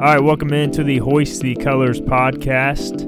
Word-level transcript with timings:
All 0.00 0.06
right, 0.06 0.18
welcome 0.18 0.54
into 0.54 0.82
the 0.82 0.96
Hoist 0.96 1.42
the 1.42 1.54
Colors 1.56 2.00
podcast. 2.00 3.04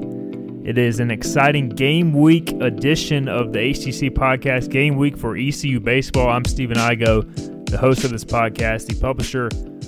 It 0.63 0.77
is 0.77 0.99
an 0.99 1.09
exciting 1.09 1.69
game 1.69 2.13
week 2.13 2.51
edition 2.61 3.27
of 3.27 3.51
the 3.51 3.57
HTC 3.57 4.11
podcast, 4.11 4.69
Game 4.69 4.95
Week 4.95 5.17
for 5.17 5.35
ECU 5.35 5.79
Baseball. 5.79 6.29
I'm 6.29 6.45
Stephen 6.45 6.77
Igo, 6.77 7.65
the 7.67 7.79
host 7.79 8.03
of 8.03 8.11
this 8.11 8.23
podcast, 8.23 8.85
the 8.85 9.01
publisher 9.01 9.47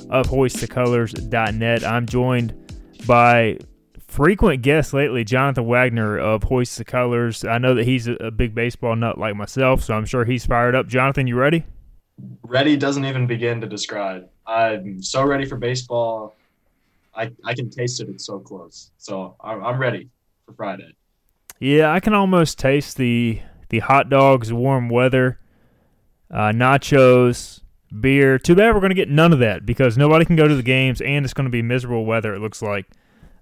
of 0.09 0.25
HoistTheColors.net. 0.25 1.83
I'm 1.83 2.07
joined 2.07 2.73
by 3.05 3.59
frequent 4.07 4.63
guest 4.63 4.91
lately, 4.91 5.23
Jonathan 5.23 5.67
Wagner 5.67 6.17
of 6.17 6.41
Hoist 6.41 6.75
the 6.79 6.85
Colors. 6.85 7.45
I 7.45 7.59
know 7.59 7.75
that 7.75 7.85
he's 7.85 8.07
a 8.07 8.31
big 8.31 8.55
baseball 8.55 8.95
nut 8.95 9.19
like 9.19 9.35
myself, 9.35 9.83
so 9.83 9.93
I'm 9.93 10.05
sure 10.05 10.25
he's 10.25 10.47
fired 10.47 10.73
up. 10.73 10.87
Jonathan, 10.87 11.27
you 11.27 11.35
ready? 11.35 11.65
Ready 12.41 12.75
doesn't 12.75 13.05
even 13.05 13.27
begin 13.27 13.61
to 13.61 13.67
describe. 13.67 14.27
I'm 14.47 15.03
so 15.03 15.23
ready 15.23 15.45
for 15.45 15.57
baseball. 15.57 16.35
I, 17.15 17.31
I 17.43 17.53
can 17.53 17.69
taste 17.69 18.01
it. 18.01 18.09
It's 18.09 18.25
so 18.25 18.39
close. 18.39 18.91
So 18.97 19.35
I'm, 19.41 19.63
I'm 19.63 19.79
ready 19.79 20.09
for 20.45 20.53
Friday. 20.53 20.95
Yeah, 21.59 21.91
I 21.91 21.99
can 21.99 22.13
almost 22.13 22.59
taste 22.59 22.97
the 22.97 23.41
the 23.69 23.79
hot 23.79 24.09
dogs, 24.09 24.53
warm 24.53 24.89
weather, 24.89 25.39
uh, 26.29 26.51
nachos, 26.51 27.61
beer. 27.99 28.37
Too 28.37 28.55
bad 28.55 28.73
we're 28.73 28.81
going 28.81 28.91
to 28.91 28.95
get 28.95 29.09
none 29.09 29.33
of 29.33 29.39
that 29.39 29.65
because 29.65 29.97
nobody 29.97 30.25
can 30.25 30.35
go 30.35 30.47
to 30.47 30.55
the 30.55 30.63
games, 30.63 31.01
and 31.01 31.25
it's 31.25 31.33
going 31.33 31.45
to 31.45 31.51
be 31.51 31.61
miserable 31.61 32.05
weather. 32.05 32.33
It 32.33 32.39
looks 32.39 32.61
like 32.61 32.85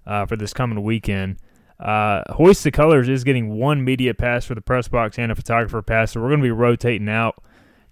uh, 0.06 0.26
for 0.26 0.36
this 0.36 0.52
coming 0.52 0.82
weekend. 0.82 1.38
Uh, 1.78 2.22
Hoist 2.34 2.62
the 2.62 2.70
Colors 2.70 3.08
is 3.08 3.24
getting 3.24 3.58
one 3.58 3.84
media 3.84 4.14
pass 4.14 4.44
for 4.44 4.54
the 4.54 4.60
press 4.60 4.86
box 4.86 5.18
and 5.18 5.32
a 5.32 5.34
photographer 5.34 5.82
pass, 5.82 6.12
so 6.12 6.20
we're 6.20 6.28
going 6.28 6.40
to 6.40 6.44
be 6.44 6.52
rotating 6.52 7.08
out 7.08 7.42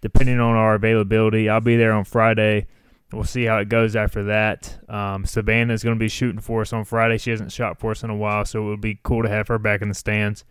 depending 0.00 0.40
on 0.40 0.54
our 0.54 0.74
availability. 0.74 1.48
I'll 1.48 1.60
be 1.60 1.76
there 1.76 1.92
on 1.92 2.04
Friday. 2.04 2.66
We'll 3.12 3.24
see 3.24 3.44
how 3.44 3.58
it 3.58 3.68
goes 3.68 3.94
after 3.94 4.24
that. 4.24 4.78
Um, 4.88 5.24
Savannah 5.26 5.74
is 5.74 5.82
going 5.82 5.96
to 5.96 6.00
be 6.00 6.08
shooting 6.08 6.40
for 6.40 6.62
us 6.62 6.72
on 6.72 6.84
Friday. 6.84 7.18
She 7.18 7.30
hasn't 7.30 7.52
shot 7.52 7.78
for 7.78 7.90
us 7.90 8.02
in 8.02 8.10
a 8.10 8.16
while, 8.16 8.44
so 8.44 8.62
it 8.62 8.68
would 8.68 8.80
be 8.80 8.98
cool 9.02 9.22
to 9.22 9.28
have 9.28 9.48
her 9.48 9.58
back 9.58 9.82
in 9.82 9.88
the 9.88 9.94
stands. 9.94 10.44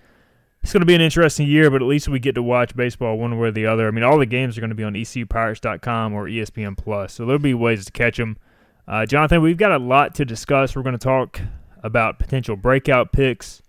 It's 0.62 0.72
going 0.72 0.82
to 0.82 0.86
be 0.86 0.94
an 0.94 1.02
interesting 1.02 1.48
year, 1.48 1.72
but 1.72 1.82
at 1.82 1.88
least 1.88 2.08
we 2.08 2.20
get 2.20 2.36
to 2.36 2.44
watch 2.44 2.76
baseball 2.76 3.18
one 3.18 3.40
way 3.40 3.48
or 3.48 3.52
the 3.52 3.66
other. 3.66 3.88
I 3.88 3.92
mean, 3.92 4.04
all 4.04 4.20
the 4.20 4.28
games 4.28 4.58
are 4.58 4.62
going 4.62 4.70
to 4.70 4.76
be 4.76 4.84
on 4.84 4.94
ECUPirates.com 4.94 6.14
or 6.14 6.28
ESPN 6.28 6.78
Plus, 6.78 7.14
so 7.14 7.26
there'll 7.26 7.40
be 7.40 7.56
ways 7.56 7.86
to 7.86 7.92
catch 7.92 8.18
them. 8.18 8.38
Uh, 8.88 9.06
Jonathan, 9.06 9.42
we've 9.42 9.58
got 9.58 9.72
a 9.72 9.80
lot 9.80 10.14
to 10.16 10.26
discuss. 10.26 10.76
We're 10.76 10.84
going 10.84 10.98
to 10.98 11.00
talk 11.00 11.42
about 11.82 12.20
potential 12.20 12.56
breakout 12.56 13.12
picks. 13.12 13.64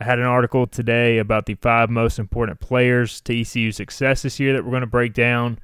I 0.00 0.04
had 0.04 0.18
an 0.18 0.24
article 0.24 0.66
today 0.66 1.18
about 1.18 1.46
the 1.46 1.54
five 1.54 1.90
most 1.90 2.18
important 2.18 2.58
players 2.58 3.20
to 3.22 3.40
ECU 3.40 3.70
success 3.70 4.22
this 4.22 4.40
year 4.40 4.52
that 4.52 4.64
we're 4.64 4.70
going 4.70 4.80
to 4.82 4.86
break 4.86 5.14
down. 5.14 5.58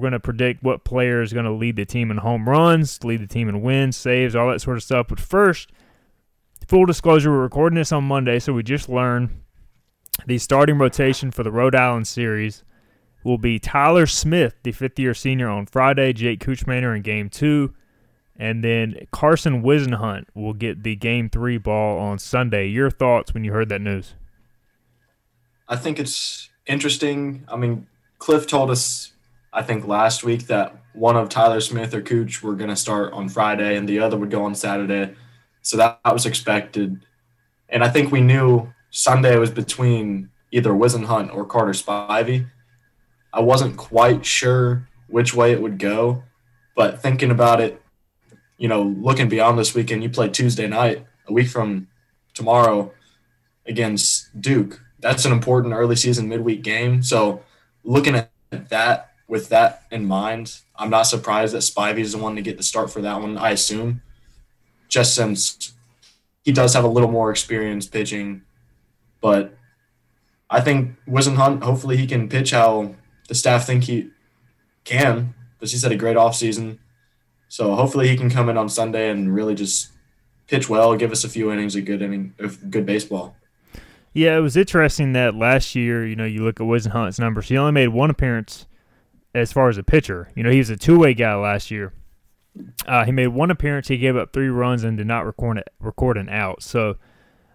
We're 0.00 0.08
going 0.08 0.12
to 0.12 0.20
predict 0.20 0.62
what 0.62 0.82
player 0.82 1.20
is 1.20 1.34
going 1.34 1.44
to 1.44 1.52
lead 1.52 1.76
the 1.76 1.84
team 1.84 2.10
in 2.10 2.16
home 2.16 2.48
runs, 2.48 3.04
lead 3.04 3.20
the 3.20 3.26
team 3.26 3.50
in 3.50 3.60
wins, 3.60 3.98
saves, 3.98 4.34
all 4.34 4.48
that 4.48 4.62
sort 4.62 4.78
of 4.78 4.82
stuff. 4.82 5.08
But 5.08 5.20
first, 5.20 5.72
full 6.66 6.86
disclosure, 6.86 7.30
we're 7.30 7.42
recording 7.42 7.76
this 7.76 7.92
on 7.92 8.04
Monday, 8.04 8.38
so 8.38 8.54
we 8.54 8.62
just 8.62 8.88
learned 8.88 9.42
the 10.26 10.38
starting 10.38 10.78
rotation 10.78 11.30
for 11.30 11.42
the 11.42 11.52
Rhode 11.52 11.74
Island 11.74 12.08
series 12.08 12.64
will 13.24 13.36
be 13.36 13.58
Tyler 13.58 14.06
Smith, 14.06 14.54
the 14.62 14.72
fifth 14.72 14.98
year 14.98 15.12
senior, 15.12 15.50
on 15.50 15.66
Friday, 15.66 16.14
Jake 16.14 16.40
Kuchmaner 16.40 16.96
in 16.96 17.02
game 17.02 17.28
two, 17.28 17.74
and 18.34 18.64
then 18.64 19.06
Carson 19.10 19.62
Whisenhunt 19.62 20.28
will 20.34 20.54
get 20.54 20.82
the 20.82 20.96
game 20.96 21.28
three 21.28 21.58
ball 21.58 21.98
on 21.98 22.18
Sunday. 22.18 22.68
Your 22.68 22.88
thoughts 22.88 23.34
when 23.34 23.44
you 23.44 23.52
heard 23.52 23.68
that 23.68 23.82
news? 23.82 24.14
I 25.68 25.76
think 25.76 25.98
it's 25.98 26.48
interesting. 26.64 27.44
I 27.48 27.56
mean, 27.56 27.86
Cliff 28.18 28.46
told 28.46 28.70
us 28.70 29.12
I 29.52 29.62
think 29.62 29.86
last 29.86 30.22
week 30.22 30.46
that 30.46 30.76
one 30.92 31.16
of 31.16 31.28
Tyler 31.28 31.60
Smith 31.60 31.94
or 31.94 32.02
Cooch 32.02 32.42
were 32.42 32.54
going 32.54 32.70
to 32.70 32.76
start 32.76 33.12
on 33.12 33.28
Friday 33.28 33.76
and 33.76 33.88
the 33.88 33.98
other 33.98 34.16
would 34.16 34.30
go 34.30 34.44
on 34.44 34.54
Saturday. 34.54 35.14
So 35.62 35.76
that, 35.76 36.00
that 36.04 36.12
was 36.12 36.26
expected. 36.26 37.04
And 37.68 37.84
I 37.84 37.88
think 37.88 38.10
we 38.10 38.20
knew 38.20 38.72
Sunday 38.90 39.36
was 39.36 39.50
between 39.50 40.30
either 40.50 40.70
Whisenhunt 40.70 41.34
or 41.34 41.44
Carter 41.44 41.72
Spivey. 41.72 42.46
I 43.32 43.40
wasn't 43.40 43.76
quite 43.76 44.26
sure 44.26 44.88
which 45.08 45.34
way 45.34 45.52
it 45.52 45.62
would 45.62 45.78
go, 45.78 46.24
but 46.76 47.00
thinking 47.00 47.30
about 47.30 47.60
it, 47.60 47.80
you 48.58 48.68
know, 48.68 48.82
looking 48.82 49.28
beyond 49.28 49.58
this 49.58 49.74
weekend, 49.74 50.02
you 50.02 50.10
play 50.10 50.28
Tuesday 50.28 50.66
night, 50.66 51.06
a 51.28 51.32
week 51.32 51.48
from 51.48 51.88
tomorrow 52.34 52.92
against 53.66 54.40
Duke. 54.40 54.80
That's 54.98 55.24
an 55.24 55.32
important 55.32 55.74
early 55.74 55.96
season 55.96 56.28
midweek 56.28 56.62
game. 56.62 57.02
So 57.02 57.42
looking 57.84 58.16
at 58.16 58.30
that 58.50 59.09
with 59.30 59.48
that 59.50 59.84
in 59.92 60.04
mind, 60.04 60.58
I'm 60.76 60.90
not 60.90 61.04
surprised 61.04 61.54
that 61.54 61.58
Spivey 61.58 62.00
is 62.00 62.12
the 62.12 62.18
one 62.18 62.34
to 62.34 62.42
get 62.42 62.56
the 62.56 62.64
start 62.64 62.90
for 62.90 63.00
that 63.00 63.20
one. 63.20 63.38
I 63.38 63.50
assume, 63.50 64.02
just 64.88 65.14
since 65.14 65.72
he 66.42 66.50
does 66.50 66.74
have 66.74 66.84
a 66.84 66.88
little 66.88 67.10
more 67.10 67.30
experience 67.30 67.86
pitching, 67.86 68.42
but 69.20 69.56
I 70.50 70.60
think 70.60 70.96
Whisenhunt. 71.06 71.62
Hopefully, 71.62 71.96
he 71.96 72.08
can 72.08 72.28
pitch 72.28 72.50
how 72.50 72.96
the 73.28 73.36
staff 73.36 73.66
think 73.66 73.84
he 73.84 74.10
can, 74.84 75.34
because 75.54 75.70
he's 75.70 75.84
had 75.84 75.92
a 75.92 75.96
great 75.96 76.16
offseason. 76.16 76.78
So 77.48 77.76
hopefully, 77.76 78.08
he 78.08 78.16
can 78.16 78.30
come 78.30 78.48
in 78.48 78.58
on 78.58 78.68
Sunday 78.68 79.10
and 79.10 79.32
really 79.32 79.54
just 79.54 79.90
pitch 80.48 80.68
well, 80.68 80.96
give 80.96 81.12
us 81.12 81.22
a 81.22 81.28
few 81.28 81.52
innings 81.52 81.76
of 81.76 81.84
good 81.84 82.02
inning 82.02 82.34
of 82.40 82.68
good 82.68 82.84
baseball. 82.84 83.36
Yeah, 84.12 84.36
it 84.36 84.40
was 84.40 84.56
interesting 84.56 85.12
that 85.12 85.36
last 85.36 85.76
year, 85.76 86.04
you 86.04 86.16
know, 86.16 86.24
you 86.24 86.42
look 86.42 86.58
at 86.58 86.66
Whisenhunt's 86.66 87.20
numbers. 87.20 87.48
He 87.48 87.56
only 87.56 87.70
made 87.70 87.88
one 87.88 88.10
appearance 88.10 88.66
as 89.34 89.52
far 89.52 89.68
as 89.68 89.78
a 89.78 89.82
pitcher. 89.82 90.30
You 90.34 90.42
know, 90.42 90.50
he 90.50 90.58
was 90.58 90.70
a 90.70 90.76
two 90.76 90.98
way 90.98 91.14
guy 91.14 91.34
last 91.34 91.70
year. 91.70 91.92
Uh, 92.86 93.04
he 93.04 93.12
made 93.12 93.28
one 93.28 93.50
appearance. 93.50 93.88
He 93.88 93.98
gave 93.98 94.16
up 94.16 94.32
three 94.32 94.48
runs 94.48 94.82
and 94.82 94.98
did 94.98 95.06
not 95.06 95.24
record 95.24 95.62
record 95.78 96.16
an 96.16 96.28
out. 96.28 96.62
So 96.62 96.96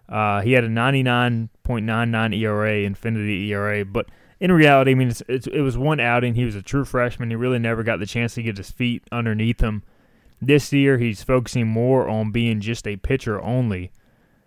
uh, 0.07 0.41
he 0.41 0.53
had 0.53 0.63
a 0.63 0.69
99.99 0.69 2.37
ERA, 2.37 2.73
Infinity 2.77 3.51
ERA. 3.51 3.83
But 3.83 4.07
in 4.39 4.51
reality, 4.51 4.91
I 4.91 4.93
mean, 4.95 5.09
it's, 5.09 5.23
it's, 5.27 5.47
it 5.47 5.61
was 5.61 5.77
one 5.77 5.99
outing. 5.99 6.35
He 6.35 6.45
was 6.45 6.55
a 6.55 6.61
true 6.61 6.85
freshman. 6.85 7.29
He 7.29 7.35
really 7.35 7.59
never 7.59 7.83
got 7.83 7.99
the 7.99 8.05
chance 8.05 8.35
to 8.35 8.43
get 8.43 8.57
his 8.57 8.71
feet 8.71 9.03
underneath 9.11 9.61
him. 9.61 9.83
This 10.41 10.71
year, 10.71 10.97
he's 10.97 11.23
focusing 11.23 11.67
more 11.67 12.07
on 12.07 12.31
being 12.31 12.59
just 12.59 12.87
a 12.87 12.97
pitcher 12.97 13.41
only. 13.41 13.91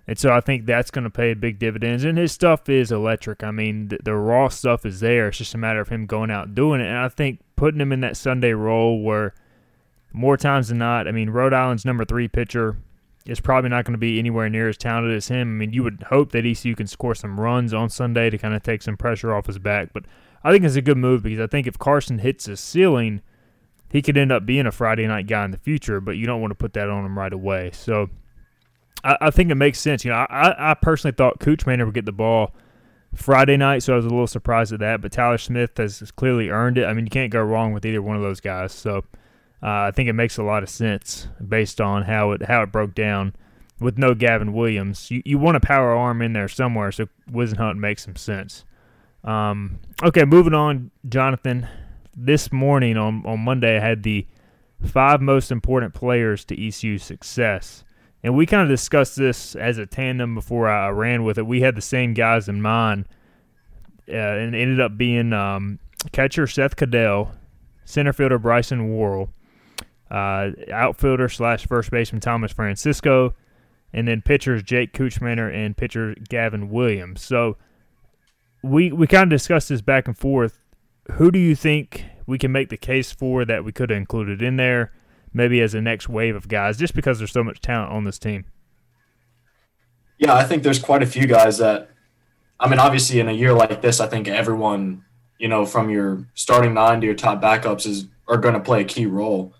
And 0.08 0.18
so 0.18 0.32
I 0.32 0.40
think 0.40 0.64
that's 0.64 0.90
going 0.90 1.04
to 1.04 1.10
pay 1.10 1.34
big 1.34 1.58
dividends. 1.58 2.02
And 2.02 2.16
his 2.16 2.32
stuff 2.32 2.66
is 2.70 2.90
electric. 2.90 3.44
I 3.44 3.50
mean, 3.50 3.88
the, 3.88 3.98
the, 4.02 4.14
raw 4.14 4.48
stuff 4.48 4.86
is 4.86 5.00
there. 5.00 5.28
It's 5.28 5.36
just 5.36 5.54
a 5.54 5.58
matter 5.58 5.80
of 5.80 5.90
him 5.90 6.06
going 6.06 6.30
out 6.30 6.46
and 6.46 6.56
doing 6.56 6.80
it. 6.80 6.86
And 6.86 6.96
I 6.96 7.10
think 7.10 7.40
putting 7.56 7.78
him 7.78 7.92
in 7.92 8.00
that 8.00 8.16
Sunday 8.16 8.54
role 8.54 9.02
where 9.02 9.34
more 10.10 10.38
times 10.38 10.68
than 10.68 10.78
not, 10.78 11.06
I 11.06 11.12
mean, 11.12 11.28
Rhode 11.28 11.52
Island's 11.52 11.84
number 11.84 12.06
three 12.06 12.26
pitcher 12.26 12.78
is 13.26 13.38
probably 13.38 13.68
not 13.68 13.84
going 13.84 13.92
to 13.92 13.98
be 13.98 14.18
anywhere 14.18 14.48
near 14.48 14.70
as 14.70 14.78
talented 14.78 15.14
as 15.14 15.28
him. 15.28 15.40
I 15.40 15.58
mean, 15.58 15.74
you 15.74 15.82
would 15.82 16.04
hope 16.08 16.32
that 16.32 16.46
ECU 16.46 16.74
can 16.74 16.86
score 16.86 17.14
some 17.14 17.38
runs 17.38 17.74
on 17.74 17.90
Sunday 17.90 18.30
to 18.30 18.38
kind 18.38 18.54
of 18.54 18.62
take 18.62 18.80
some 18.80 18.96
pressure 18.96 19.34
off 19.34 19.46
his 19.46 19.58
back. 19.58 19.92
But 19.92 20.04
I 20.42 20.50
think 20.50 20.64
it's 20.64 20.74
a 20.76 20.80
good 20.80 20.96
move 20.96 21.22
because 21.22 21.40
I 21.40 21.46
think 21.46 21.66
if 21.66 21.78
Carson 21.78 22.20
hits 22.20 22.46
his 22.46 22.60
ceiling, 22.60 23.20
he 23.92 24.00
could 24.00 24.16
end 24.16 24.32
up 24.32 24.46
being 24.46 24.66
a 24.66 24.72
Friday 24.72 25.06
night 25.06 25.26
guy 25.26 25.44
in 25.44 25.50
the 25.50 25.58
future, 25.58 26.00
but 26.00 26.12
you 26.12 26.24
don't 26.24 26.40
want 26.40 26.52
to 26.52 26.54
put 26.54 26.72
that 26.72 26.88
on 26.88 27.04
him 27.04 27.18
right 27.18 27.32
away. 27.32 27.72
So 27.74 28.08
I, 29.04 29.16
I 29.20 29.30
think 29.30 29.50
it 29.50 29.54
makes 29.56 29.80
sense. 29.80 30.04
You 30.04 30.10
know, 30.10 30.26
I, 30.30 30.72
I 30.72 30.74
personally 30.74 31.14
thought 31.14 31.40
Kuchmaner 31.40 31.84
would 31.84 31.94
get 31.94 32.06
the 32.06 32.12
ball 32.12 32.54
Friday 33.14 33.56
night, 33.56 33.82
so 33.82 33.94
I 33.94 33.96
was 33.96 34.04
a 34.04 34.10
little 34.10 34.26
surprised 34.26 34.72
at 34.72 34.80
that. 34.80 35.00
But 35.00 35.12
Tyler 35.12 35.38
Smith 35.38 35.76
has, 35.78 36.10
clearly 36.12 36.50
earned 36.50 36.78
it. 36.78 36.84
I 36.84 36.92
mean, 36.92 37.06
you 37.06 37.10
can't 37.10 37.32
go 37.32 37.42
wrong 37.42 37.72
with 37.72 37.86
either 37.86 38.02
one 38.02 38.16
of 38.16 38.22
those 38.22 38.40
guys. 38.40 38.72
So 38.72 39.04
uh, 39.62 39.88
I 39.88 39.90
think 39.92 40.08
it 40.08 40.14
makes 40.14 40.38
a 40.38 40.42
lot 40.42 40.62
of 40.62 40.68
sense 40.68 41.28
based 41.46 41.80
on 41.80 42.02
how 42.02 42.32
it 42.32 42.42
how 42.42 42.62
it 42.62 42.72
broke 42.72 42.94
down 42.94 43.34
with 43.80 43.98
no 43.98 44.14
Gavin 44.14 44.52
Williams. 44.52 45.10
You 45.10 45.22
you 45.24 45.38
want 45.38 45.56
a 45.56 45.60
power 45.60 45.92
arm 45.92 46.22
in 46.22 46.32
there 46.32 46.48
somewhere, 46.48 46.92
so 46.92 47.08
Whisenhunt 47.30 47.76
makes 47.76 48.04
some 48.04 48.16
sense. 48.16 48.64
Um, 49.24 49.78
okay, 50.02 50.24
moving 50.24 50.54
on, 50.54 50.90
Jonathan. 51.08 51.66
This 52.16 52.52
morning 52.52 52.96
on 52.96 53.24
on 53.26 53.40
Monday, 53.40 53.76
I 53.76 53.80
had 53.80 54.02
the 54.02 54.26
five 54.84 55.20
most 55.20 55.50
important 55.50 55.94
players 55.94 56.44
to 56.46 56.66
ECU 56.66 56.98
success. 56.98 57.84
And 58.22 58.36
we 58.36 58.46
kind 58.46 58.62
of 58.62 58.68
discussed 58.68 59.16
this 59.16 59.54
as 59.54 59.78
a 59.78 59.86
tandem 59.86 60.34
before 60.34 60.68
I 60.68 60.88
ran 60.88 61.22
with 61.22 61.38
it. 61.38 61.46
We 61.46 61.60
had 61.60 61.76
the 61.76 61.80
same 61.82 62.14
guys 62.14 62.48
in 62.48 62.60
mind, 62.60 63.06
uh, 64.08 64.16
and 64.16 64.54
ended 64.54 64.80
up 64.80 64.96
being 64.96 65.32
um, 65.32 65.78
catcher 66.12 66.46
Seth 66.46 66.76
Caddell, 66.76 67.32
center 67.84 68.12
fielder 68.12 68.38
Bryson 68.38 68.90
Worrell, 68.90 69.32
uh, 70.10 70.50
outfielder 70.72 71.28
slash 71.28 71.66
first 71.66 71.90
baseman 71.90 72.20
Thomas 72.20 72.52
Francisco, 72.52 73.34
and 73.92 74.08
then 74.08 74.22
pitchers 74.22 74.62
Jake 74.62 74.92
Kuchmaner 74.92 75.54
and 75.54 75.76
pitcher 75.76 76.14
Gavin 76.28 76.70
Williams. 76.70 77.22
So 77.22 77.56
we 78.62 78.90
we 78.90 79.06
kind 79.06 79.24
of 79.24 79.36
discussed 79.36 79.68
this 79.68 79.80
back 79.80 80.08
and 80.08 80.16
forth. 80.16 80.58
Who 81.12 81.30
do 81.30 81.38
you 81.38 81.54
think 81.54 82.04
we 82.26 82.36
can 82.36 82.52
make 82.52 82.68
the 82.68 82.76
case 82.76 83.12
for 83.12 83.44
that 83.44 83.64
we 83.64 83.72
could 83.72 83.90
have 83.90 83.96
included 83.96 84.42
in 84.42 84.56
there, 84.56 84.92
maybe 85.32 85.60
as 85.60 85.74
a 85.74 85.80
next 85.80 86.08
wave 86.08 86.36
of 86.36 86.48
guys, 86.48 86.78
just 86.78 86.94
because 86.94 87.18
there's 87.18 87.32
so 87.32 87.44
much 87.44 87.60
talent 87.60 87.92
on 87.92 88.04
this 88.04 88.18
team? 88.18 88.44
Yeah, 90.18 90.34
I 90.34 90.44
think 90.44 90.62
there's 90.62 90.78
quite 90.78 91.02
a 91.02 91.06
few 91.06 91.26
guys 91.26 91.58
that. 91.58 91.90
I 92.60 92.68
mean, 92.68 92.80
obviously, 92.80 93.20
in 93.20 93.28
a 93.28 93.32
year 93.32 93.52
like 93.52 93.82
this, 93.82 94.00
I 94.00 94.08
think 94.08 94.26
everyone, 94.26 95.04
you 95.38 95.46
know, 95.46 95.64
from 95.64 95.90
your 95.90 96.26
starting 96.34 96.74
nine 96.74 97.00
to 97.00 97.06
your 97.06 97.14
top 97.14 97.40
backups 97.40 97.86
is 97.86 98.08
are 98.26 98.36
going 98.36 98.54
to 98.54 98.60
play 98.60 98.80
a 98.80 98.84
key 98.84 99.06
role. 99.06 99.54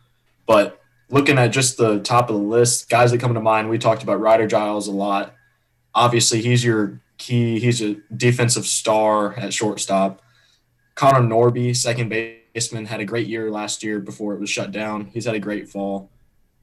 But 0.47 0.81
looking 1.09 1.39
at 1.39 1.49
just 1.49 1.77
the 1.77 2.01
top 2.01 2.29
of 2.29 2.37
the 2.37 2.43
list, 2.43 2.91
guys 2.91 3.13
that 3.13 3.21
come 3.21 3.35
to 3.35 3.41
mind, 3.41 3.71
we 3.71 3.79
talked 3.79 4.03
about 4.03 4.21
Ryder 4.21 4.49
Giles 4.49 4.89
a 4.89 4.93
lot. 4.93 5.35
Obviously, 5.95 6.43
he's 6.43 6.65
your 6.65 7.01
key. 7.19 7.61
He's 7.61 7.81
a 7.81 7.97
defensive 8.17 8.67
star 8.67 9.35
at 9.35 9.55
shortstop. 9.55 10.23
Connor 10.95 11.21
Norby, 11.21 11.77
second 11.77 12.09
had 12.61 13.01
a 13.01 13.05
great 13.05 13.27
year 13.27 13.51
last 13.51 13.83
year 13.83 14.01
before 14.01 14.35
it 14.35 14.41
was 14.41 14.51
shut 14.51 14.73
down. 14.73 15.07
He's 15.07 15.25
had 15.25 15.35
a 15.35 15.41
great 15.41 15.69
fall. 15.69 16.11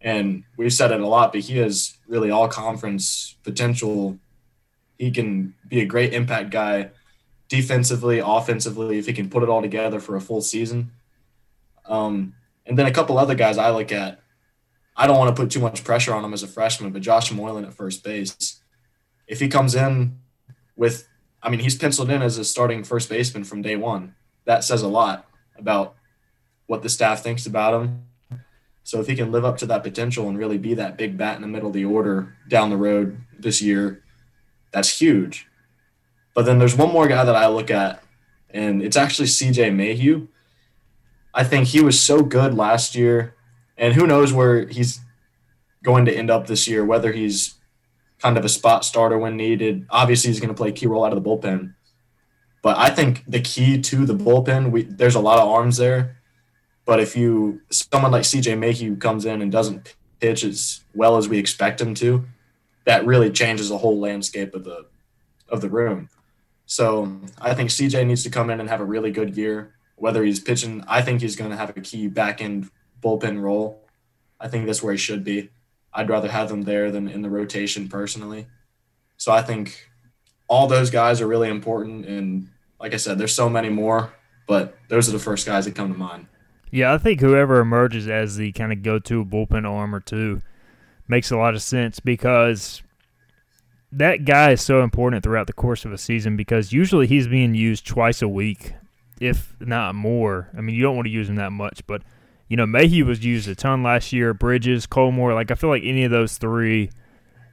And 0.01 0.43
we've 0.57 0.73
said 0.73 0.91
it 0.91 1.01
a 1.01 1.07
lot, 1.07 1.31
but 1.31 1.41
he 1.41 1.57
has 1.57 1.97
really 2.07 2.29
all 2.29 2.47
conference 2.47 3.35
potential. 3.43 4.19
He 4.97 5.11
can 5.11 5.55
be 5.67 5.81
a 5.81 5.85
great 5.85 6.13
impact 6.13 6.51
guy 6.51 6.91
defensively, 7.47 8.19
offensively, 8.19 8.97
if 8.97 9.07
he 9.07 9.13
can 9.13 9.29
put 9.29 9.43
it 9.43 9.49
all 9.49 9.61
together 9.61 9.99
for 9.99 10.15
a 10.15 10.21
full 10.21 10.41
season. 10.41 10.91
Um, 11.85 12.35
and 12.65 12.77
then 12.77 12.85
a 12.85 12.91
couple 12.91 13.17
other 13.17 13.35
guys 13.35 13.57
I 13.57 13.71
look 13.71 13.91
at. 13.91 14.19
I 14.97 15.07
don't 15.07 15.17
want 15.17 15.35
to 15.35 15.41
put 15.41 15.51
too 15.51 15.59
much 15.59 15.83
pressure 15.83 16.13
on 16.13 16.23
him 16.23 16.33
as 16.33 16.43
a 16.43 16.47
freshman, 16.47 16.91
but 16.91 17.01
Josh 17.01 17.31
Moylan 17.31 17.65
at 17.65 17.73
first 17.73 18.03
base. 18.03 18.61
If 19.27 19.39
he 19.39 19.47
comes 19.47 19.75
in 19.75 20.19
with, 20.75 21.07
I 21.41 21.49
mean, 21.49 21.59
he's 21.59 21.77
penciled 21.77 22.09
in 22.09 22.21
as 22.21 22.37
a 22.37 22.45
starting 22.45 22.83
first 22.83 23.09
baseman 23.09 23.43
from 23.43 23.61
day 23.61 23.75
one. 23.75 24.15
That 24.45 24.63
says 24.63 24.81
a 24.81 24.87
lot 24.87 25.27
about 25.57 25.95
what 26.67 26.81
the 26.81 26.89
staff 26.89 27.21
thinks 27.21 27.45
about 27.45 27.79
him. 27.79 28.05
So 28.83 28.99
if 28.99 29.07
he 29.07 29.15
can 29.15 29.31
live 29.31 29.45
up 29.45 29.57
to 29.57 29.65
that 29.65 29.83
potential 29.83 30.29
and 30.29 30.37
really 30.37 30.57
be 30.57 30.75
that 30.75 30.97
big 30.97 31.17
bat 31.17 31.35
in 31.35 31.41
the 31.41 31.47
middle 31.47 31.69
of 31.69 31.73
the 31.73 31.85
order 31.85 32.35
down 32.47 32.69
the 32.69 32.77
road 32.77 33.17
this 33.37 33.61
year, 33.61 34.03
that's 34.71 34.99
huge. 34.99 35.47
But 36.35 36.45
then 36.45 36.59
there's 36.59 36.75
one 36.75 36.91
more 36.91 37.07
guy 37.07 37.23
that 37.23 37.35
I 37.35 37.47
look 37.47 37.71
at, 37.71 38.03
and 38.49 38.83
it's 38.83 38.97
actually 38.97 39.27
CJ 39.27 39.73
Mayhew. 39.73 40.27
I 41.33 41.43
think 41.43 41.67
he 41.67 41.81
was 41.81 41.99
so 41.99 42.21
good 42.21 42.53
last 42.53 42.95
year, 42.95 43.35
and 43.77 43.93
who 43.93 44.05
knows 44.05 44.31
where 44.31 44.67
he's 44.67 44.99
going 45.83 46.05
to 46.05 46.15
end 46.15 46.29
up 46.29 46.47
this 46.47 46.67
year, 46.67 46.85
whether 46.85 47.11
he's 47.11 47.55
kind 48.19 48.37
of 48.37 48.45
a 48.45 48.49
spot 48.49 48.85
starter 48.85 49.17
when 49.17 49.35
needed. 49.35 49.87
Obviously, 49.89 50.29
he's 50.29 50.39
going 50.39 50.49
to 50.49 50.55
play 50.55 50.69
a 50.69 50.73
key 50.73 50.87
role 50.87 51.05
out 51.05 51.13
of 51.13 51.23
the 51.23 51.27
bullpen. 51.27 51.73
But 52.65 52.77
I 52.77 52.89
think 52.89 53.23
the 53.27 53.41
key 53.41 53.79
to 53.79 54.07
the 54.07 54.15
bullpen, 54.15 54.71
we, 54.71 54.81
there's 54.81 55.13
a 55.13 55.19
lot 55.19 55.37
of 55.37 55.47
arms 55.47 55.77
there. 55.77 56.17
But 56.83 56.99
if 56.99 57.15
you 57.15 57.61
someone 57.69 58.11
like 58.11 58.23
CJ 58.23 58.57
Mayhew 58.57 58.95
comes 58.95 59.23
in 59.25 59.43
and 59.43 59.51
doesn't 59.51 59.93
pitch 60.19 60.43
as 60.43 60.81
well 60.95 61.17
as 61.17 61.29
we 61.29 61.37
expect 61.37 61.79
him 61.79 61.93
to, 61.93 62.25
that 62.85 63.05
really 63.05 63.29
changes 63.29 63.69
the 63.69 63.77
whole 63.77 63.99
landscape 63.99 64.55
of 64.55 64.63
the 64.63 64.87
of 65.47 65.61
the 65.61 65.69
room. 65.69 66.09
So 66.65 67.21
I 67.39 67.53
think 67.53 67.69
CJ 67.69 68.07
needs 68.07 68.23
to 68.23 68.31
come 68.31 68.49
in 68.49 68.59
and 68.59 68.67
have 68.67 68.81
a 68.81 68.85
really 68.85 69.11
good 69.11 69.37
year 69.37 69.75
whether 69.95 70.23
he's 70.23 70.39
pitching, 70.39 70.83
I 70.87 71.03
think 71.03 71.21
he's 71.21 71.35
going 71.35 71.51
to 71.51 71.57
have 71.57 71.69
a 71.69 71.81
key 71.81 72.07
back 72.07 72.41
end 72.41 72.69
bullpen 73.01 73.41
role. 73.41 73.85
I 74.39 74.47
think 74.47 74.65
that's 74.65 74.83
where 74.83 74.93
he 74.93 74.97
should 74.97 75.23
be. 75.23 75.49
I'd 75.93 76.09
rather 76.09 76.29
have 76.29 76.51
him 76.51 76.63
there 76.63 76.89
than 76.91 77.07
in 77.07 77.21
the 77.21 77.29
rotation 77.29 77.87
personally. 77.87 78.47
So 79.17 79.31
I 79.31 79.43
think 79.43 79.87
all 80.47 80.67
those 80.67 80.89
guys 80.89 81.21
are 81.21 81.27
really 81.27 81.49
important. 81.49 82.05
And 82.05 82.49
like 82.79 82.93
I 82.93 82.97
said, 82.97 83.17
there's 83.17 83.35
so 83.35 83.49
many 83.49 83.69
more, 83.69 84.13
but 84.47 84.77
those 84.89 85.09
are 85.09 85.11
the 85.11 85.19
first 85.19 85.45
guys 85.45 85.65
that 85.65 85.75
come 85.75 85.91
to 85.91 85.97
mind. 85.97 86.27
Yeah, 86.71 86.93
I 86.93 86.97
think 86.97 87.21
whoever 87.21 87.59
emerges 87.59 88.07
as 88.07 88.37
the 88.37 88.51
kind 88.51 88.71
of 88.71 88.83
go 88.83 88.99
to 88.99 89.23
bullpen 89.23 89.69
arm 89.69 89.95
or 89.95 89.99
two 89.99 90.41
makes 91.07 91.31
a 91.31 91.37
lot 91.37 91.53
of 91.53 91.61
sense 91.61 91.99
because 91.99 92.81
that 93.91 94.25
guy 94.25 94.51
is 94.51 94.61
so 94.61 94.81
important 94.81 95.23
throughout 95.23 95.47
the 95.47 95.53
course 95.53 95.85
of 95.85 95.93
a 95.93 95.97
season 95.97 96.35
because 96.35 96.73
usually 96.73 97.07
he's 97.07 97.27
being 97.27 97.53
used 97.53 97.85
twice 97.85 98.21
a 98.21 98.27
week 98.27 98.73
if 99.19 99.55
not 99.59 99.95
more. 99.95 100.49
I 100.57 100.61
mean, 100.61 100.75
you 100.75 100.81
don't 100.81 100.95
want 100.95 101.07
to 101.07 101.11
use 101.11 101.29
him 101.29 101.35
that 101.35 101.51
much, 101.51 101.85
but 101.87 102.01
you 102.47 102.57
know, 102.57 102.65
Mayhew 102.65 103.05
was 103.05 103.25
used 103.25 103.47
a 103.47 103.55
ton 103.55 103.81
last 103.81 104.13
year. 104.13 104.33
Bridges, 104.33 104.85
Colmore, 104.85 105.33
like 105.33 105.51
I 105.51 105.55
feel 105.55 105.69
like 105.69 105.83
any 105.83 106.03
of 106.03 106.11
those 106.11 106.37
three, 106.37 106.91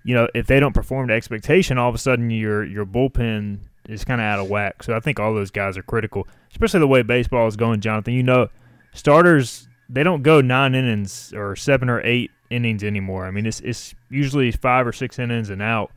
you 0.05 0.15
know, 0.15 0.29
if 0.35 0.47
they 0.47 0.61
don't 0.61 0.75
perform 0.75 1.09
to 1.09 1.15
expectation, 1.15 1.79
all 1.79 1.89
of 1.89 1.95
a 1.95 1.99
sudden 1.99 2.31
your 2.31 2.65
your 2.65 2.85
bullpen 2.85 3.61
is 3.89 4.05
kind 4.05 4.21
of 4.21 4.25
out 4.25 4.39
of 4.39 4.49
whack. 4.49 4.83
So 4.83 4.95
I 4.95 5.01
think 5.01 5.19
all 5.19 5.35
those 5.35 5.51
guys 5.51 5.77
are 5.77 5.83
critical, 5.83 6.27
especially 6.51 6.81
the 6.81 6.89
way 6.89 7.03
baseball 7.03 7.47
is 7.47 7.57
going, 7.57 7.81
Jonathan. 7.81 8.15
You 8.15 8.23
know, 8.23 8.49
starters 8.93 9.69
they 9.89 10.03
don't 10.03 10.23
go 10.23 10.41
nine 10.41 10.75
innings 10.75 11.33
or 11.35 11.55
seven 11.55 11.91
or 11.91 12.01
eight 12.05 12.31
innings 12.51 12.83
anymore. 12.83 13.27
I 13.27 13.31
mean, 13.31 13.47
it's 13.47 13.61
it's 13.61 13.95
usually 14.11 14.51
five 14.51 14.87
or 14.87 14.93
six 14.93 15.19
innings 15.19 15.51
and 15.51 15.63
out. 15.63 15.91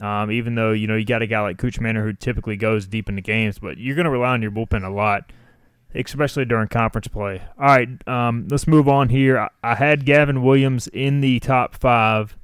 Um, 0.00 0.30
even 0.30 0.54
though 0.54 0.72
you 0.72 0.86
know 0.86 0.96
you 0.96 1.04
got 1.04 1.22
a 1.22 1.26
guy 1.26 1.40
like 1.40 1.58
Kuchmaner 1.58 2.02
who 2.02 2.12
typically 2.12 2.56
goes 2.56 2.86
deep 2.86 3.08
into 3.08 3.22
games, 3.22 3.58
but 3.58 3.78
you're 3.78 3.96
going 3.96 4.04
to 4.04 4.10
rely 4.10 4.30
on 4.30 4.42
your 4.42 4.50
bullpen 4.50 4.84
a 4.84 4.90
lot, 4.90 5.30
especially 5.94 6.44
during 6.44 6.68
conference 6.68 7.08
play. 7.08 7.42
All 7.58 7.66
right, 7.66 8.08
um, 8.08 8.46
let's 8.50 8.66
move 8.66 8.88
on 8.88 9.10
here. 9.10 9.38
I, 9.38 9.48
I 9.62 9.74
had 9.74 10.06
Gavin 10.06 10.42
Williams 10.42 10.86
in 10.88 11.20
the 11.20 11.38
top 11.40 11.74
five, 11.74 12.36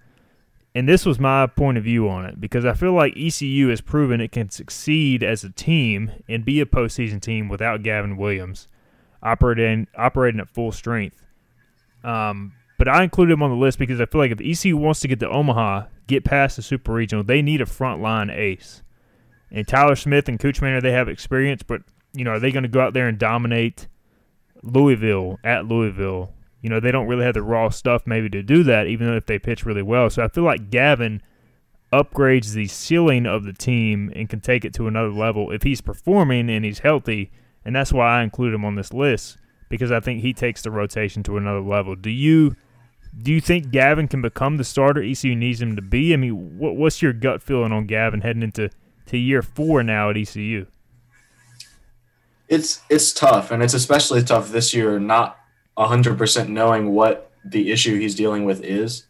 and 0.76 0.86
this 0.86 1.06
was 1.06 1.18
my 1.18 1.46
point 1.46 1.78
of 1.78 1.84
view 1.84 2.06
on 2.06 2.26
it 2.26 2.38
because 2.38 2.66
I 2.66 2.74
feel 2.74 2.92
like 2.92 3.16
ECU 3.16 3.68
has 3.68 3.80
proven 3.80 4.20
it 4.20 4.30
can 4.30 4.50
succeed 4.50 5.22
as 5.22 5.42
a 5.42 5.48
team 5.48 6.12
and 6.28 6.44
be 6.44 6.60
a 6.60 6.66
postseason 6.66 7.18
team 7.18 7.48
without 7.48 7.82
Gavin 7.82 8.18
Williams 8.18 8.68
operating 9.22 9.86
operating 9.96 10.38
at 10.38 10.50
full 10.50 10.72
strength. 10.72 11.24
Um, 12.04 12.52
but 12.78 12.88
I 12.88 13.02
included 13.02 13.32
him 13.32 13.42
on 13.42 13.48
the 13.48 13.56
list 13.56 13.78
because 13.78 14.02
I 14.02 14.04
feel 14.04 14.20
like 14.20 14.32
if 14.32 14.40
ECU 14.42 14.76
wants 14.76 15.00
to 15.00 15.08
get 15.08 15.18
to 15.20 15.30
Omaha, 15.30 15.86
get 16.08 16.26
past 16.26 16.56
the 16.56 16.62
Super 16.62 16.92
Regional, 16.92 17.24
they 17.24 17.40
need 17.40 17.62
a 17.62 17.66
front 17.66 18.02
line 18.02 18.28
ace. 18.28 18.82
And 19.50 19.66
Tyler 19.66 19.96
Smith 19.96 20.28
and 20.28 20.38
Kuchmaner, 20.38 20.82
they 20.82 20.92
have 20.92 21.08
experience, 21.08 21.62
but 21.62 21.80
you 22.12 22.22
know, 22.22 22.32
are 22.32 22.38
they 22.38 22.52
going 22.52 22.64
to 22.64 22.68
go 22.68 22.82
out 22.82 22.92
there 22.92 23.08
and 23.08 23.18
dominate 23.18 23.86
Louisville 24.62 25.38
at 25.42 25.64
Louisville? 25.64 26.34
You 26.66 26.70
know, 26.70 26.80
they 26.80 26.90
don't 26.90 27.06
really 27.06 27.24
have 27.24 27.34
the 27.34 27.42
raw 27.42 27.68
stuff 27.68 28.08
maybe 28.08 28.28
to 28.30 28.42
do 28.42 28.64
that, 28.64 28.88
even 28.88 29.06
though 29.06 29.14
if 29.14 29.26
they 29.26 29.38
pitch 29.38 29.64
really 29.64 29.82
well. 29.82 30.10
So 30.10 30.24
I 30.24 30.26
feel 30.26 30.42
like 30.42 30.68
Gavin 30.68 31.22
upgrades 31.92 32.54
the 32.54 32.66
ceiling 32.66 33.24
of 33.24 33.44
the 33.44 33.52
team 33.52 34.10
and 34.16 34.28
can 34.28 34.40
take 34.40 34.64
it 34.64 34.74
to 34.74 34.88
another 34.88 35.12
level 35.12 35.52
if 35.52 35.62
he's 35.62 35.80
performing 35.80 36.50
and 36.50 36.64
he's 36.64 36.80
healthy. 36.80 37.30
And 37.64 37.76
that's 37.76 37.92
why 37.92 38.18
I 38.18 38.24
include 38.24 38.52
him 38.52 38.64
on 38.64 38.74
this 38.74 38.92
list 38.92 39.38
because 39.68 39.92
I 39.92 40.00
think 40.00 40.22
he 40.22 40.34
takes 40.34 40.62
the 40.62 40.72
rotation 40.72 41.22
to 41.22 41.36
another 41.36 41.60
level. 41.60 41.94
Do 41.94 42.10
you 42.10 42.56
do 43.16 43.32
you 43.32 43.40
think 43.40 43.70
Gavin 43.70 44.08
can 44.08 44.20
become 44.20 44.56
the 44.56 44.64
starter 44.64 45.00
ECU 45.00 45.36
needs 45.36 45.62
him 45.62 45.76
to 45.76 45.82
be? 45.82 46.12
I 46.12 46.16
mean, 46.16 46.58
what, 46.58 46.74
what's 46.74 47.00
your 47.00 47.12
gut 47.12 47.44
feeling 47.44 47.70
on 47.70 47.86
Gavin 47.86 48.22
heading 48.22 48.42
into 48.42 48.70
to 49.06 49.16
year 49.16 49.40
four 49.40 49.84
now 49.84 50.10
at 50.10 50.16
ECU? 50.16 50.66
It's 52.48 52.80
it's 52.90 53.12
tough, 53.12 53.52
and 53.52 53.62
it's 53.62 53.72
especially 53.72 54.24
tough 54.24 54.50
this 54.50 54.74
year, 54.74 54.98
not 54.98 55.38
hundred 55.76 56.18
percent 56.18 56.50
knowing 56.50 56.92
what 56.92 57.30
the 57.44 57.70
issue 57.70 57.98
he's 57.98 58.14
dealing 58.14 58.44
with 58.44 58.62
is. 58.64 59.06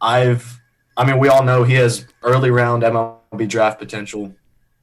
I've, 0.00 0.60
I 0.96 1.04
mean, 1.04 1.18
we 1.18 1.28
all 1.28 1.44
know 1.44 1.64
he 1.64 1.74
has 1.74 2.06
early 2.22 2.50
round 2.50 2.82
MLB 2.82 3.48
draft 3.48 3.78
potential. 3.78 4.34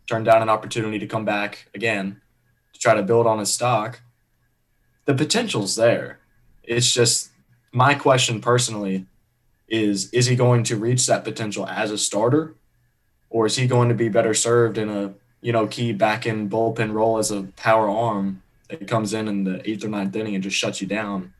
Turned 0.08 0.26
down 0.26 0.42
an 0.42 0.50
opportunity 0.50 1.00
to 1.00 1.08
come 1.08 1.26
back 1.26 1.70
again 1.76 2.22
to 2.74 2.80
try 2.80 2.96
to 2.96 3.04
build 3.04 3.28
on 3.28 3.40
his 3.40 3.54
stock. 3.54 4.02
The 5.06 5.14
potential's 5.14 5.76
there. 5.76 6.20
It's 6.64 6.94
just 6.94 7.32
my 7.72 7.94
question 7.94 8.42
personally 8.42 9.06
is 9.68 10.10
is 10.12 10.28
he 10.28 10.36
going 10.36 10.64
to 10.64 10.78
reach 10.78 11.06
that 11.08 11.24
potential 11.24 11.68
as 11.68 11.92
a 11.92 11.98
starter 11.98 12.56
or 13.30 13.46
is 13.46 13.58
he 13.58 13.68
going 13.68 13.90
to 13.90 13.96
be 13.96 14.10
better 14.10 14.34
served 14.34 14.78
in 14.78 14.90
a 14.90 15.14
you 15.42 15.52
know 15.52 15.68
key 15.68 15.92
back 15.92 16.26
end 16.26 16.50
bullpen 16.50 16.94
role 16.94 17.18
as 17.18 17.32
a 17.32 17.44
power 17.58 17.90
arm 17.90 18.42
that 18.70 18.88
comes 18.88 19.14
in 19.14 19.28
in 19.28 19.44
the 19.44 19.68
eighth 19.70 19.84
or 19.84 19.90
ninth 19.90 20.16
inning 20.16 20.36
and 20.36 20.44
just 20.44 20.58
shuts 20.58 20.82
you 20.82 20.88
down. 20.88 21.34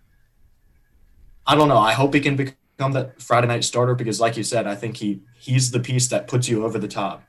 I 1.46 1.56
don't 1.56 1.68
know. 1.68 1.78
I 1.78 1.94
hope 1.94 2.14
he 2.14 2.20
can 2.20 2.36
become 2.36 2.92
that 2.94 3.22
friday 3.22 3.48
night 3.48 3.64
starter 3.64 3.96
because 3.96 4.20
like 4.20 4.38
you 4.38 4.44
said 4.44 4.68
i 4.68 4.76
think 4.76 4.98
he 4.98 5.20
he's 5.40 5.72
the 5.72 5.80
piece 5.80 6.08
that 6.10 6.28
puts 6.28 6.48
you 6.48 6.64
over 6.64 6.78
the 6.78 6.88
top. 6.88 7.24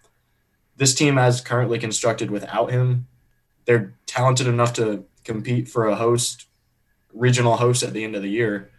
This 0.77 0.95
team 0.95 1.19
as 1.19 1.41
currently 1.41 1.79
constructed 1.79 2.31
without 2.31 2.71
him 2.71 3.07
they're 3.65 3.95
talented 4.07 4.47
enough 4.47 4.73
to 4.73 5.05
compete 5.25 5.69
for 5.69 5.87
a 5.87 5.95
host 5.95 6.47
regional 7.13 7.57
host 7.57 7.83
at 7.83 7.93
the 7.93 8.05
end 8.05 8.17
of 8.17 8.23
the 8.23 8.31
year. 8.31 8.71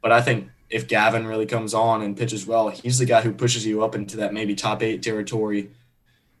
But 0.00 0.12
I 0.12 0.22
think 0.22 0.50
if 0.68 0.86
Gavin 0.86 1.26
really 1.26 1.46
comes 1.46 1.74
on 1.74 2.02
and 2.02 2.16
pitches 2.16 2.46
well, 2.46 2.68
he's 2.68 2.98
the 2.98 3.04
guy 3.04 3.22
who 3.22 3.32
pushes 3.32 3.66
you 3.66 3.82
up 3.82 3.94
into 3.94 4.16
that 4.18 4.32
maybe 4.32 4.54
top 4.54 4.82
eight 4.82 5.02
territory. 5.02 5.70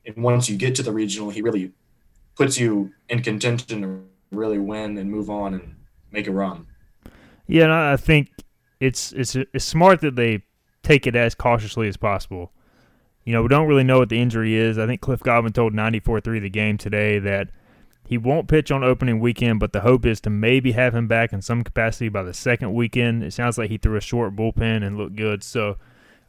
And 0.06 0.22
once 0.22 0.48
you 0.48 0.56
get 0.56 0.76
to 0.76 0.82
the 0.82 0.92
regional, 0.92 1.30
he 1.30 1.42
really 1.42 1.72
puts 2.40 2.58
you 2.58 2.90
in 3.10 3.20
contention 3.22 3.82
to 3.82 4.02
really 4.30 4.58
win 4.58 4.96
and 4.96 5.10
move 5.10 5.28
on 5.28 5.52
and 5.52 5.76
make 6.10 6.26
a 6.26 6.30
run. 6.32 6.66
Yeah, 7.46 7.64
and 7.64 7.72
I 7.72 7.98
think 7.98 8.30
it's 8.80 9.12
it's 9.12 9.36
it's 9.36 9.66
smart 9.66 10.00
that 10.00 10.16
they 10.16 10.44
take 10.82 11.06
it 11.06 11.14
as 11.14 11.34
cautiously 11.34 11.86
as 11.86 11.98
possible. 11.98 12.50
You 13.24 13.34
know, 13.34 13.42
we 13.42 13.48
don't 13.48 13.68
really 13.68 13.84
know 13.84 13.98
what 13.98 14.08
the 14.08 14.18
injury 14.18 14.54
is. 14.54 14.78
I 14.78 14.86
think 14.86 15.02
Cliff 15.02 15.20
Godwin 15.20 15.52
told 15.52 15.74
94.3 15.74 16.40
the 16.40 16.48
game 16.48 16.78
today 16.78 17.18
that 17.18 17.50
he 18.06 18.16
won't 18.16 18.48
pitch 18.48 18.70
on 18.70 18.82
opening 18.82 19.20
weekend, 19.20 19.60
but 19.60 19.74
the 19.74 19.82
hope 19.82 20.06
is 20.06 20.18
to 20.22 20.30
maybe 20.30 20.72
have 20.72 20.94
him 20.94 21.06
back 21.06 21.34
in 21.34 21.42
some 21.42 21.62
capacity 21.62 22.08
by 22.08 22.22
the 22.22 22.32
second 22.32 22.72
weekend. 22.72 23.22
It 23.22 23.34
sounds 23.34 23.58
like 23.58 23.68
he 23.68 23.76
threw 23.76 23.98
a 23.98 24.00
short 24.00 24.34
bullpen 24.34 24.82
and 24.82 24.96
looked 24.96 25.16
good. 25.16 25.44
So 25.44 25.76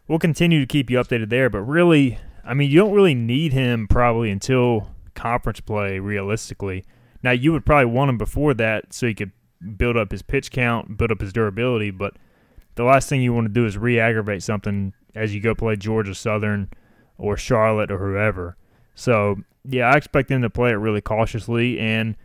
we'll 0.10 0.20
continue 0.20 0.60
to 0.60 0.66
keep 0.66 0.90
you 0.90 0.98
updated 0.98 1.30
there. 1.30 1.50
But 1.50 1.62
really, 1.62 2.18
I 2.44 2.54
mean, 2.54 2.70
you 2.70 2.80
don't 2.80 2.94
really 2.94 3.16
need 3.16 3.54
him 3.54 3.88
probably 3.88 4.30
until 4.30 4.90
conference 5.16 5.60
play, 5.60 6.00
realistically. 6.00 6.84
Now, 7.24 7.32
you 7.32 7.52
would 7.52 7.66
probably 7.66 7.92
want 7.92 8.10
him 8.10 8.18
before 8.18 8.54
that 8.56 8.94
so 8.94 9.08
he 9.08 9.14
could 9.14 9.32
build 9.78 9.98
up 9.98 10.12
his 10.12 10.22
pitch 10.22 10.52
count, 10.52 10.98
build 10.98 11.12
up 11.12 11.22
his 11.22 11.34
durability. 11.34 11.92
But 11.92 12.16
the 12.76 12.84
last 12.84 13.10
thing 13.10 13.22
you 13.22 13.34
want 13.34 13.46
to 13.46 13.54
do 13.54 13.66
is 13.66 13.78
re 13.78 14.00
aggravate 14.00 14.44
something 14.44 14.94
as 15.16 15.36
you 15.36 15.42
go 15.42 15.54
play 15.54 15.76
Georgia 15.76 16.16
Southern 16.16 16.70
or 17.18 17.38
Charlotte 17.38 17.92
or 17.92 17.98
whoever. 17.98 18.58
So 18.96 19.38
yeah, 19.68 19.90
I 19.90 19.98
expect 19.98 20.30
them 20.30 20.42
to 20.42 20.50
play 20.50 20.72
it 20.72 20.76
really 20.76 21.02
cautiously. 21.02 21.80
And, 21.80 22.16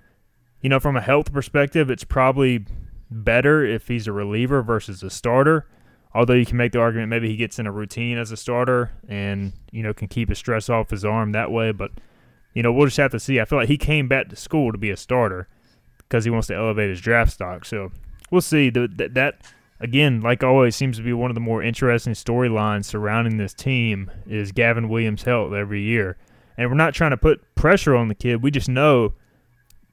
you 0.60 0.70
know, 0.70 0.80
from 0.80 0.96
a 0.96 1.00
health 1.00 1.32
perspective, 1.32 1.90
it's 1.90 2.04
probably 2.04 2.64
better 3.10 3.64
if 3.64 3.88
he's 3.88 4.06
a 4.06 4.12
reliever 4.12 4.62
versus 4.62 5.02
a 5.02 5.10
starter. 5.10 5.66
Although 6.14 6.34
you 6.34 6.46
can 6.46 6.56
make 6.56 6.72
the 6.72 6.80
argument 6.80 7.10
maybe 7.10 7.28
he 7.28 7.36
gets 7.36 7.58
in 7.58 7.66
a 7.66 7.72
routine 7.72 8.16
as 8.16 8.32
a 8.32 8.36
starter 8.38 8.92
and, 9.06 9.52
you 9.70 9.82
know, 9.82 9.92
can 9.92 10.08
keep 10.08 10.30
his 10.30 10.38
stress 10.38 10.70
off 10.70 10.88
his 10.88 11.04
arm 11.04 11.32
that 11.32 11.50
way. 11.50 11.72
But, 11.72 11.90
you 12.56 12.62
know, 12.62 12.72
we'll 12.72 12.86
just 12.86 12.96
have 12.96 13.10
to 13.10 13.20
see. 13.20 13.38
I 13.38 13.44
feel 13.44 13.58
like 13.58 13.68
he 13.68 13.76
came 13.76 14.08
back 14.08 14.30
to 14.30 14.36
school 14.36 14.72
to 14.72 14.78
be 14.78 14.88
a 14.88 14.96
starter 14.96 15.46
because 15.98 16.24
he 16.24 16.30
wants 16.30 16.46
to 16.46 16.54
elevate 16.54 16.88
his 16.88 17.02
draft 17.02 17.30
stock. 17.30 17.66
So 17.66 17.92
we'll 18.30 18.40
see. 18.40 18.70
That, 18.70 19.10
that 19.12 19.42
again, 19.78 20.22
like 20.22 20.42
always, 20.42 20.74
seems 20.74 20.96
to 20.96 21.02
be 21.02 21.12
one 21.12 21.30
of 21.30 21.34
the 21.34 21.40
more 21.40 21.62
interesting 21.62 22.14
storylines 22.14 22.86
surrounding 22.86 23.36
this 23.36 23.52
team 23.52 24.10
is 24.26 24.52
Gavin 24.52 24.88
Williams' 24.88 25.24
health 25.24 25.52
every 25.52 25.82
year. 25.82 26.16
And 26.56 26.70
we're 26.70 26.78
not 26.78 26.94
trying 26.94 27.10
to 27.10 27.18
put 27.18 27.42
pressure 27.56 27.94
on 27.94 28.08
the 28.08 28.14
kid. 28.14 28.42
We 28.42 28.50
just 28.50 28.70
know, 28.70 29.12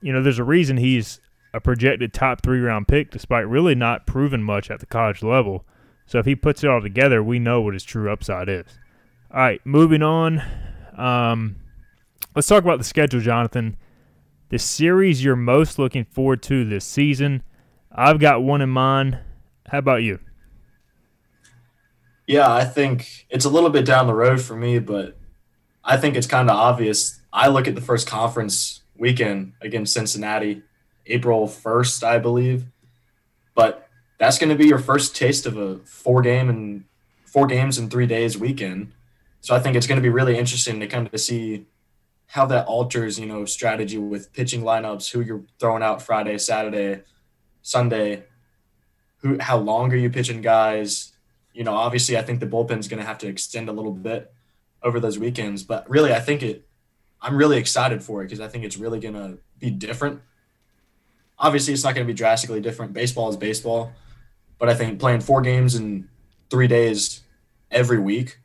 you 0.02 0.14
know, 0.14 0.24
there's 0.24 0.40
a 0.40 0.46
reason 0.46 0.78
he's 0.78 1.20
a 1.54 1.60
projected 1.60 2.14
top 2.14 2.44
three 2.44 2.62
round 2.62 2.88
pick, 2.88 3.12
despite 3.12 3.46
really 3.46 3.76
not 3.76 4.08
proving 4.08 4.42
much 4.42 4.72
at 4.72 4.80
the 4.80 4.86
college 4.86 5.22
level. 5.22 5.66
So 6.06 6.18
if 6.18 6.26
he 6.26 6.34
puts 6.34 6.64
it 6.64 6.70
all 6.70 6.82
together, 6.82 7.22
we 7.22 7.40
know 7.40 7.60
what 7.60 7.74
his 7.74 7.84
true 7.84 8.10
upside 8.10 8.48
is. 8.48 8.80
All 9.34 9.42
right, 9.42 9.60
moving 9.66 10.02
on. 10.02 10.42
Um, 10.96 11.58
let's 12.36 12.48
talk 12.48 12.64
about 12.64 12.78
the 12.78 12.84
schedule, 12.84 13.22
Jonathan. 13.22 13.78
The 14.50 14.60
series 14.60 15.24
you're 15.24 15.36
most 15.36 15.80
looking 15.80 16.06
forward 16.06 16.42
to 16.44 16.66
this 16.66 16.86
season. 16.86 17.44
I've 17.92 18.20
got 18.20 18.44
one 18.44 18.62
in 18.62 18.70
mind. 18.70 19.20
How 19.68 19.80
about 19.80 20.04
you? 20.04 20.20
Yeah, 22.28 22.52
I 22.52 22.64
think 22.66 23.26
it's 23.30 23.46
a 23.46 23.50
little 23.50 23.70
bit 23.70 23.86
down 23.86 24.08
the 24.08 24.14
road 24.14 24.42
for 24.42 24.56
me, 24.56 24.80
but 24.80 25.18
I 25.84 25.98
think 25.98 26.16
it's 26.16 26.28
kind 26.28 26.50
of 26.50 26.56
obvious. 26.56 27.20
I 27.32 27.48
look 27.48 27.68
at 27.68 27.76
the 27.76 27.82
first 27.82 28.08
conference 28.08 28.82
weekend 28.96 29.54
against 29.62 29.94
Cincinnati, 29.94 30.64
April 31.06 31.48
1st, 31.48 32.04
I 32.04 32.20
believe. 32.20 32.66
But 33.56 33.90
that's 34.18 34.40
going 34.40 34.50
to 34.50 34.56
be 34.56 34.68
your 34.68 34.80
first 34.80 35.16
taste 35.16 35.46
of 35.46 35.58
a 35.58 35.80
four 35.80 36.22
game 36.22 36.50
and 36.50 36.86
four 37.26 37.48
games 37.48 37.78
in 37.78 37.90
three 37.90 38.08
days 38.08 38.38
weekend. 38.38 38.94
So 39.42 39.56
I 39.56 39.60
think 39.60 39.76
it's 39.76 39.88
going 39.88 39.98
to 39.98 40.02
be 40.02 40.10
really 40.10 40.38
interesting 40.38 40.80
to 40.80 40.88
kind 40.88 41.10
of 41.12 41.20
see 41.20 41.66
how 42.34 42.48
that 42.48 42.66
alters, 42.66 43.20
you 43.20 43.28
know, 43.28 43.46
strategy 43.46 44.00
with 44.00 44.34
pitching 44.34 44.64
lineups, 44.64 45.12
who 45.12 45.22
you're 45.22 45.44
throwing 45.60 45.84
out 45.84 46.02
Friday, 46.02 46.36
Saturday, 46.40 47.04
Sunday, 47.62 48.24
who 49.18 49.38
how 49.40 49.56
long 49.56 49.94
are 49.94 49.98
you 49.98 50.10
pitching 50.10 50.42
guys? 50.42 51.12
You 51.54 51.64
know, 51.64 51.76
obviously 51.76 52.18
I 52.18 52.24
think 52.24 52.40
the 52.40 52.48
bullpen's 52.48 52.88
to 53.00 53.06
have 53.06 53.20
to 53.20 53.28
extend 53.28 53.70
a 53.70 53.72
little 53.72 53.92
bit 53.92 54.34
over 54.82 55.00
those 55.00 55.20
weekends. 55.20 55.62
But 55.62 55.88
really, 55.88 56.12
I 56.12 56.20
think 56.20 56.42
it. 56.42 56.66
I'm 57.22 57.38
really 57.38 57.58
excited 57.58 58.02
for 58.02 58.24
it 58.24 58.26
because 58.26 58.40
I 58.40 58.48
think 58.48 58.64
it's 58.64 58.78
really 58.78 59.00
gonna 59.00 59.38
be 59.60 59.70
different. 59.70 60.20
Obviously, 61.38 61.72
it's 61.72 61.84
not 61.84 61.94
to 62.08 62.12
be 62.12 62.18
drastically 62.18 62.62
different. 62.62 62.94
Baseball 62.94 63.30
is 63.30 63.38
baseball, 63.38 63.92
but 64.58 64.70
I 64.70 64.74
think 64.74 65.00
playing 65.00 65.22
four 65.22 65.44
games 65.44 65.76
in 65.76 66.10
three 66.50 66.68
days 66.68 67.22
every 67.70 68.00
week 68.00 68.40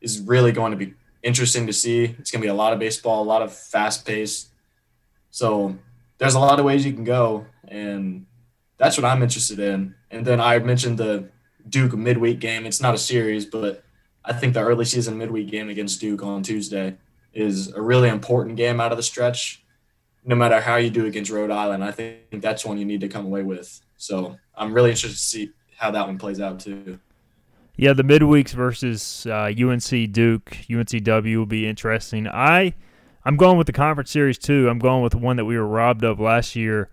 is 0.00 0.18
really 0.18 0.50
going 0.50 0.70
to 0.70 0.78
be 0.78 0.94
interesting 1.22 1.66
to 1.66 1.72
see. 1.72 2.04
It's 2.18 2.30
going 2.30 2.40
to 2.40 2.46
be 2.46 2.50
a 2.50 2.54
lot 2.54 2.72
of 2.72 2.78
baseball, 2.78 3.22
a 3.22 3.24
lot 3.24 3.42
of 3.42 3.54
fast 3.54 4.06
pace. 4.06 4.48
So 5.30 5.76
there's 6.18 6.34
a 6.34 6.40
lot 6.40 6.58
of 6.58 6.64
ways 6.64 6.84
you 6.84 6.92
can 6.92 7.04
go, 7.04 7.46
and 7.66 8.26
that's 8.76 8.96
what 8.96 9.04
I'm 9.04 9.22
interested 9.22 9.58
in. 9.58 9.94
And 10.10 10.26
then 10.26 10.40
I 10.40 10.58
mentioned 10.58 10.98
the 10.98 11.28
Duke 11.68 11.94
midweek 11.94 12.40
game. 12.40 12.66
It's 12.66 12.80
not 12.80 12.94
a 12.94 12.98
series, 12.98 13.44
but 13.44 13.84
I 14.24 14.32
think 14.32 14.54
the 14.54 14.60
early 14.60 14.84
season 14.84 15.18
midweek 15.18 15.50
game 15.50 15.68
against 15.68 16.00
Duke 16.00 16.22
on 16.22 16.42
Tuesday 16.42 16.96
is 17.32 17.72
a 17.72 17.80
really 17.80 18.08
important 18.08 18.56
game 18.56 18.80
out 18.80 18.90
of 18.92 18.96
the 18.96 19.02
stretch. 19.02 19.62
No 20.24 20.34
matter 20.34 20.60
how 20.60 20.76
you 20.76 20.90
do 20.90 21.06
against 21.06 21.30
Rhode 21.30 21.50
Island, 21.50 21.84
I 21.84 21.90
think 21.90 22.42
that's 22.42 22.64
one 22.64 22.78
you 22.78 22.84
need 22.84 23.00
to 23.00 23.08
come 23.08 23.26
away 23.26 23.42
with. 23.42 23.80
So 23.96 24.36
I'm 24.54 24.72
really 24.72 24.90
interested 24.90 25.16
to 25.16 25.22
see 25.22 25.52
how 25.76 25.90
that 25.92 26.06
one 26.06 26.18
plays 26.18 26.40
out 26.40 26.60
too. 26.60 26.98
Yeah, 27.80 27.92
the 27.92 28.02
midweeks 28.02 28.50
versus 28.50 29.24
uh, 29.26 29.52
UNC 29.56 30.12
Duke, 30.12 30.50
UNCW 30.68 31.36
will 31.36 31.46
be 31.46 31.64
interesting. 31.64 32.26
I 32.26 32.74
I'm 33.24 33.36
going 33.36 33.56
with 33.56 33.68
the 33.68 33.72
conference 33.72 34.10
series 34.10 34.36
too. 34.36 34.68
I'm 34.68 34.80
going 34.80 35.00
with 35.04 35.12
the 35.12 35.18
one 35.18 35.36
that 35.36 35.44
we 35.44 35.56
were 35.56 35.66
robbed 35.66 36.02
of 36.02 36.18
last 36.18 36.56
year. 36.56 36.90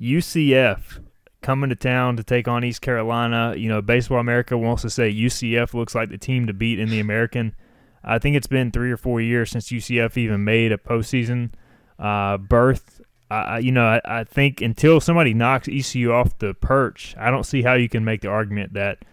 UCF 0.00 1.00
coming 1.42 1.68
to 1.68 1.76
town 1.76 2.16
to 2.16 2.24
take 2.24 2.48
on 2.48 2.64
East 2.64 2.80
Carolina. 2.80 3.54
You 3.58 3.68
know, 3.68 3.82
Baseball 3.82 4.20
America 4.20 4.56
wants 4.56 4.80
to 4.82 4.90
say 4.90 5.12
UCF 5.12 5.74
looks 5.74 5.94
like 5.94 6.08
the 6.08 6.16
team 6.16 6.46
to 6.46 6.54
beat 6.54 6.80
in 6.80 6.88
the 6.88 6.98
American. 6.98 7.54
I 8.02 8.18
think 8.18 8.34
it's 8.34 8.46
been 8.46 8.70
three 8.70 8.90
or 8.90 8.96
four 8.96 9.20
years 9.20 9.50
since 9.50 9.68
UCF 9.68 10.16
even 10.16 10.44
made 10.44 10.72
a 10.72 10.78
postseason 10.78 11.50
uh, 11.98 12.38
berth. 12.38 13.02
I, 13.30 13.58
you 13.58 13.72
know, 13.72 13.84
I, 13.84 14.00
I 14.04 14.24
think 14.24 14.62
until 14.62 14.98
somebody 14.98 15.34
knocks 15.34 15.68
ECU 15.68 16.10
off 16.10 16.38
the 16.38 16.54
perch, 16.54 17.14
I 17.18 17.30
don't 17.30 17.44
see 17.44 17.60
how 17.60 17.74
you 17.74 17.90
can 17.90 18.02
make 18.02 18.22
the 18.22 18.28
argument 18.28 18.72
that 18.72 19.04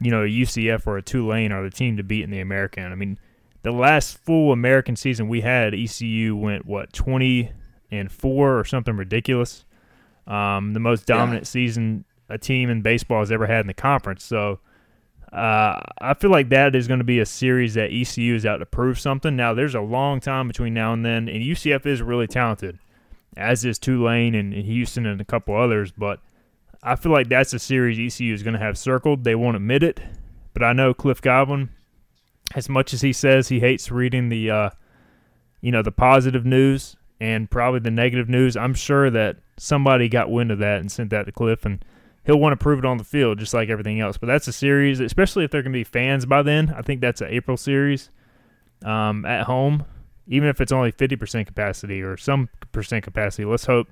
you 0.00 0.10
know 0.10 0.22
a 0.22 0.28
UCF 0.28 0.86
or 0.86 0.96
a 0.96 1.02
Tulane 1.02 1.52
are 1.52 1.62
the 1.62 1.70
team 1.70 1.96
to 1.96 2.02
beat 2.02 2.24
in 2.24 2.30
the 2.30 2.40
American. 2.40 2.90
I 2.90 2.94
mean, 2.94 3.18
the 3.62 3.72
last 3.72 4.18
full 4.18 4.52
American 4.52 4.96
season 4.96 5.28
we 5.28 5.40
had, 5.42 5.74
ECU 5.74 6.36
went 6.36 6.66
what 6.66 6.92
twenty 6.92 7.52
and 7.90 8.10
four 8.10 8.58
or 8.58 8.64
something 8.64 8.96
ridiculous. 8.96 9.64
Um, 10.26 10.74
the 10.74 10.80
most 10.80 11.06
dominant 11.06 11.44
yeah. 11.44 11.50
season 11.50 12.04
a 12.28 12.38
team 12.38 12.70
in 12.70 12.82
baseball 12.82 13.20
has 13.20 13.32
ever 13.32 13.46
had 13.46 13.60
in 13.60 13.66
the 13.66 13.74
conference. 13.74 14.24
So 14.24 14.60
uh, 15.32 15.80
I 16.00 16.14
feel 16.14 16.30
like 16.30 16.48
that 16.48 16.74
is 16.74 16.88
going 16.88 16.98
to 16.98 17.04
be 17.04 17.20
a 17.20 17.26
series 17.26 17.74
that 17.74 17.92
ECU 17.92 18.34
is 18.34 18.46
out 18.46 18.58
to 18.58 18.66
prove 18.66 18.98
something. 18.98 19.36
Now, 19.36 19.52
there's 19.54 19.74
a 19.74 19.80
long 19.80 20.20
time 20.20 20.48
between 20.48 20.74
now 20.74 20.92
and 20.92 21.04
then, 21.04 21.28
and 21.28 21.42
UCF 21.42 21.86
is 21.86 22.02
really 22.02 22.26
talented, 22.26 22.78
as 23.36 23.64
is 23.64 23.78
Tulane 23.78 24.34
and 24.34 24.52
Houston 24.52 25.06
and 25.06 25.20
a 25.20 25.24
couple 25.24 25.56
others. 25.56 25.92
But 25.92 26.20
I 26.82 26.96
feel 26.96 27.12
like 27.12 27.28
that's 27.28 27.52
a 27.52 27.58
series 27.58 27.98
ECU 27.98 28.32
is 28.32 28.42
going 28.42 28.54
to 28.54 28.60
have 28.60 28.78
circled. 28.78 29.24
They 29.24 29.34
won't 29.34 29.56
admit 29.56 29.82
it, 29.82 30.00
but 30.54 30.62
I 30.62 30.72
know 30.72 30.94
Cliff 30.94 31.20
Godwin, 31.20 31.70
as 32.54 32.68
much 32.68 32.94
as 32.94 33.02
he 33.02 33.12
says 33.12 33.48
he 33.48 33.60
hates 33.60 33.90
reading 33.90 34.28
the, 34.28 34.50
uh, 34.50 34.70
you 35.60 35.70
know, 35.70 35.82
the 35.82 35.92
positive 35.92 36.46
news 36.46 36.96
and 37.20 37.50
probably 37.50 37.80
the 37.80 37.90
negative 37.90 38.28
news, 38.28 38.56
I'm 38.56 38.74
sure 38.74 39.10
that– 39.10 39.36
somebody 39.60 40.08
got 40.08 40.30
wind 40.30 40.50
of 40.50 40.58
that 40.58 40.80
and 40.80 40.90
sent 40.90 41.10
that 41.10 41.26
to 41.26 41.32
Cliff, 41.32 41.64
and 41.64 41.84
he'll 42.24 42.40
want 42.40 42.52
to 42.52 42.62
prove 42.62 42.78
it 42.78 42.84
on 42.84 42.96
the 42.96 43.04
field 43.04 43.38
just 43.38 43.54
like 43.54 43.68
everything 43.68 44.00
else. 44.00 44.16
But 44.16 44.26
that's 44.26 44.48
a 44.48 44.52
series, 44.52 45.00
especially 45.00 45.44
if 45.44 45.50
there 45.50 45.62
can 45.62 45.72
be 45.72 45.84
fans 45.84 46.26
by 46.26 46.42
then. 46.42 46.74
I 46.76 46.82
think 46.82 47.00
that's 47.00 47.20
an 47.20 47.28
April 47.30 47.56
series 47.56 48.10
um, 48.84 49.24
at 49.24 49.44
home, 49.44 49.84
even 50.26 50.48
if 50.48 50.60
it's 50.60 50.72
only 50.72 50.92
50% 50.92 51.46
capacity 51.46 52.02
or 52.02 52.16
some 52.16 52.48
percent 52.72 53.04
capacity. 53.04 53.44
Let's 53.44 53.66
hope 53.66 53.88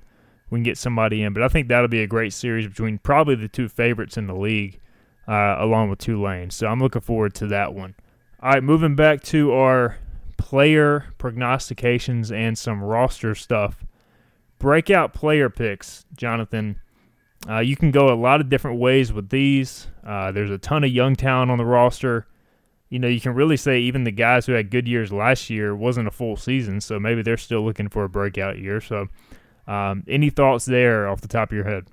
we 0.49 0.57
can 0.57 0.63
get 0.63 0.77
somebody 0.77 1.23
in. 1.23 1.33
But 1.33 1.43
I 1.43 1.47
think 1.47 1.67
that'll 1.67 1.87
be 1.87 2.01
a 2.01 2.07
great 2.07 2.33
series 2.33 2.67
between 2.67 2.97
probably 2.99 3.35
the 3.35 3.47
two 3.47 3.69
favorites 3.69 4.17
in 4.17 4.27
the 4.27 4.35
league, 4.35 4.79
uh, 5.27 5.55
along 5.59 5.89
with 5.89 5.99
Tulane. 5.99 6.49
So 6.49 6.67
I'm 6.67 6.79
looking 6.79 7.01
forward 7.01 7.33
to 7.35 7.47
that 7.47 7.73
one. 7.73 7.95
All 8.41 8.51
right, 8.51 8.63
moving 8.63 8.95
back 8.95 9.21
to 9.23 9.53
our 9.53 9.97
player 10.37 11.13
prognostications 11.17 12.31
and 12.31 12.57
some 12.57 12.81
roster 12.81 13.35
stuff 13.35 13.83
breakout 14.59 15.13
player 15.13 15.49
picks, 15.49 16.05
Jonathan. 16.15 16.79
Uh, 17.49 17.59
you 17.59 17.75
can 17.75 17.89
go 17.89 18.13
a 18.13 18.15
lot 18.15 18.41
of 18.41 18.49
different 18.49 18.79
ways 18.79 19.11
with 19.11 19.29
these. 19.29 19.87
Uh, 20.05 20.31
there's 20.31 20.51
a 20.51 20.57
ton 20.57 20.83
of 20.83 20.91
young 20.91 21.15
talent 21.15 21.49
on 21.49 21.57
the 21.57 21.65
roster. 21.65 22.27
You 22.89 22.99
know, 22.99 23.07
you 23.07 23.21
can 23.21 23.33
really 23.33 23.57
say 23.57 23.79
even 23.79 24.03
the 24.03 24.11
guys 24.11 24.45
who 24.45 24.53
had 24.53 24.69
good 24.69 24.87
years 24.87 25.11
last 25.11 25.49
year 25.49 25.75
wasn't 25.75 26.07
a 26.07 26.11
full 26.11 26.35
season, 26.35 26.81
so 26.81 26.99
maybe 26.99 27.21
they're 27.21 27.37
still 27.37 27.63
looking 27.63 27.87
for 27.87 28.03
a 28.03 28.09
breakout 28.09 28.57
year. 28.57 28.81
So, 28.81 29.07
um, 29.69 30.03
any 30.07 30.31
thoughts 30.31 30.65
there 30.65 31.07
off 31.07 31.21
the 31.21 31.27
top 31.27 31.51
of 31.51 31.55
your 31.55 31.63
head? 31.63 31.85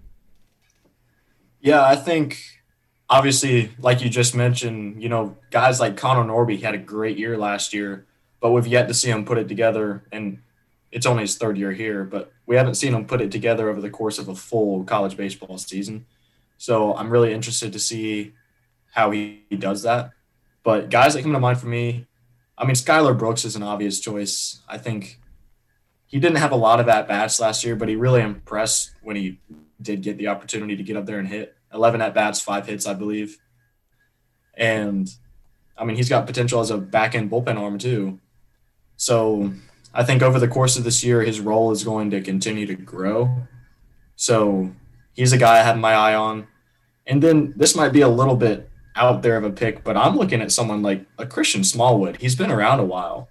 Yeah, 1.61 1.85
I 1.85 1.95
think 1.95 2.39
obviously, 3.11 3.71
like 3.79 4.03
you 4.03 4.09
just 4.09 4.35
mentioned, 4.35 5.03
you 5.03 5.11
know, 5.11 5.37
guys 5.51 5.79
like 5.79 5.97
Connor 5.97 6.25
Norby 6.25 6.63
had 6.63 6.75
a 6.75 6.79
great 6.79 7.19
year 7.19 7.37
last 7.37 7.75
year, 7.75 8.07
but 8.41 8.53
we've 8.53 8.67
yet 8.67 8.89
to 8.89 8.95
see 8.95 9.11
him 9.11 9.27
put 9.27 9.37
it 9.37 9.47
together. 9.47 10.05
And 10.11 10.39
it's 10.91 11.05
only 11.05 11.25
his 11.25 11.37
third 11.37 11.59
year 11.59 11.73
here, 11.73 12.05
but 12.05 12.33
we 12.47 12.57
haven't 12.57 12.77
seen 12.77 12.95
him 12.95 13.05
put 13.05 13.21
it 13.21 13.31
together 13.31 13.69
over 13.69 13.83
the 13.83 13.91
course 13.91 14.19
of 14.19 14.29
a 14.29 14.35
full 14.35 14.83
college 14.85 15.17
baseball 15.17 15.59
season. 15.59 16.07
So 16.57 16.97
I'm 16.97 17.11
really 17.11 17.35
interested 17.35 17.75
to 17.75 17.79
see 17.79 18.33
how 18.93 19.11
he, 19.11 19.45
he 19.51 19.57
does 19.57 19.83
that. 19.83 20.13
But 20.63 20.89
guys 20.89 21.13
that 21.13 21.23
come 21.23 21.35
to 21.35 21.41
mind 21.41 21.61
for 21.61 21.67
me, 21.67 22.07
I 22.57 22.65
mean, 22.65 22.75
Skylar 22.75 23.19
Brooks 23.19 23.45
is 23.45 23.55
an 23.55 23.63
obvious 23.63 24.01
choice. 24.01 24.63
I 24.67 24.79
think 24.79 25.21
he 26.07 26.19
didn't 26.21 26.39
have 26.39 26.53
a 26.53 26.57
lot 26.57 26.81
of 26.81 26.89
at 26.89 27.09
bats 27.09 27.41
last 27.41 27.65
year, 27.65 27.77
but 27.77 27.89
he 27.89 27.97
really 27.97 28.23
impressed 28.23 28.93
when 29.03 29.17
he 29.17 29.41
did 29.81 30.03
get 30.03 30.19
the 30.19 30.29
opportunity 30.29 30.77
to 30.77 30.83
get 30.83 30.97
up 30.97 31.07
there 31.07 31.19
and 31.19 31.29
hit 31.29 31.57
11 31.73 32.01
at 32.01 32.15
bats, 32.15 32.41
five 32.41 32.67
hits, 32.67 32.87
I 32.87 32.95
believe. 32.95 33.39
And 34.55 35.09
I 35.77 35.85
mean, 35.85 35.97
he's 35.97 36.09
got 36.09 36.27
potential 36.27 36.61
as 36.61 36.71
a 36.71 36.79
back 36.79 37.15
end 37.15 37.31
bullpen 37.31 37.59
arm, 37.59 37.79
too. 37.79 38.19
So 38.97 39.53
I 39.93 40.05
think 40.05 40.23
over 40.23 40.39
the 40.39 40.49
course 40.49 40.77
of 40.77 40.85
this 40.85 41.05
year, 41.05 41.23
his 41.23 41.41
role 41.41 41.71
is 41.71 41.85
going 41.85 42.11
to 42.11 42.21
continue 42.21 42.67
to 42.67 42.75
grow. 42.75 43.49
So 44.15 44.73
he's 45.15 45.33
a 45.33 45.39
guy 45.39 45.59
I 45.59 45.63
have 45.63 45.79
my 45.79 45.93
eye 45.93 46.15
on. 46.15 46.47
And 47.07 47.23
then 47.23 47.55
this 47.57 47.77
might 47.77 47.93
be 47.93 48.01
a 48.01 48.09
little 48.09 48.37
bit 48.37 48.69
out 48.95 49.23
there 49.23 49.37
of 49.37 49.45
a 49.45 49.51
pick, 49.51 49.85
but 49.85 49.97
I'm 49.97 50.17
looking 50.17 50.41
at 50.41 50.51
someone 50.51 50.83
like 50.83 51.07
a 51.19 51.27
Christian 51.27 51.63
Smallwood. 51.63 52.17
He's 52.17 52.35
been 52.35 52.51
around 52.51 52.81
a 52.81 52.85
while, 52.85 53.29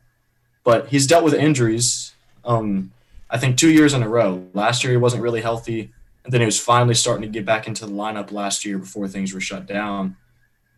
but 0.64 0.88
he's 0.88 1.08
dealt 1.08 1.24
with 1.24 1.34
injuries. 1.34 2.15
Um, 2.46 2.92
I 3.30 3.38
think 3.38 3.58
two 3.58 3.72
years 3.72 3.94
in 3.94 4.04
a 4.04 4.10
row. 4.10 4.48
Last 4.54 4.84
year 4.84 4.92
he 4.92 4.98
wasn't 4.98 5.24
really 5.24 5.42
healthy, 5.42 5.92
and 6.24 6.34
then 6.34 6.42
he 6.42 6.46
was 6.46 6.60
finally 6.60 6.94
starting 6.94 7.24
to 7.24 7.28
get 7.28 7.46
back 7.46 7.68
into 7.68 7.86
the 7.86 7.92
lineup 7.92 8.32
last 8.32 8.66
year 8.66 8.78
before 8.78 9.08
things 9.08 9.34
were 9.34 9.42
shut 9.42 9.66
down. 9.66 10.16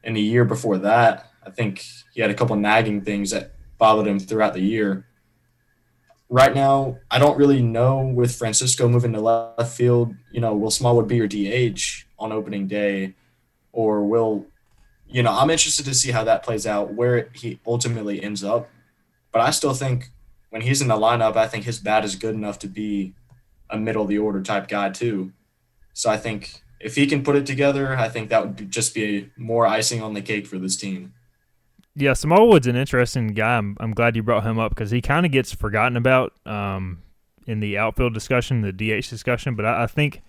And 0.03 0.15
the 0.15 0.21
year 0.21 0.45
before 0.45 0.77
that, 0.79 1.31
I 1.45 1.49
think 1.49 1.85
he 2.13 2.21
had 2.21 2.31
a 2.31 2.33
couple 2.33 2.55
nagging 2.55 3.01
things 3.01 3.31
that 3.31 3.53
bothered 3.77 4.07
him 4.07 4.19
throughout 4.19 4.53
the 4.53 4.61
year. 4.61 5.05
Right 6.29 6.53
now, 6.53 6.97
I 7.09 7.19
don't 7.19 7.37
really 7.37 7.61
know 7.61 7.99
with 7.99 8.35
Francisco 8.35 8.89
moving 8.89 9.13
to 9.13 9.21
left 9.21 9.73
field, 9.73 10.13
you 10.31 10.41
know, 10.41 10.55
will 10.55 10.71
Smallwood 10.71 11.07
be 11.07 11.15
your 11.15 11.27
DH 11.27 12.05
on 12.19 12.31
opening 12.31 12.67
day? 12.67 13.15
Or 13.71 14.03
will, 14.03 14.45
you 15.07 15.23
know, 15.23 15.31
I'm 15.31 15.49
interested 15.49 15.85
to 15.85 15.93
see 15.93 16.11
how 16.11 16.23
that 16.25 16.43
plays 16.43 16.67
out, 16.67 16.93
where 16.93 17.29
he 17.33 17.59
ultimately 17.65 18.21
ends 18.21 18.43
up. 18.43 18.69
But 19.31 19.41
I 19.41 19.51
still 19.51 19.73
think 19.73 20.11
when 20.49 20.61
he's 20.61 20.81
in 20.81 20.87
the 20.87 20.95
lineup, 20.95 21.35
I 21.35 21.47
think 21.47 21.65
his 21.65 21.79
bat 21.79 22.05
is 22.05 22.15
good 22.15 22.35
enough 22.35 22.59
to 22.59 22.67
be 22.67 23.13
a 23.69 23.77
middle 23.77 24.03
of 24.03 24.07
the 24.07 24.17
order 24.17 24.41
type 24.41 24.67
guy, 24.67 24.89
too. 24.89 25.33
So 25.93 26.09
I 26.09 26.17
think 26.17 26.61
if 26.79 26.95
he 26.95 27.07
can 27.07 27.23
put 27.23 27.35
it 27.35 27.45
together, 27.45 27.97
I 27.97 28.09
think 28.09 28.29
that 28.29 28.45
would 28.45 28.71
just 28.71 28.93
be 28.93 29.29
more 29.35 29.65
icing 29.65 30.01
on 30.01 30.13
the 30.13 30.21
cake 30.21 30.47
for 30.47 30.57
this 30.57 30.77
team. 30.77 31.13
Yeah, 31.95 32.13
Smallwood's 32.13 32.67
an 32.67 32.75
interesting 32.75 33.29
guy. 33.29 33.57
I'm, 33.57 33.75
I'm 33.79 33.91
glad 33.91 34.15
you 34.15 34.21
brought 34.21 34.43
him 34.43 34.59
up 34.59 34.69
because 34.69 34.91
he 34.91 35.01
kind 35.01 35.25
of 35.25 35.31
gets 35.31 35.51
forgotten 35.51 35.97
about 35.97 36.33
um, 36.45 37.01
in 37.47 37.59
the 37.59 37.79
outfield 37.79 38.13
discussion, 38.13 38.61
the 38.61 38.71
DH 38.71 39.09
discussion. 39.09 39.55
But 39.55 39.65
I, 39.65 39.83
I, 39.83 39.87
think, 39.87 40.21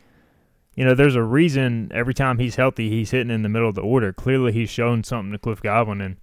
you 0.75 0.85
know, 0.87 0.95
there's 0.95 1.15
a 1.15 1.23
reason 1.23 1.91
every 1.93 2.15
time 2.15 2.39
he's 2.39 2.57
healthy, 2.57 2.89
he's 2.89 3.11
hitting 3.11 3.31
in 3.31 3.43
the 3.43 3.51
middle 3.51 3.69
of 3.69 3.75
the 3.75 3.83
order. 3.83 4.15
Clearly, 4.15 4.53
he's 4.53 4.71
shown 4.71 5.05
something 5.05 5.31
to 5.33 5.39
Cliff 5.39 5.61
Godwin, 5.61 6.01
and 6.01 6.17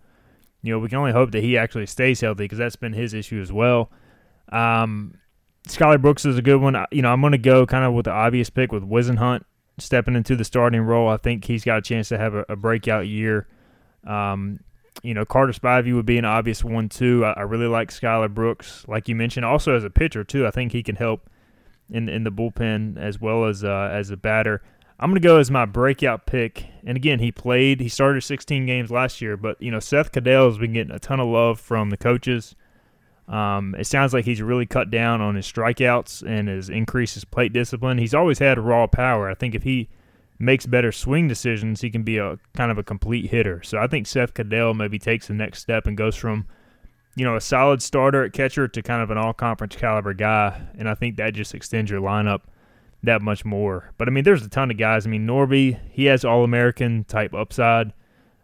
you 0.65 0.73
know, 0.73 0.79
we 0.79 0.89
can 0.89 0.97
only 0.97 1.11
hope 1.11 1.31
that 1.31 1.43
he 1.43 1.57
actually 1.57 1.85
stays 1.85 2.21
healthy 2.21 2.45
because 2.45 2.57
that's 2.57 2.75
been 2.75 2.93
his 2.93 3.13
issue 3.13 3.39
as 3.39 3.51
well. 3.51 3.91
Um, 4.51 5.19
Brooks 5.99 6.25
is 6.25 6.37
a 6.37 6.41
good 6.41 6.59
one. 6.59 6.75
You 6.91 7.03
know, 7.03 7.11
I'm 7.11 7.21
going 7.21 7.33
to 7.33 7.37
go 7.37 7.65
kind 7.65 7.85
of 7.85 7.93
with 7.93 8.05
the 8.05 8.11
obvious 8.11 8.49
pick 8.49 8.71
with 8.71 8.83
Whisenhunt 8.83 9.43
stepping 9.77 10.15
into 10.15 10.35
the 10.35 10.43
starting 10.43 10.81
role. 10.81 11.07
I 11.07 11.17
think 11.17 11.45
he's 11.45 11.63
got 11.63 11.77
a 11.77 11.81
chance 11.81 12.09
to 12.09 12.17
have 12.17 12.33
a, 12.33 12.45
a 12.49 12.55
breakout 12.55 13.07
year. 13.07 13.47
Um, 14.07 14.59
you 15.03 15.13
know, 15.13 15.25
Carter 15.25 15.53
Spivey 15.53 15.93
would 15.93 16.05
be 16.05 16.17
an 16.17 16.25
obvious 16.25 16.63
one 16.63 16.89
too. 16.89 17.23
I, 17.25 17.33
I, 17.33 17.41
really 17.41 17.67
like 17.67 17.91
Skylar 17.91 18.33
Brooks, 18.33 18.85
like 18.87 19.07
you 19.07 19.15
mentioned, 19.15 19.45
also 19.45 19.75
as 19.75 19.83
a 19.83 19.89
pitcher 19.89 20.23
too. 20.23 20.47
I 20.47 20.51
think 20.51 20.71
he 20.71 20.81
can 20.81 20.95
help 20.95 21.29
in 21.91 22.09
in 22.09 22.23
the 22.23 22.31
bullpen 22.31 22.97
as 22.97 23.19
well 23.19 23.45
as 23.45 23.63
uh, 23.63 23.89
as 23.91 24.09
a 24.09 24.17
batter. 24.17 24.63
I'm 24.99 25.09
gonna 25.09 25.19
go 25.19 25.37
as 25.37 25.51
my 25.51 25.65
breakout 25.65 26.25
pick. 26.25 26.67
And 26.85 26.95
again, 26.95 27.19
he 27.19 27.31
played. 27.31 27.81
He 27.81 27.89
started 27.89 28.21
16 28.21 28.65
games 28.65 28.91
last 28.91 29.21
year, 29.21 29.35
but 29.35 29.61
you 29.61 29.71
know, 29.71 29.79
Seth 29.79 30.11
Caddell 30.11 30.49
has 30.49 30.57
been 30.57 30.73
getting 30.73 30.93
a 30.93 30.99
ton 30.99 31.19
of 31.19 31.27
love 31.27 31.59
from 31.59 31.89
the 31.89 31.97
coaches. 31.97 32.55
Um, 33.27 33.75
it 33.77 33.87
sounds 33.87 34.13
like 34.13 34.25
he's 34.25 34.41
really 34.41 34.65
cut 34.65 34.91
down 34.91 35.19
on 35.19 35.35
his 35.35 35.51
strikeouts 35.51 36.23
and 36.25 36.47
has 36.47 36.69
increased 36.69 37.15
his 37.15 37.25
plate 37.25 37.53
discipline. 37.53 37.97
He's 37.97 38.13
always 38.13 38.39
had 38.39 38.59
raw 38.59 38.87
power. 38.87 39.29
I 39.29 39.33
think 39.33 39.55
if 39.55 39.63
he 39.63 39.89
makes 40.37 40.65
better 40.65 40.91
swing 40.91 41.27
decisions, 41.27 41.81
he 41.81 41.89
can 41.89 42.03
be 42.03 42.17
a 42.17 42.37
kind 42.53 42.71
of 42.71 42.77
a 42.77 42.83
complete 42.83 43.31
hitter. 43.31 43.63
So 43.63 43.79
I 43.79 43.87
think 43.87 44.05
Seth 44.05 44.33
Caddell 44.33 44.73
maybe 44.73 44.99
takes 44.99 45.27
the 45.27 45.33
next 45.33 45.61
step 45.61 45.87
and 45.87 45.97
goes 45.97 46.15
from, 46.15 46.45
you 47.15 47.25
know, 47.25 47.35
a 47.35 47.41
solid 47.41 47.81
starter 47.81 48.23
at 48.23 48.33
catcher 48.33 48.67
to 48.67 48.81
kind 48.81 49.01
of 49.01 49.09
an 49.09 49.17
all 49.17 49.33
conference 49.33 49.75
caliber 49.75 50.13
guy. 50.13 50.61
And 50.77 50.87
I 50.87 50.93
think 50.93 51.17
that 51.17 51.33
just 51.33 51.55
extends 51.55 51.89
your 51.89 52.01
lineup 52.01 52.41
that 53.05 53.21
much 53.21 53.45
more. 53.45 53.91
But 53.97 54.07
I 54.07 54.11
mean, 54.11 54.23
there's 54.23 54.45
a 54.45 54.49
ton 54.49 54.71
of 54.71 54.77
guys. 54.77 55.05
I 55.05 55.09
mean, 55.09 55.25
Norby, 55.25 55.79
he 55.91 56.05
has 56.05 56.25
all 56.25 56.43
American 56.43 57.03
type 57.05 57.33
upside. 57.33 57.93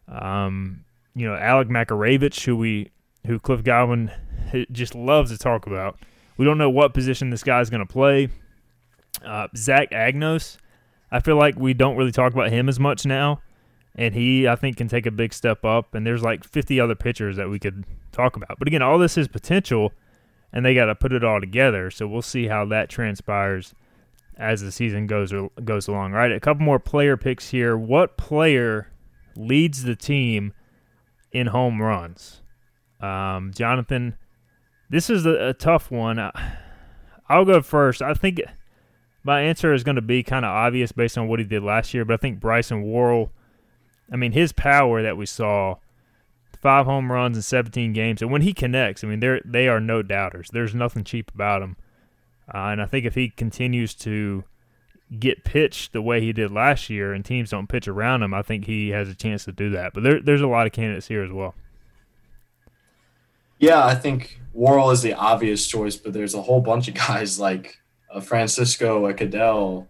Um, 0.07 0.85
you 1.15 1.27
know, 1.27 1.35
Alec 1.35 1.67
Makarewicz, 1.67 2.43
who 2.43 2.57
we 2.57 2.91
who 3.25 3.39
Cliff 3.39 3.63
Godwin 3.63 4.11
just 4.71 4.95
loves 4.95 5.31
to 5.31 5.37
talk 5.37 5.67
about. 5.67 5.99
We 6.37 6.45
don't 6.45 6.57
know 6.57 6.69
what 6.69 6.93
position 6.93 7.29
this 7.29 7.43
guy's 7.43 7.69
going 7.69 7.85
to 7.85 7.91
play. 7.91 8.29
Uh, 9.23 9.47
Zach 9.55 9.91
Agnos, 9.91 10.57
I 11.11 11.19
feel 11.19 11.35
like 11.35 11.55
we 11.57 11.73
don't 11.73 11.97
really 11.97 12.11
talk 12.11 12.33
about 12.33 12.49
him 12.49 12.67
as 12.67 12.79
much 12.79 13.05
now, 13.05 13.41
and 13.95 14.15
he 14.15 14.47
I 14.47 14.55
think 14.55 14.77
can 14.77 14.87
take 14.87 15.05
a 15.05 15.11
big 15.11 15.33
step 15.33 15.63
up. 15.63 15.93
And 15.93 16.05
there's 16.05 16.23
like 16.23 16.43
50 16.43 16.79
other 16.79 16.95
pitchers 16.95 17.37
that 17.37 17.49
we 17.49 17.59
could 17.59 17.85
talk 18.11 18.35
about. 18.35 18.57
But 18.57 18.67
again, 18.67 18.81
all 18.81 18.97
this 18.97 19.17
is 19.17 19.27
potential, 19.27 19.91
and 20.51 20.65
they 20.65 20.73
got 20.73 20.85
to 20.85 20.95
put 20.95 21.13
it 21.13 21.23
all 21.23 21.39
together. 21.39 21.91
So 21.91 22.07
we'll 22.07 22.21
see 22.21 22.47
how 22.47 22.65
that 22.65 22.89
transpires 22.89 23.75
as 24.41 24.61
the 24.61 24.71
season 24.71 25.07
goes 25.07 25.33
goes 25.63 25.87
along. 25.87 26.11
Right, 26.13 26.31
a 26.31 26.39
couple 26.39 26.65
more 26.65 26.79
player 26.79 27.15
picks 27.15 27.49
here. 27.49 27.77
What 27.77 28.17
player 28.17 28.91
leads 29.35 29.83
the 29.83 29.95
team 29.95 30.53
in 31.31 31.47
home 31.47 31.81
runs? 31.81 32.41
Um, 32.99 33.51
Jonathan, 33.53 34.17
this 34.89 35.09
is 35.09 35.25
a, 35.25 35.49
a 35.49 35.53
tough 35.53 35.91
one. 35.91 36.19
I'll 37.29 37.45
go 37.45 37.61
first. 37.61 38.01
I 38.01 38.13
think 38.13 38.41
my 39.23 39.41
answer 39.41 39.73
is 39.73 39.83
going 39.83 39.95
to 39.95 40.01
be 40.01 40.23
kind 40.23 40.45
of 40.45 40.49
obvious 40.49 40.91
based 40.91 41.17
on 41.17 41.27
what 41.27 41.39
he 41.39 41.45
did 41.45 41.63
last 41.63 41.93
year, 41.93 42.03
but 42.03 42.15
I 42.15 42.17
think 42.17 42.39
Bryson 42.39 42.83
Worrell, 42.83 43.31
I 44.11 44.15
mean, 44.15 44.31
his 44.31 44.51
power 44.51 45.01
that 45.01 45.17
we 45.17 45.25
saw, 45.25 45.75
five 46.61 46.85
home 46.85 47.11
runs 47.11 47.37
in 47.37 47.43
17 47.43 47.93
games, 47.93 48.21
and 48.21 48.31
when 48.31 48.41
he 48.41 48.53
connects, 48.53 49.03
I 49.03 49.07
mean, 49.07 49.19
they're 49.19 49.41
they 49.45 49.67
are 49.67 49.79
no 49.79 50.01
doubters. 50.01 50.49
There's 50.51 50.75
nothing 50.75 51.03
cheap 51.03 51.31
about 51.33 51.61
him, 51.61 51.77
uh, 52.53 52.67
and 52.67 52.81
I 52.81 52.85
think 52.85 53.05
if 53.05 53.15
he 53.15 53.29
continues 53.29 53.93
to 53.95 54.43
get 55.19 55.43
pitched 55.43 55.93
the 55.93 56.01
way 56.01 56.21
he 56.21 56.33
did 56.33 56.51
last 56.51 56.89
year, 56.89 57.13
and 57.13 57.23
teams 57.23 57.49
don't 57.49 57.67
pitch 57.67 57.87
around 57.87 58.23
him, 58.23 58.33
I 58.33 58.41
think 58.41 58.65
he 58.65 58.89
has 58.89 59.09
a 59.09 59.15
chance 59.15 59.45
to 59.45 59.51
do 59.51 59.69
that. 59.71 59.93
But 59.93 60.03
there, 60.03 60.21
there's 60.21 60.41
a 60.41 60.47
lot 60.47 60.67
of 60.67 60.73
candidates 60.73 61.07
here 61.07 61.23
as 61.23 61.31
well. 61.31 61.53
Yeah, 63.59 63.85
I 63.85 63.93
think 63.93 64.41
Worrell 64.53 64.89
is 64.89 65.01
the 65.01 65.13
obvious 65.13 65.67
choice, 65.67 65.95
but 65.95 66.13
there's 66.13 66.33
a 66.33 66.41
whole 66.41 66.61
bunch 66.61 66.87
of 66.87 66.93
guys 67.07 67.39
like 67.39 67.77
a 68.09 68.21
Francisco, 68.21 69.05
a 69.05 69.13
Caddell. 69.13 69.87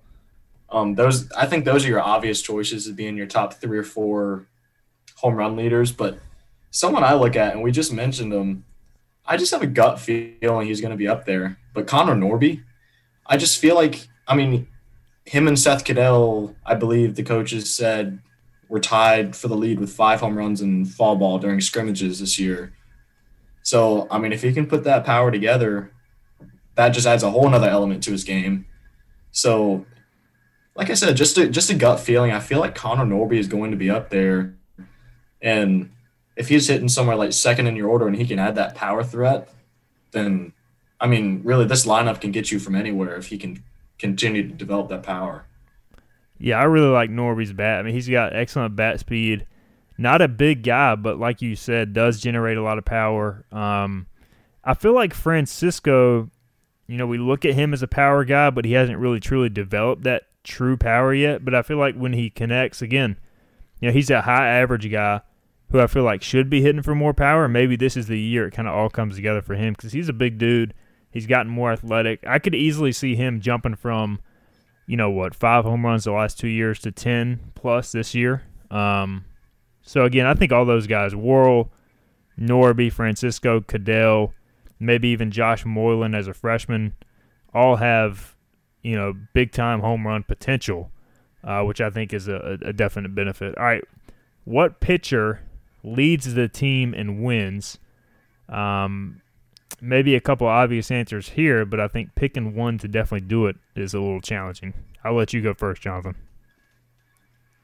Um, 0.70 0.96
those 0.96 1.32
I 1.34 1.48
think 1.48 1.66
those 1.66 1.86
are 1.86 1.90
your 1.90 2.02
obvious 2.02 2.42
choices 2.42 2.86
to 2.86 2.94
be 2.94 3.08
in 3.08 3.18
your 3.18 3.28
top 3.28 3.56
three 3.56 3.78
or 3.78 3.84
four 3.84 4.48
home 5.16 5.36
run 5.36 5.56
leaders. 5.56 5.92
But 5.92 6.20
someone 6.72 7.04
I 7.04 7.14
look 7.14 7.36
at, 7.36 7.54
and 7.54 7.62
we 7.62 7.72
just 7.72 7.94
mentioned 7.94 8.34
him, 8.34 8.66
I 9.26 9.38
just 9.38 9.52
have 9.52 9.62
a 9.62 9.68
gut 9.68 10.00
feeling 10.00 10.68
he's 10.68 10.82
going 10.82 10.92
to 10.92 10.98
be 10.98 11.08
up 11.08 11.26
there. 11.26 11.58
But 11.74 11.88
Connor 11.88 12.16
Norby, 12.16 12.64
I 13.26 13.38
just 13.38 13.60
feel 13.60 13.76
like 13.76 14.08
I 14.28 14.36
mean, 14.36 14.68
him 15.26 15.48
and 15.48 15.60
Seth 15.60 15.84
Caddell, 15.84 16.56
I 16.66 16.76
believe 16.76 17.16
the 17.16 17.24
coaches 17.24 17.74
said 17.74 18.20
were 18.70 18.80
tied 18.80 19.36
for 19.36 19.48
the 19.48 19.56
lead 19.56 19.80
with 19.80 19.92
five 19.92 20.22
home 20.22 20.38
runs 20.38 20.62
in 20.62 20.86
fall 20.86 21.16
ball 21.16 21.40
during 21.40 21.60
scrimmages 21.60 22.20
this 22.20 22.40
year. 22.40 22.74
So 23.64 24.08
I 24.10 24.18
mean, 24.18 24.34
if 24.34 24.42
he 24.42 24.54
can 24.54 24.68
put 24.68 24.84
that 24.86 25.06
power 25.06 25.32
together, 25.32 25.92
that 26.76 26.90
just 26.90 27.08
adds 27.08 27.24
a 27.24 27.32
whole 27.32 27.50
nother 27.50 27.70
element 27.70 28.04
to 28.04 28.12
his 28.12 28.24
game. 28.24 28.66
So, 29.32 29.86
like 30.76 30.90
I 30.90 30.94
said, 30.94 31.16
just 31.16 31.38
a 31.38 31.48
just 31.48 31.70
a 31.70 31.76
gut 31.76 32.00
feeling. 32.00 32.32
I 32.32 32.40
feel 32.40 32.60
like 32.60 32.76
Connor 32.76 33.06
Norby 33.06 33.38
is 33.38 33.48
going 33.48 33.72
to 33.72 33.78
be 33.78 33.90
up 33.90 34.10
there, 34.10 34.56
and 35.42 35.92
if 36.42 36.50
he's 36.50 36.68
hitting 36.68 36.90
somewhere 36.90 37.16
like 37.16 37.32
second 37.34 37.68
in 37.68 37.76
your 37.76 37.88
order 37.88 38.08
and 38.08 38.16
he 38.16 38.26
can 38.26 38.40
add 38.40 38.56
that 38.56 38.76
power 38.76 39.04
threat, 39.04 39.50
then 40.12 40.54
I 41.00 41.08
mean, 41.08 41.42
really, 41.44 41.66
this 41.66 41.86
lineup 41.86 42.20
can 42.20 42.32
get 42.32 42.52
you 42.52 42.60
from 42.60 42.76
anywhere 42.76 43.16
if 43.16 43.28
he 43.28 43.38
can 43.38 43.64
continue 43.98 44.48
to 44.48 44.54
develop 44.54 44.90
that 44.90 45.04
power. 45.04 45.46
Yeah, 46.38 46.60
I 46.60 46.64
really 46.64 46.90
like 46.90 47.10
Norby's 47.10 47.54
bat. 47.54 47.80
I 47.80 47.84
mean, 47.84 47.94
he's 47.94 48.10
got 48.10 48.36
excellent 48.36 48.76
bat 48.76 49.00
speed. 49.00 49.46
Not 49.98 50.22
a 50.22 50.28
big 50.28 50.64
guy, 50.64 50.96
but 50.96 51.20
like 51.20 51.42
you 51.42 51.56
said, 51.56 51.94
does 51.94 52.20
generate 52.20 52.58
a 52.58 52.64
lot 52.64 52.80
of 52.80 52.86
power. 52.86 53.46
Um, 53.52 54.08
I 54.64 54.74
feel 54.74 54.94
like 54.94 55.14
Francisco 55.14 56.30
you 56.92 56.98
know, 56.98 57.08
we 57.08 57.18
look 57.18 57.46
at 57.46 57.54
him 57.54 57.72
as 57.72 57.82
a 57.82 57.88
power 57.88 58.26
guy, 58.26 58.50
but 58.50 58.66
he 58.66 58.74
hasn't 58.74 59.00
really 59.00 59.22
truly 59.22 59.48
developed 59.48 60.04
that 60.04 60.24
true 60.44 60.76
power 60.76 61.14
yet. 61.14 61.46
But 61.46 61.56
I 61.56 61.62
feel 61.62 61.78
like 61.78 61.96
when 61.96 62.12
he 62.12 62.30
connects 62.30 62.82
again, 62.82 63.16
you 63.80 63.88
know, 63.88 63.94
he's 63.94 64.10
a 64.10 64.24
high 64.24 64.50
average 64.50 64.92
guy 64.92 65.22
who 65.72 65.80
I 65.80 65.88
feel 65.88 66.04
like 66.04 66.22
should 66.22 66.50
be 66.50 66.62
hitting 66.62 66.82
for 66.82 66.96
more 66.96 67.14
power. 67.14 67.48
Maybe 67.48 67.76
this 67.76 67.98
is 67.98 68.08
the 68.08 68.20
year 68.20 68.48
it 68.48 68.52
kind 68.52 68.68
of 68.68 68.74
all 68.74 68.90
comes 68.90 69.16
together 69.16 69.42
for 69.42 69.56
him 69.56 69.74
because 69.74 69.92
he's 69.92 70.10
a 70.10 70.14
big 70.14 70.38
dude. 70.38 70.74
He's 71.10 71.28
gotten 71.28 71.52
more 71.52 71.72
athletic. 71.72 72.24
I 72.26 72.40
could 72.40 72.56
easily 72.56 72.92
see 72.92 73.16
him 73.16 73.42
jumping 73.42 73.76
from 73.76 74.20
you 74.92 74.98
know 74.98 75.10
what, 75.10 75.34
five 75.34 75.64
home 75.64 75.86
runs 75.86 76.04
the 76.04 76.12
last 76.12 76.38
two 76.38 76.50
years 76.50 76.78
to 76.80 76.92
10 76.92 77.54
plus 77.56 77.94
this 77.94 78.14
year. 78.14 78.44
Um, 78.70 79.24
so, 79.82 80.04
again, 80.04 80.26
I 80.26 80.34
think 80.34 80.52
all 80.52 80.66
those 80.66 80.86
guys, 80.86 81.16
Worrell, 81.16 81.72
Norby, 82.38 82.92
Francisco, 82.92 83.62
Caddell, 83.62 84.34
maybe 84.82 85.08
even 85.08 85.32
Josh 85.32 85.66
Moylan 85.66 86.14
as 86.14 86.28
a 86.28 86.34
freshman, 86.34 86.94
all 87.54 87.78
have, 87.78 88.36
you 88.82 88.98
know, 88.98 89.14
big 89.34 89.54
time 89.54 89.80
home 89.80 90.06
run 90.06 90.24
potential, 90.24 90.92
uh, 91.42 91.62
which 91.62 91.80
I 91.80 91.90
think 91.90 92.14
is 92.14 92.28
a, 92.28 92.58
a 92.62 92.74
definite 92.74 93.16
benefit. 93.16 93.58
All 93.58 93.64
right. 93.64 93.84
What 94.44 94.82
pitcher 94.82 95.40
leads 95.84 96.34
the 96.34 96.48
team 96.48 96.94
and 96.94 97.24
wins? 97.24 97.80
Um, 98.50 99.22
maybe 99.80 100.16
a 100.16 100.22
couple 100.22 100.48
obvious 100.48 100.92
answers 100.92 101.30
here, 101.30 101.66
but 101.66 101.80
I 101.80 101.88
think 101.88 102.16
picking 102.16 102.56
one 102.56 102.78
to 102.80 102.88
definitely 102.88 103.28
do 103.28 103.48
it 103.48 103.56
is 103.76 103.94
a 103.94 104.00
little 104.00 104.22
challenging. 104.22 104.74
I'll 105.04 105.16
let 105.16 105.34
you 105.34 105.42
go 105.42 105.54
first, 105.54 105.82
Jonathan. 105.82 106.16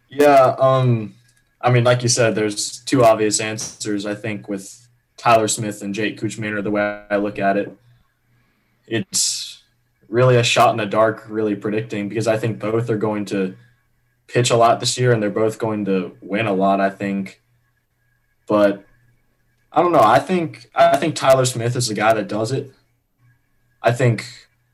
Yeah, 0.10 0.56
um, 0.60 1.16
I 1.62 1.72
mean, 1.72 1.84
like 1.84 2.04
you 2.04 2.10
said, 2.10 2.36
there's 2.36 2.80
two 2.86 3.04
obvious 3.04 3.40
answers. 3.40 4.06
I 4.06 4.16
think 4.16 4.48
with 4.48 4.88
Tyler 5.18 5.48
Smith 5.48 5.82
and 5.82 5.94
Jake 5.94 6.20
Kuchmaner, 6.20 6.64
the 6.64 6.72
way 6.72 7.04
I 7.10 7.18
look 7.18 7.40
at 7.40 7.58
it, 7.58 7.76
it's 8.88 9.64
really 10.08 10.38
a 10.38 10.44
shot 10.44 10.72
in 10.72 10.78
the 10.78 10.86
dark, 10.86 11.26
really 11.28 11.56
predicting 11.56 12.08
because 12.08 12.28
I 12.28 12.38
think 12.38 12.60
both 12.60 12.90
are 12.90 12.98
going 12.98 13.26
to 13.26 13.56
pitch 14.28 14.50
a 14.50 14.56
lot 14.56 14.80
this 14.80 14.98
year 14.98 15.12
and 15.12 15.22
they're 15.22 15.30
both 15.30 15.60
going 15.60 15.86
to 15.86 16.16
win 16.22 16.48
a 16.48 16.54
lot. 16.54 16.80
I 16.80 16.90
think, 16.90 17.42
but 18.48 18.86
I 19.72 19.82
don't 19.82 19.92
know. 19.92 20.02
I 20.02 20.20
think 20.20 20.70
I 20.74 20.98
think 20.98 21.16
Tyler 21.16 21.46
Smith 21.46 21.76
is 21.76 21.88
the 21.88 21.94
guy 21.94 22.14
that 22.14 22.28
does 22.28 22.52
it. 22.52 22.72
I 23.82 23.92
think 23.92 24.26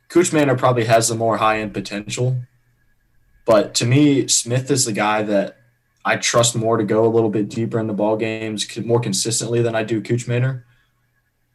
Kuchmaner 0.10 0.58
probably 0.58 0.86
has 0.86 1.08
the 1.08 1.16
more 1.16 1.38
high 1.38 1.60
end 1.60 1.74
potential, 1.74 2.38
but 3.46 3.74
to 3.76 3.86
me, 3.86 4.28
Smith 4.28 4.72
is 4.72 4.86
the 4.86 4.94
guy 4.94 5.24
that 5.24 5.58
I 6.06 6.18
trust 6.18 6.56
more 6.56 6.78
to 6.78 6.84
go 6.84 7.06
a 7.06 7.10
little 7.10 7.30
bit 7.30 7.50
deeper 7.50 7.80
in 7.80 7.88
the 7.88 7.94
ball 7.94 8.18
games 8.18 8.68
more 8.78 9.00
consistently 9.00 9.62
than 9.62 9.76
I 9.76 9.84
do 9.84 10.02
Kuchmaner. 10.02 10.64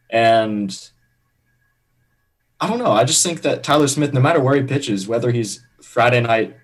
And 0.09 0.89
I 2.59 2.67
don't 2.67 2.79
know. 2.79 2.91
I 2.91 3.03
just 3.03 3.23
think 3.23 3.41
that 3.43 3.63
Tyler 3.63 3.87
Smith, 3.87 4.11
no 4.11 4.19
matter 4.19 4.39
where 4.39 4.55
he 4.55 4.63
pitches, 4.63 5.07
whether 5.07 5.31
he's 5.31 5.65
Friday 5.81 6.19
night, 6.19 6.57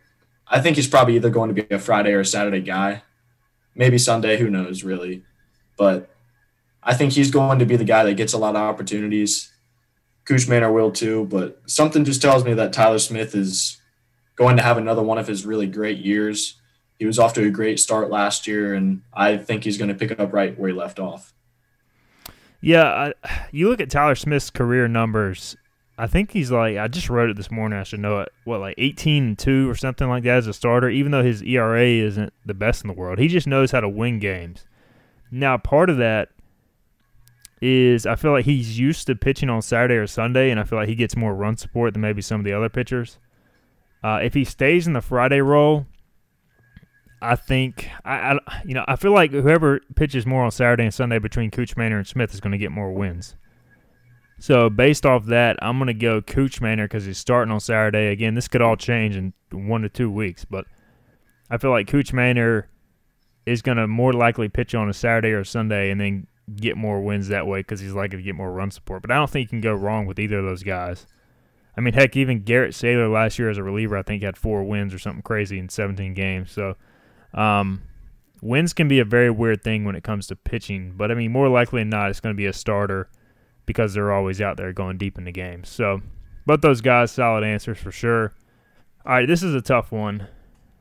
I 0.48 0.60
think 0.60 0.76
he's 0.76 0.88
probably 0.88 1.16
either 1.16 1.30
going 1.30 1.54
to 1.54 1.64
be 1.64 1.74
a 1.74 1.80
Friday 1.80 2.12
or 2.12 2.22
a 2.22 2.26
Saturday 2.26 2.62
guy. 2.62 3.04
Maybe 3.76 3.98
Sunday, 3.98 4.38
who 4.38 4.50
knows, 4.50 4.84
really. 4.84 5.24
But 5.78 6.10
I 6.84 6.94
think 6.94 7.14
he's 7.14 7.32
going 7.32 7.60
to 7.60 7.66
be 7.66 7.76
the 7.76 7.84
guy 7.84 8.04
that 8.04 8.14
gets 8.14 8.34
a 8.34 8.38
lot 8.38 8.56
of 8.56 8.62
opportunities. 8.62 9.52
Kuchmaner 10.26 10.74
will 10.74 10.92
too, 10.92 11.26
but 11.26 11.62
something 11.68 12.04
just 12.06 12.22
tells 12.22 12.44
me 12.44 12.54
that 12.54 12.74
Tyler 12.74 13.00
Smith 13.00 13.36
is 13.36 13.80
going 14.36 14.58
to 14.58 14.64
have 14.64 14.78
another 14.78 15.04
one 15.04 15.18
of 15.18 15.28
his 15.28 15.46
really 15.46 15.68
great 15.68 16.00
years. 16.00 16.60
He 16.98 17.06
was 17.06 17.20
off 17.20 17.34
to 17.34 17.46
a 17.46 17.52
great 17.52 17.80
start 17.80 18.10
last 18.10 18.48
year, 18.48 18.74
and 18.74 19.02
I 19.14 19.38
think 19.38 19.64
he's 19.64 19.78
going 19.78 19.90
to 19.90 19.96
pick 19.96 20.18
up 20.20 20.34
right 20.34 20.58
where 20.58 20.70
he 20.70 20.76
left 20.76 21.00
off. 21.00 21.34
Yeah, 22.62 22.86
I, 22.86 23.14
you 23.52 23.70
look 23.70 23.82
at 23.82 23.92
Tyler 23.92 24.16
Smith's 24.16 24.50
career 24.50 24.88
numbers. 24.88 25.56
I 25.98 26.08
think 26.08 26.32
he's 26.32 26.52
like 26.52 26.78
I 26.78 26.88
just 26.88 27.10
wrote 27.10 27.30
it 27.30 27.38
this 27.38 27.52
morning. 27.52 27.80
I 27.80 27.84
should 27.84 28.00
know 28.00 28.22
it. 28.22 28.30
What 28.44 28.60
like 28.60 28.76
eighteen 28.78 29.24
and 29.28 29.40
two 29.40 29.70
or 29.70 29.76
something 29.76 30.10
like 30.10 30.24
that 30.24 30.38
as 30.38 30.48
a 30.48 30.54
starter. 30.54 30.90
Even 30.90 31.12
though 31.12 31.24
his 31.24 31.42
ERA 31.44 31.86
isn't 31.86 32.34
the 32.46 32.54
best 32.54 32.84
in 32.84 32.88
the 32.88 32.94
world, 32.94 33.20
he 33.20 33.28
just 33.28 33.48
knows 33.48 33.72
how 33.72 33.82
to 33.82 33.90
win 33.90 34.20
games. 34.20 34.66
Now, 35.36 35.58
part 35.58 35.90
of 35.90 35.98
that 35.98 36.30
is 37.62 38.06
I 38.06 38.16
feel 38.16 38.32
like 38.32 38.46
he's 38.46 38.80
used 38.80 39.08
to 39.08 39.16
pitching 39.16 39.50
on 39.50 39.62
Saturday 39.62 39.96
or 39.96 40.08
Sunday, 40.08 40.50
and 40.50 40.62
I 40.62 40.64
feel 40.64 40.80
like 40.80 40.88
he 40.88 40.96
gets 40.96 41.18
more 41.18 41.36
run 41.36 41.58
support 41.58 41.94
than 41.94 42.02
maybe 42.02 42.22
some 42.22 42.40
of 42.40 42.46
the 42.46 42.54
other 42.54 42.70
pitchers. 42.70 43.20
Uh, 44.02 44.22
if 44.24 44.34
he 44.34 44.46
stays 44.46 44.88
in 44.88 44.94
the 44.94 45.02
Friday 45.02 45.42
role, 45.42 45.88
I 47.22 47.36
think 47.36 47.90
I, 48.06 48.40
I, 48.48 48.62
you 48.64 48.74
know 48.76 48.86
I 48.88 48.96
feel 48.96 49.12
like 49.12 49.32
whoever 49.32 49.82
pitches 49.96 50.26
more 50.26 50.46
on 50.46 50.52
Saturday 50.52 50.84
and 50.84 50.94
Sunday 50.94 51.20
between 51.20 51.52
Kuchmaner 51.52 51.98
and 51.98 52.08
Smith 52.08 52.34
is 52.34 52.40
going 52.40 52.54
to 52.54 52.58
get 52.58 52.72
more 52.72 52.94
wins. 52.94 53.36
So 54.40 54.70
based 54.70 55.06
off 55.06 55.26
that, 55.26 55.58
I'm 55.62 55.78
going 55.80 55.88
to 55.88 55.94
go 55.94 56.22
Kuchmaner 56.22 56.86
because 56.86 57.04
he's 57.04 57.18
starting 57.18 57.52
on 57.52 57.60
Saturday. 57.60 58.08
Again, 58.08 58.36
this 58.36 58.48
could 58.48 58.62
all 58.62 58.78
change 58.78 59.18
in 59.18 59.34
one 59.52 59.82
to 59.82 59.90
two 59.90 60.10
weeks, 60.10 60.46
but 60.46 60.66
I 61.50 61.58
feel 61.58 61.72
like 61.72 61.88
Kuchmaner 61.88 62.66
is 63.46 63.62
going 63.62 63.78
to 63.78 63.88
more 63.88 64.14
likely 64.14 64.50
pitch 64.50 64.74
on 64.74 64.90
a 64.90 64.94
Saturday 64.94 65.32
or 65.32 65.44
Sunday, 65.44 65.92
and 65.92 66.00
then 66.00 66.28
get 66.56 66.78
more 66.78 67.02
wins 67.02 67.28
that 67.30 67.48
way 67.48 67.60
because 67.60 67.80
he's 67.80 67.94
likely 67.94 68.18
to 68.18 68.24
get 68.24 68.36
more 68.36 68.52
run 68.52 68.72
support. 68.72 69.02
But 69.02 69.12
I 69.12 69.16
don't 69.16 69.30
think 69.30 69.46
you 69.46 69.50
can 69.50 69.62
go 69.62 69.74
wrong 69.74 70.06
with 70.06 70.20
either 70.20 70.40
of 70.40 70.46
those 70.46 70.64
guys. 70.64 71.08
I 71.78 71.82
mean, 71.82 71.94
heck, 71.94 72.16
even 72.16 72.44
Garrett 72.44 72.74
Saylor 72.74 73.12
last 73.12 73.38
year 73.38 73.50
as 73.50 73.58
a 73.58 73.64
reliever, 73.64 73.98
I 73.98 74.02
think 74.02 74.24
had 74.24 74.38
four 74.38 74.64
wins 74.64 74.94
or 74.94 75.00
something 75.00 75.24
crazy 75.24 75.60
in 75.60 75.70
17 75.70 76.14
games. 76.14 76.52
So, 76.52 76.76
um, 77.34 77.84
wins 78.42 78.74
can 78.74 78.88
be 78.88 79.00
a 79.00 79.06
very 79.06 79.30
weird 79.30 79.64
thing 79.64 79.84
when 79.84 79.96
it 79.96 80.04
comes 80.04 80.28
to 80.28 80.36
pitching. 80.36 80.94
But 80.96 81.12
I 81.12 81.16
mean, 81.16 81.32
more 81.32 81.50
likely 81.50 81.82
than 81.82 81.90
not, 81.90 82.10
it's 82.10 82.22
going 82.22 82.34
to 82.34 82.38
be 82.38 82.46
a 82.46 82.54
starter 82.54 83.10
because 83.66 83.94
they're 83.94 84.14
always 84.14 84.40
out 84.40 84.58
there 84.58 84.72
going 84.72 84.98
deep 84.98 85.18
in 85.18 85.26
the 85.26 85.32
game. 85.32 85.64
So, 85.64 86.02
both 86.46 86.62
those 86.62 86.82
guys, 86.82 87.12
solid 87.12 87.44
answers 87.44 87.78
for 87.78 87.92
sure. 87.92 88.34
All 89.06 89.14
right, 89.14 89.28
this 89.28 89.44
is 89.44 89.54
a 89.54 89.62
tough 89.62 89.92
one. 89.92 90.28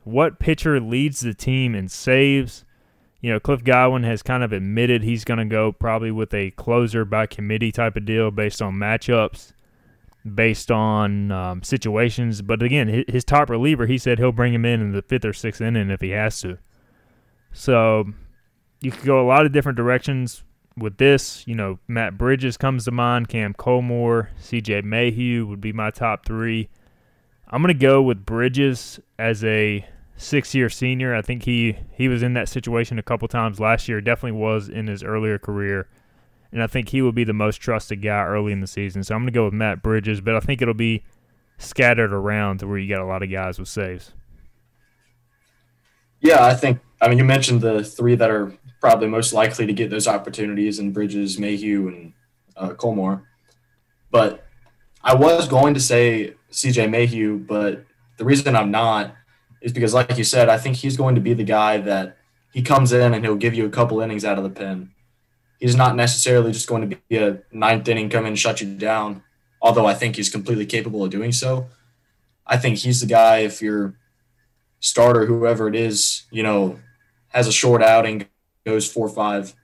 What 0.05 0.39
pitcher 0.39 0.79
leads 0.79 1.19
the 1.19 1.33
team 1.33 1.75
in 1.75 1.89
saves? 1.89 2.63
you 3.25 3.31
know, 3.31 3.39
Cliff 3.39 3.63
Godwin 3.63 4.03
has 4.03 4.21
kind 4.21 4.43
of 4.43 4.53
admitted 4.53 5.01
he's 5.01 5.25
going 5.25 5.39
to 5.39 5.45
go 5.45 5.71
probably 5.71 6.11
with 6.11 6.31
a 6.31 6.51
closer 6.51 7.05
by 7.05 7.25
committee 7.25 7.71
type 7.71 7.95
of 7.95 8.05
deal 8.05 8.29
based 8.29 8.61
on 8.61 8.75
matchups, 8.75 9.51
based 10.35 10.69
on 10.69 11.31
um, 11.31 11.63
situations. 11.63 12.43
But 12.43 12.61
again, 12.61 12.87
his, 12.87 13.05
his, 13.07 13.25
top 13.25 13.49
reliever, 13.49 13.87
he 13.87 13.97
said 13.97 14.19
he'll 14.19 14.31
bring 14.31 14.53
him 14.53 14.63
in 14.63 14.79
in 14.79 14.91
the 14.91 15.01
fifth 15.01 15.25
or 15.25 15.33
sixth 15.33 15.59
inning 15.59 15.89
if 15.89 16.01
he 16.01 16.11
has 16.11 16.39
to. 16.41 16.59
So 17.51 18.05
you 18.79 18.91
could 18.91 19.05
go 19.05 19.19
a 19.19 19.25
lot 19.25 19.47
of 19.47 19.51
different 19.51 19.77
directions 19.77 20.43
with 20.77 20.97
this. 20.97 21.47
You 21.47 21.55
know, 21.55 21.79
Matt 21.87 22.19
Bridges 22.19 22.57
comes 22.57 22.85
to 22.85 22.91
mind, 22.91 23.27
Cam 23.27 23.55
Colmore, 23.55 24.27
CJ 24.39 24.83
Mayhew 24.83 25.47
would 25.47 25.61
be 25.61 25.73
my 25.73 25.89
top 25.89 26.27
three. 26.27 26.69
I'm 27.47 27.63
going 27.63 27.73
to 27.73 27.79
go 27.79 28.03
with 28.03 28.23
Bridges 28.23 28.99
as 29.17 29.43
a 29.43 29.83
six 30.17 30.55
year 30.55 30.69
senior. 30.69 31.13
I 31.13 31.21
think 31.21 31.43
he 31.43 31.77
he 31.91 32.07
was 32.07 32.23
in 32.23 32.33
that 32.33 32.49
situation 32.49 32.99
a 32.99 33.03
couple 33.03 33.27
times 33.27 33.59
last 33.59 33.87
year. 33.87 34.01
Definitely 34.01 34.39
was 34.39 34.69
in 34.69 34.87
his 34.87 35.03
earlier 35.03 35.37
career, 35.37 35.87
and 36.51 36.63
I 36.63 36.67
think 36.67 36.89
he 36.89 37.01
will 37.01 37.11
be 37.11 37.23
the 37.23 37.33
most 37.33 37.57
trusted 37.57 38.01
guy 38.01 38.23
early 38.23 38.51
in 38.51 38.61
the 38.61 38.67
season. 38.67 39.03
So 39.03 39.15
I'm 39.15 39.21
going 39.21 39.33
to 39.33 39.37
go 39.37 39.45
with 39.45 39.53
Matt 39.53 39.83
Bridges, 39.83 40.21
but 40.21 40.35
I 40.35 40.39
think 40.39 40.61
it'll 40.61 40.73
be 40.73 41.03
scattered 41.57 42.13
around 42.13 42.59
to 42.59 42.67
where 42.67 42.77
you 42.77 42.89
got 42.89 43.01
a 43.01 43.05
lot 43.05 43.23
of 43.23 43.31
guys 43.31 43.59
with 43.59 43.67
saves. 43.67 44.13
Yeah, 46.21 46.43
I 46.43 46.53
think. 46.53 46.79
I 47.01 47.09
mean, 47.09 47.17
you 47.17 47.25
mentioned 47.25 47.61
the 47.61 47.83
three 47.83 48.15
that 48.15 48.31
are 48.31 48.53
probably 48.79 49.07
most 49.07 49.33
likely 49.33 49.65
to 49.65 49.73
get 49.73 49.89
those 49.89 50.07
opportunities 50.07 50.79
and 50.79 50.93
Bridges, 50.93 51.37
Mayhew, 51.37 51.87
and 51.87 52.13
uh, 52.55 52.69
Colmore. 52.69 53.23
But 54.11 54.45
I 55.03 55.13
was 55.13 55.47
going 55.47 55.73
to 55.73 55.79
say 55.79 56.35
CJ 56.51 56.89
Mayhew, 56.89 57.37
but 57.37 57.85
the 58.17 58.23
reason 58.23 58.55
I'm 58.55 58.71
not 58.71 59.13
is 59.65 59.73
because, 59.73 59.95
like 59.95 60.15
you 60.15 60.23
said, 60.23 60.47
I 60.47 60.59
think 60.59 60.75
he's 60.75 60.95
going 60.95 61.15
to 61.15 61.21
be 61.21 61.33
the 61.33 61.43
guy 61.43 61.79
that 61.79 62.17
he 62.53 62.61
comes 62.61 62.93
in 62.93 63.15
and 63.15 63.25
he'll 63.25 63.35
give 63.35 63.55
you 63.55 63.65
a 63.65 63.69
couple 63.69 63.99
innings 63.99 64.23
out 64.23 64.37
of 64.37 64.43
the 64.43 64.49
pen. 64.51 64.91
He's 65.59 65.75
not 65.75 65.95
necessarily 65.95 66.51
just 66.51 66.69
going 66.69 66.87
to 66.87 66.97
be 67.09 67.17
a 67.17 67.41
ninth 67.51 67.87
inning, 67.87 68.11
come 68.11 68.27
in 68.27 68.35
shut 68.35 68.61
you 68.61 68.77
down, 68.77 69.23
although 69.59 69.87
I 69.87 69.95
think 69.95 70.17
he's 70.17 70.29
completely 70.29 70.67
capable 70.67 71.03
of 71.03 71.09
doing 71.09 71.31
so. 71.31 71.67
I 72.45 72.57
think 72.57 72.77
he's 72.77 73.01
the 73.01 73.07
guy, 73.07 73.39
if 73.39 73.59
your 73.59 73.97
starter, 74.79 75.25
whoever 75.25 75.67
it 75.67 75.75
is, 75.75 76.25
you 76.29 76.43
know, 76.43 76.77
has 77.29 77.47
a 77.47 77.51
short 77.51 77.81
outing, 77.81 78.27
goes 78.67 78.89
4 78.91 79.09
5, 79.09 79.55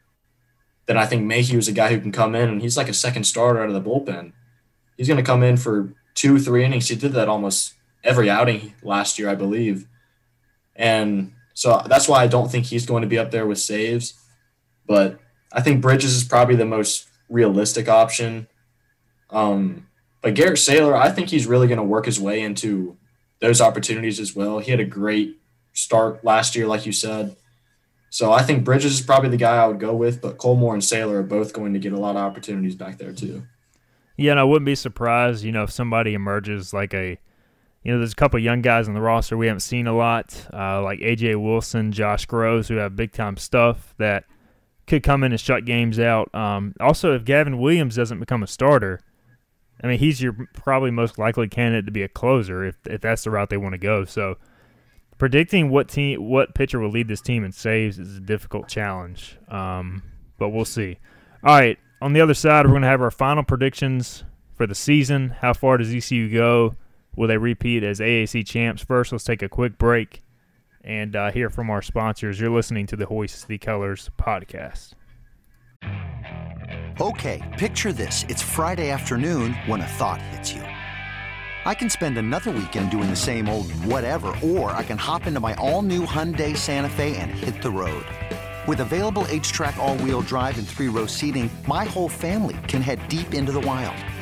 then 0.87 0.97
I 0.97 1.05
think 1.05 1.23
Mayhew 1.25 1.59
is 1.59 1.67
a 1.67 1.73
guy 1.73 1.93
who 1.93 2.01
can 2.01 2.11
come 2.11 2.33
in 2.33 2.49
and 2.49 2.59
he's 2.59 2.75
like 2.75 2.89
a 2.89 2.93
second 2.93 3.25
starter 3.25 3.61
out 3.61 3.69
of 3.69 3.75
the 3.75 3.87
bullpen. 3.87 4.33
He's 4.97 5.07
going 5.07 5.17
to 5.17 5.23
come 5.23 5.43
in 5.43 5.57
for 5.57 5.93
two, 6.15 6.39
three 6.39 6.65
innings. 6.65 6.87
He 6.87 6.95
did 6.95 7.13
that 7.13 7.29
almost 7.29 7.75
every 8.03 8.31
outing 8.31 8.73
last 8.81 9.19
year, 9.19 9.29
I 9.29 9.35
believe. 9.35 9.87
And 10.75 11.33
so 11.53 11.81
that's 11.87 12.07
why 12.07 12.23
I 12.23 12.27
don't 12.27 12.51
think 12.51 12.65
he's 12.65 12.85
going 12.85 13.01
to 13.01 13.07
be 13.07 13.17
up 13.17 13.31
there 13.31 13.45
with 13.45 13.59
saves. 13.59 14.13
But 14.87 15.19
I 15.51 15.61
think 15.61 15.81
Bridges 15.81 16.15
is 16.15 16.23
probably 16.23 16.55
the 16.55 16.65
most 16.65 17.07
realistic 17.29 17.87
option. 17.87 18.47
Um, 19.29 19.87
but 20.21 20.35
Garrett 20.35 20.57
Saylor, 20.57 20.95
I 20.95 21.11
think 21.11 21.29
he's 21.29 21.47
really 21.47 21.67
going 21.67 21.77
to 21.77 21.83
work 21.83 22.05
his 22.05 22.19
way 22.19 22.41
into 22.41 22.97
those 23.39 23.61
opportunities 23.61 24.19
as 24.19 24.35
well. 24.35 24.59
He 24.59 24.71
had 24.71 24.79
a 24.79 24.85
great 24.85 25.37
start 25.73 26.23
last 26.23 26.55
year, 26.55 26.67
like 26.67 26.85
you 26.85 26.91
said. 26.91 27.35
So 28.09 28.31
I 28.31 28.43
think 28.43 28.65
Bridges 28.65 28.99
is 28.99 29.01
probably 29.01 29.29
the 29.29 29.37
guy 29.37 29.55
I 29.57 29.67
would 29.67 29.79
go 29.79 29.95
with, 29.95 30.21
but 30.21 30.37
Colmore 30.37 30.73
and 30.73 30.81
Saylor 30.81 31.13
are 31.15 31.23
both 31.23 31.53
going 31.53 31.73
to 31.73 31.79
get 31.79 31.93
a 31.93 31.97
lot 31.97 32.17
of 32.17 32.21
opportunities 32.21 32.75
back 32.75 32.97
there 32.97 33.13
too. 33.13 33.43
Yeah, 34.17 34.31
and 34.31 34.39
I 34.39 34.43
wouldn't 34.43 34.65
be 34.65 34.75
surprised, 34.75 35.43
you 35.43 35.51
know, 35.51 35.63
if 35.63 35.71
somebody 35.71 36.13
emerges 36.13 36.73
like 36.73 36.93
a 36.93 37.17
you 37.83 37.91
know, 37.91 37.97
there's 37.97 38.13
a 38.13 38.15
couple 38.15 38.39
young 38.39 38.61
guys 38.61 38.87
on 38.87 38.93
the 38.93 39.01
roster 39.01 39.35
we 39.35 39.47
haven't 39.47 39.61
seen 39.61 39.87
a 39.87 39.95
lot, 39.95 40.47
uh, 40.53 40.81
like 40.83 40.99
AJ 40.99 41.41
Wilson, 41.41 41.91
Josh 41.91 42.25
Groves, 42.25 42.67
who 42.67 42.75
have 42.75 42.95
big 42.95 43.11
time 43.11 43.37
stuff 43.37 43.95
that 43.97 44.25
could 44.85 45.03
come 45.03 45.23
in 45.23 45.31
and 45.31 45.41
shut 45.41 45.65
games 45.65 45.99
out. 45.99 46.33
Um, 46.35 46.75
also, 46.79 47.15
if 47.15 47.25
Gavin 47.25 47.57
Williams 47.57 47.95
doesn't 47.95 48.19
become 48.19 48.43
a 48.43 48.47
starter, 48.47 49.01
I 49.83 49.87
mean, 49.87 49.97
he's 49.97 50.21
your 50.21 50.35
probably 50.53 50.91
most 50.91 51.17
likely 51.17 51.47
candidate 51.47 51.85
to 51.87 51.91
be 51.91 52.03
a 52.03 52.07
closer 52.07 52.65
if 52.65 52.75
if 52.85 53.01
that's 53.01 53.23
the 53.23 53.31
route 53.31 53.49
they 53.49 53.57
want 53.57 53.73
to 53.73 53.79
go. 53.79 54.05
So, 54.05 54.37
predicting 55.17 55.69
what 55.69 55.87
team, 55.87 56.29
what 56.29 56.53
pitcher 56.53 56.79
will 56.79 56.91
lead 56.91 57.07
this 57.07 57.21
team 57.21 57.43
in 57.43 57.51
saves 57.51 57.97
is 57.97 58.17
a 58.17 58.19
difficult 58.19 58.67
challenge. 58.67 59.39
Um, 59.49 60.03
but 60.37 60.49
we'll 60.49 60.65
see. 60.65 60.99
All 61.43 61.57
right, 61.57 61.79
on 61.99 62.13
the 62.13 62.21
other 62.21 62.35
side, 62.35 62.65
we're 62.65 62.73
going 62.73 62.83
to 62.83 62.87
have 62.87 63.01
our 63.01 63.09
final 63.09 63.43
predictions 63.43 64.23
for 64.53 64.67
the 64.67 64.75
season. 64.75 65.29
How 65.29 65.53
far 65.53 65.77
does 65.77 65.93
ECU 65.93 66.31
go? 66.31 66.75
Will 67.15 67.27
they 67.27 67.37
repeat 67.37 67.83
as 67.83 67.99
AAC 67.99 68.45
champs? 68.45 68.83
First, 68.83 69.11
let's 69.11 69.23
take 69.23 69.41
a 69.41 69.49
quick 69.49 69.77
break 69.77 70.23
and 70.83 71.15
uh, 71.15 71.31
hear 71.31 71.49
from 71.49 71.69
our 71.69 71.81
sponsors. 71.81 72.39
You're 72.39 72.49
listening 72.49 72.87
to 72.87 72.95
the 72.95 73.05
Hoist 73.05 73.47
the 73.47 73.57
Colors 73.57 74.09
podcast. 74.17 74.93
Okay, 76.99 77.41
picture 77.57 77.91
this. 77.91 78.25
It's 78.29 78.41
Friday 78.41 78.89
afternoon 78.91 79.53
when 79.65 79.81
a 79.81 79.87
thought 79.87 80.21
hits 80.21 80.53
you. 80.53 80.61
I 81.63 81.75
can 81.75 81.89
spend 81.89 82.17
another 82.17 82.49
weekend 82.51 82.89
doing 82.89 83.09
the 83.09 83.15
same 83.15 83.47
old 83.47 83.71
whatever, 83.85 84.33
or 84.43 84.71
I 84.71 84.83
can 84.83 84.97
hop 84.97 85.27
into 85.27 85.39
my 85.39 85.53
all 85.55 85.81
new 85.81 86.05
Hyundai 86.05 86.57
Santa 86.57 86.89
Fe 86.89 87.15
and 87.17 87.29
hit 87.29 87.61
the 87.61 87.69
road. 87.69 88.05
With 88.67 88.79
available 88.79 89.25
H 89.29 89.51
track, 89.51 89.77
all 89.77 89.97
wheel 89.97 90.21
drive, 90.21 90.57
and 90.57 90.67
three 90.67 90.87
row 90.87 91.05
seating, 91.05 91.49
my 91.67 91.85
whole 91.85 92.09
family 92.09 92.57
can 92.67 92.81
head 92.81 93.07
deep 93.09 93.33
into 93.33 93.51
the 93.51 93.61
wild. 93.61 93.95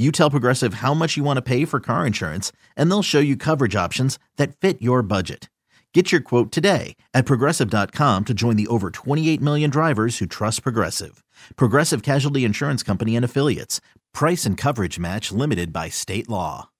You 0.00 0.10
tell 0.10 0.30
Progressive 0.30 0.74
how 0.74 0.94
much 0.94 1.18
you 1.18 1.22
want 1.22 1.36
to 1.36 1.42
pay 1.42 1.66
for 1.66 1.78
car 1.78 2.06
insurance, 2.06 2.52
and 2.74 2.90
they'll 2.90 3.02
show 3.02 3.20
you 3.20 3.36
coverage 3.36 3.76
options 3.76 4.18
that 4.36 4.56
fit 4.56 4.80
your 4.80 5.02
budget. 5.02 5.50
Get 5.92 6.10
your 6.10 6.22
quote 6.22 6.50
today 6.50 6.96
at 7.12 7.26
progressive.com 7.26 8.24
to 8.24 8.32
join 8.32 8.56
the 8.56 8.66
over 8.68 8.90
28 8.90 9.42
million 9.42 9.68
drivers 9.68 10.16
who 10.16 10.24
trust 10.24 10.62
Progressive. 10.62 11.22
Progressive 11.54 12.02
Casualty 12.02 12.46
Insurance 12.46 12.82
Company 12.82 13.14
and 13.14 13.26
Affiliates. 13.26 13.82
Price 14.14 14.46
and 14.46 14.56
coverage 14.56 14.98
match 14.98 15.32
limited 15.32 15.70
by 15.70 15.90
state 15.90 16.30
law. 16.30 16.70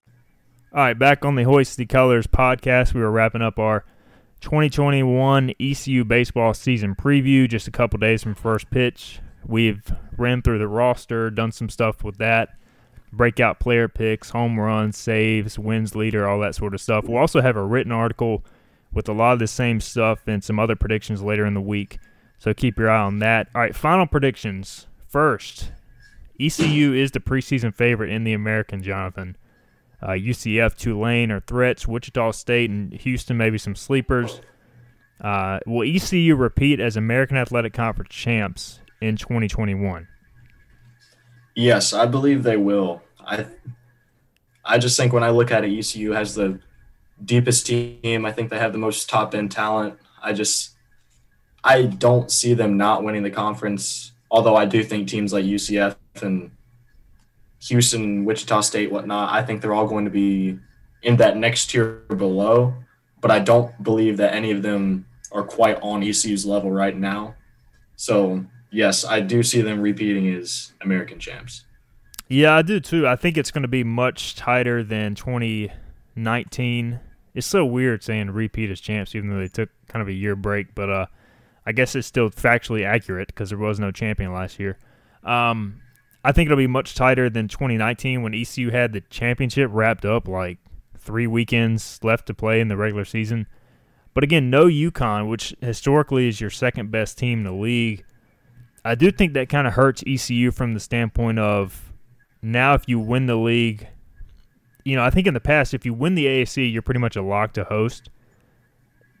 All 0.73 0.79
right, 0.79 0.97
back 0.97 1.23
on 1.23 1.35
the 1.35 1.43
Hoist 1.43 1.77
the 1.77 1.85
Colors 1.85 2.25
podcast. 2.25 2.95
We 2.95 3.01
were 3.01 3.11
wrapping 3.11 3.43
up 3.43 3.59
our 3.59 3.85
2021 4.39 5.53
ECU 5.59 6.03
baseball 6.05 6.55
season 6.55 6.95
preview 6.95 7.47
just 7.47 7.67
a 7.67 7.71
couple 7.71 7.99
days 7.99 8.23
from 8.23 8.33
first 8.33 8.71
pitch. 8.71 9.19
We've 9.45 9.93
ran 10.17 10.41
through 10.41 10.57
the 10.57 10.67
roster, 10.67 11.29
done 11.29 11.51
some 11.51 11.69
stuff 11.69 12.03
with 12.03 12.17
that 12.17 12.55
breakout 13.11 13.59
player 13.59 13.87
picks, 13.87 14.29
home 14.29 14.59
runs, 14.59 14.97
saves, 14.97 15.59
wins 15.59 15.95
leader, 15.95 16.27
all 16.27 16.39
that 16.39 16.55
sort 16.55 16.73
of 16.73 16.81
stuff. 16.81 17.05
We'll 17.05 17.17
also 17.17 17.41
have 17.41 17.55
a 17.55 17.63
written 17.63 17.91
article 17.91 18.43
with 18.93 19.07
a 19.07 19.13
lot 19.13 19.33
of 19.33 19.39
the 19.39 19.47
same 19.47 19.79
stuff 19.79 20.27
and 20.27 20.43
some 20.43 20.59
other 20.59 20.75
predictions 20.75 21.21
later 21.21 21.45
in 21.45 21.53
the 21.53 21.61
week. 21.61 21.99
So 22.39 22.53
keep 22.53 22.77
your 22.77 22.89
eye 22.89 23.01
on 23.01 23.19
that. 23.19 23.47
All 23.53 23.61
right, 23.61 23.75
final 23.75 24.07
predictions. 24.07 24.87
First, 25.07 25.71
ECU 26.39 26.93
is 26.93 27.11
the 27.11 27.19
preseason 27.19 27.73
favorite 27.73 28.09
in 28.09 28.23
the 28.23 28.33
American, 28.33 28.81
Jonathan. 28.81 29.37
Uh, 30.01 30.11
UCF, 30.11 30.75
Tulane 30.75 31.31
are 31.31 31.41
threats. 31.41 31.87
Wichita 31.87 32.31
State 32.31 32.69
and 32.69 32.93
Houston, 32.93 33.37
maybe 33.37 33.57
some 33.57 33.75
sleepers. 33.75 34.41
Uh, 35.19 35.59
will 35.67 35.87
ECU 35.87 36.35
repeat 36.35 36.79
as 36.79 36.97
American 36.97 37.37
Athletic 37.37 37.73
Conference 37.73 38.09
champs 38.13 38.79
in 38.99 39.17
2021? 39.17 40.07
Yes, 41.55 41.93
I 41.93 42.05
believe 42.05 42.43
they 42.43 42.57
will. 42.57 43.01
I 43.19 43.45
I 44.63 44.77
just 44.77 44.97
think 44.97 45.11
when 45.13 45.23
I 45.23 45.29
look 45.29 45.51
at 45.51 45.63
it, 45.65 45.77
ECU 45.77 46.11
has 46.11 46.35
the 46.35 46.59
deepest 47.23 47.65
team. 47.65 48.25
I 48.25 48.31
think 48.31 48.49
they 48.49 48.59
have 48.59 48.71
the 48.71 48.79
most 48.79 49.09
top 49.09 49.33
end 49.35 49.51
talent. 49.51 49.97
I 50.21 50.33
just 50.33 50.71
I 51.63 51.83
don't 51.83 52.31
see 52.31 52.53
them 52.53 52.77
not 52.77 53.03
winning 53.03 53.23
the 53.23 53.31
conference. 53.31 54.11
Although 54.29 54.55
I 54.55 54.65
do 54.65 54.83
think 54.83 55.07
teams 55.07 55.33
like 55.33 55.45
UCF 55.45 55.95
and 56.21 56.51
Houston, 57.63 58.25
Wichita 58.25 58.61
State, 58.61 58.91
whatnot, 58.91 59.33
I 59.33 59.43
think 59.43 59.61
they're 59.61 59.73
all 59.73 59.87
going 59.87 60.05
to 60.05 60.11
be 60.11 60.57
in 61.03 61.17
that 61.17 61.37
next 61.37 61.69
tier 61.69 62.03
below. 62.07 62.73
But 63.19 63.29
I 63.29 63.39
don't 63.39 63.83
believe 63.83 64.17
that 64.17 64.33
any 64.33 64.51
of 64.51 64.63
them 64.63 65.05
are 65.31 65.43
quite 65.43 65.77
on 65.81 66.01
ECU's 66.01 66.45
level 66.45 66.71
right 66.71 66.97
now. 66.97 67.35
So 67.95 68.45
yes, 68.71 69.05
I 69.05 69.19
do 69.19 69.43
see 69.43 69.61
them 69.61 69.81
repeating 69.81 70.33
as 70.33 70.73
American 70.81 71.19
champs. 71.19 71.65
Yeah, 72.27 72.55
I 72.55 72.61
do 72.61 72.79
too. 72.79 73.07
I 73.07 73.15
think 73.15 73.37
it's 73.37 73.51
going 73.51 73.63
to 73.63 73.67
be 73.67 73.83
much 73.83 74.35
tighter 74.35 74.83
than 74.83 75.15
2019. 75.15 76.99
It's 77.33 77.47
so 77.47 77.65
weird 77.65 78.03
saying 78.03 78.31
repeat 78.31 78.71
as 78.71 78.79
champs, 78.79 79.13
even 79.15 79.29
though 79.29 79.39
they 79.39 79.47
took 79.47 79.69
kind 79.87 80.01
of 80.01 80.07
a 80.07 80.13
year 80.13 80.35
break. 80.35 80.73
But 80.73 80.89
uh, 80.89 81.05
I 81.65 81.73
guess 81.73 81.95
it's 81.95 82.07
still 82.07 82.29
factually 82.29 82.85
accurate 82.85 83.27
because 83.27 83.49
there 83.49 83.59
was 83.59 83.79
no 83.79 83.91
champion 83.91 84.33
last 84.33 84.59
year. 84.59 84.77
Um, 85.23 85.81
I 86.23 86.31
think 86.31 86.47
it'll 86.47 86.57
be 86.57 86.67
much 86.67 86.95
tighter 86.95 87.29
than 87.29 87.47
2019 87.47 88.21
when 88.21 88.33
ECU 88.33 88.69
had 88.69 88.93
the 88.93 89.01
championship 89.01 89.69
wrapped 89.73 90.05
up 90.05 90.27
like 90.27 90.59
three 90.97 91.27
weekends 91.27 91.99
left 92.03 92.27
to 92.27 92.33
play 92.33 92.61
in 92.61 92.67
the 92.67 92.77
regular 92.77 93.05
season. 93.05 93.47
But 94.13 94.23
again, 94.23 94.49
no 94.49 94.65
UConn, 94.65 95.29
which 95.29 95.55
historically 95.61 96.27
is 96.27 96.39
your 96.39 96.49
second 96.49 96.91
best 96.91 97.17
team 97.17 97.39
in 97.39 97.45
the 97.45 97.53
league. 97.53 98.05
I 98.83 98.95
do 98.95 99.11
think 99.11 99.33
that 99.33 99.49
kind 99.49 99.67
of 99.67 99.73
hurts 99.73 100.03
ECU 100.07 100.51
from 100.51 100.73
the 100.73 100.79
standpoint 100.79 101.39
of 101.39 101.93
now 102.41 102.73
if 102.73 102.87
you 102.87 102.99
win 102.99 103.27
the 103.27 103.35
league, 103.35 103.87
you 104.83 104.95
know, 104.95 105.03
I 105.03 105.11
think 105.11 105.27
in 105.27 105.33
the 105.33 105.39
past 105.39 105.73
if 105.73 105.85
you 105.85 105.93
win 105.93 106.15
the 106.15 106.25
AAC, 106.25 106.71
you're 106.71 106.81
pretty 106.81 106.99
much 106.99 107.15
a 107.15 107.21
lock 107.21 107.53
to 107.53 107.63
host. 107.63 108.09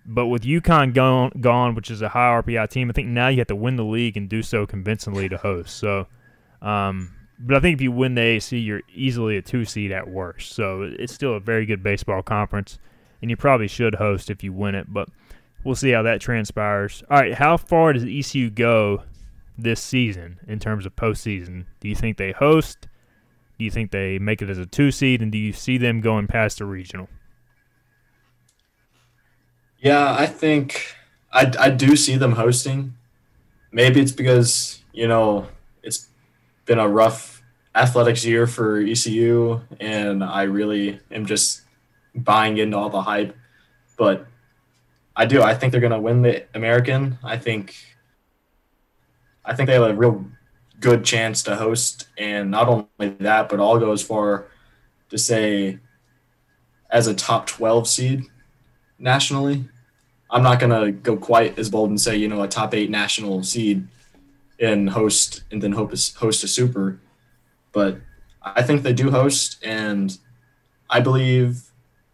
But 0.03 0.27
with 0.27 0.43
UConn 0.43 0.95
gone, 0.95 1.31
gone, 1.41 1.75
which 1.75 1.91
is 1.91 2.01
a 2.01 2.09
high 2.09 2.41
RPI 2.41 2.69
team, 2.69 2.89
I 2.89 2.93
think 2.93 3.07
now 3.07 3.27
you 3.27 3.37
have 3.37 3.47
to 3.47 3.55
win 3.55 3.75
the 3.75 3.85
league 3.85 4.17
and 4.17 4.27
do 4.27 4.41
so 4.41 4.65
convincingly 4.65 5.29
to 5.29 5.37
host. 5.37 5.77
So, 5.77 6.07
um, 6.63 7.13
but 7.37 7.55
I 7.55 7.59
think 7.59 7.75
if 7.75 7.81
you 7.81 7.91
win 7.91 8.15
the 8.15 8.21
AAC, 8.21 8.65
you're 8.65 8.81
easily 8.93 9.37
a 9.37 9.43
two 9.43 9.63
seed 9.63 9.91
at 9.91 10.07
worst. 10.07 10.53
So 10.53 10.81
it's 10.81 11.13
still 11.13 11.35
a 11.35 11.39
very 11.39 11.67
good 11.67 11.83
baseball 11.83 12.23
conference, 12.23 12.79
and 13.21 13.29
you 13.29 13.37
probably 13.37 13.67
should 13.67 13.95
host 13.95 14.31
if 14.31 14.43
you 14.43 14.53
win 14.53 14.73
it. 14.73 14.91
But 14.91 15.09
we'll 15.63 15.75
see 15.75 15.91
how 15.91 16.01
that 16.01 16.19
transpires. 16.19 17.03
All 17.09 17.19
right, 17.19 17.35
how 17.35 17.57
far 17.57 17.93
does 17.93 18.03
ECU 18.03 18.49
go 18.49 19.03
this 19.63 19.81
season 19.81 20.39
in 20.47 20.59
terms 20.59 20.85
of 20.85 20.95
postseason? 20.95 21.65
Do 21.79 21.87
you 21.87 21.95
think 21.95 22.17
they 22.17 22.31
host? 22.31 22.87
Do 23.57 23.65
you 23.65 23.71
think 23.71 23.91
they 23.91 24.19
make 24.19 24.41
it 24.41 24.49
as 24.49 24.57
a 24.57 24.65
two 24.65 24.91
seed? 24.91 25.21
And 25.21 25.31
do 25.31 25.37
you 25.37 25.53
see 25.53 25.77
them 25.77 26.01
going 26.01 26.27
past 26.27 26.57
the 26.57 26.65
regional? 26.65 27.09
Yeah, 29.79 30.15
I 30.17 30.27
think 30.27 30.95
I, 31.31 31.51
I 31.59 31.69
do 31.69 31.95
see 31.95 32.15
them 32.15 32.33
hosting. 32.33 32.95
Maybe 33.71 34.01
it's 34.01 34.11
because, 34.11 34.81
you 34.93 35.07
know, 35.07 35.47
it's 35.81 36.07
been 36.65 36.79
a 36.79 36.87
rough 36.87 37.41
athletics 37.73 38.25
year 38.25 38.47
for 38.47 38.79
ECU, 38.79 39.61
and 39.79 40.23
I 40.23 40.43
really 40.43 40.99
am 41.09 41.25
just 41.25 41.61
buying 42.13 42.57
into 42.57 42.77
all 42.77 42.89
the 42.89 43.01
hype. 43.01 43.35
But 43.97 44.25
I 45.15 45.25
do. 45.25 45.41
I 45.41 45.53
think 45.55 45.71
they're 45.71 45.81
going 45.81 45.91
to 45.91 45.99
win 45.99 46.21
the 46.21 46.45
American. 46.53 47.17
I 47.23 47.37
think 47.37 47.75
I 49.45 49.55
think 49.55 49.67
they 49.67 49.73
have 49.73 49.83
a 49.83 49.93
real 49.93 50.25
good 50.79 51.05
chance 51.05 51.43
to 51.43 51.55
host. 51.55 52.07
And 52.17 52.51
not 52.51 52.67
only 52.67 53.15
that, 53.19 53.49
but 53.49 53.59
I'll 53.59 53.79
go 53.79 53.91
as 53.91 54.03
far 54.03 54.47
to 55.09 55.17
say 55.17 55.79
as 56.89 57.07
a 57.07 57.13
top 57.13 57.47
12 57.47 57.87
seed 57.87 58.23
nationally. 58.99 59.65
I'm 60.29 60.43
not 60.43 60.59
going 60.59 60.85
to 60.85 60.91
go 60.91 61.17
quite 61.17 61.57
as 61.59 61.69
bold 61.69 61.89
and 61.89 61.99
say, 61.99 62.15
you 62.15 62.27
know, 62.27 62.41
a 62.41 62.47
top 62.47 62.73
eight 62.73 62.89
national 62.89 63.43
seed 63.43 63.87
and 64.59 64.89
host 64.89 65.43
and 65.51 65.61
then 65.61 65.73
hope 65.73 65.89
host 65.91 66.43
a 66.43 66.47
super. 66.47 66.99
But 67.73 67.97
I 68.41 68.61
think 68.61 68.83
they 68.83 68.93
do 68.93 69.11
host, 69.11 69.57
and 69.63 70.17
I 70.89 70.99
believe 70.99 71.63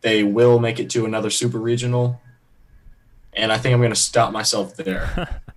they 0.02 0.24
will 0.24 0.60
make 0.60 0.80
it 0.80 0.90
to 0.92 1.06
another 1.06 1.30
super 1.30 1.60
regional. 1.60 2.22
And 3.34 3.52
I 3.52 3.58
think 3.58 3.74
I'm 3.74 3.80
going 3.80 3.92
to 3.92 3.96
stop 3.96 4.32
myself 4.32 4.76
there. 4.76 5.42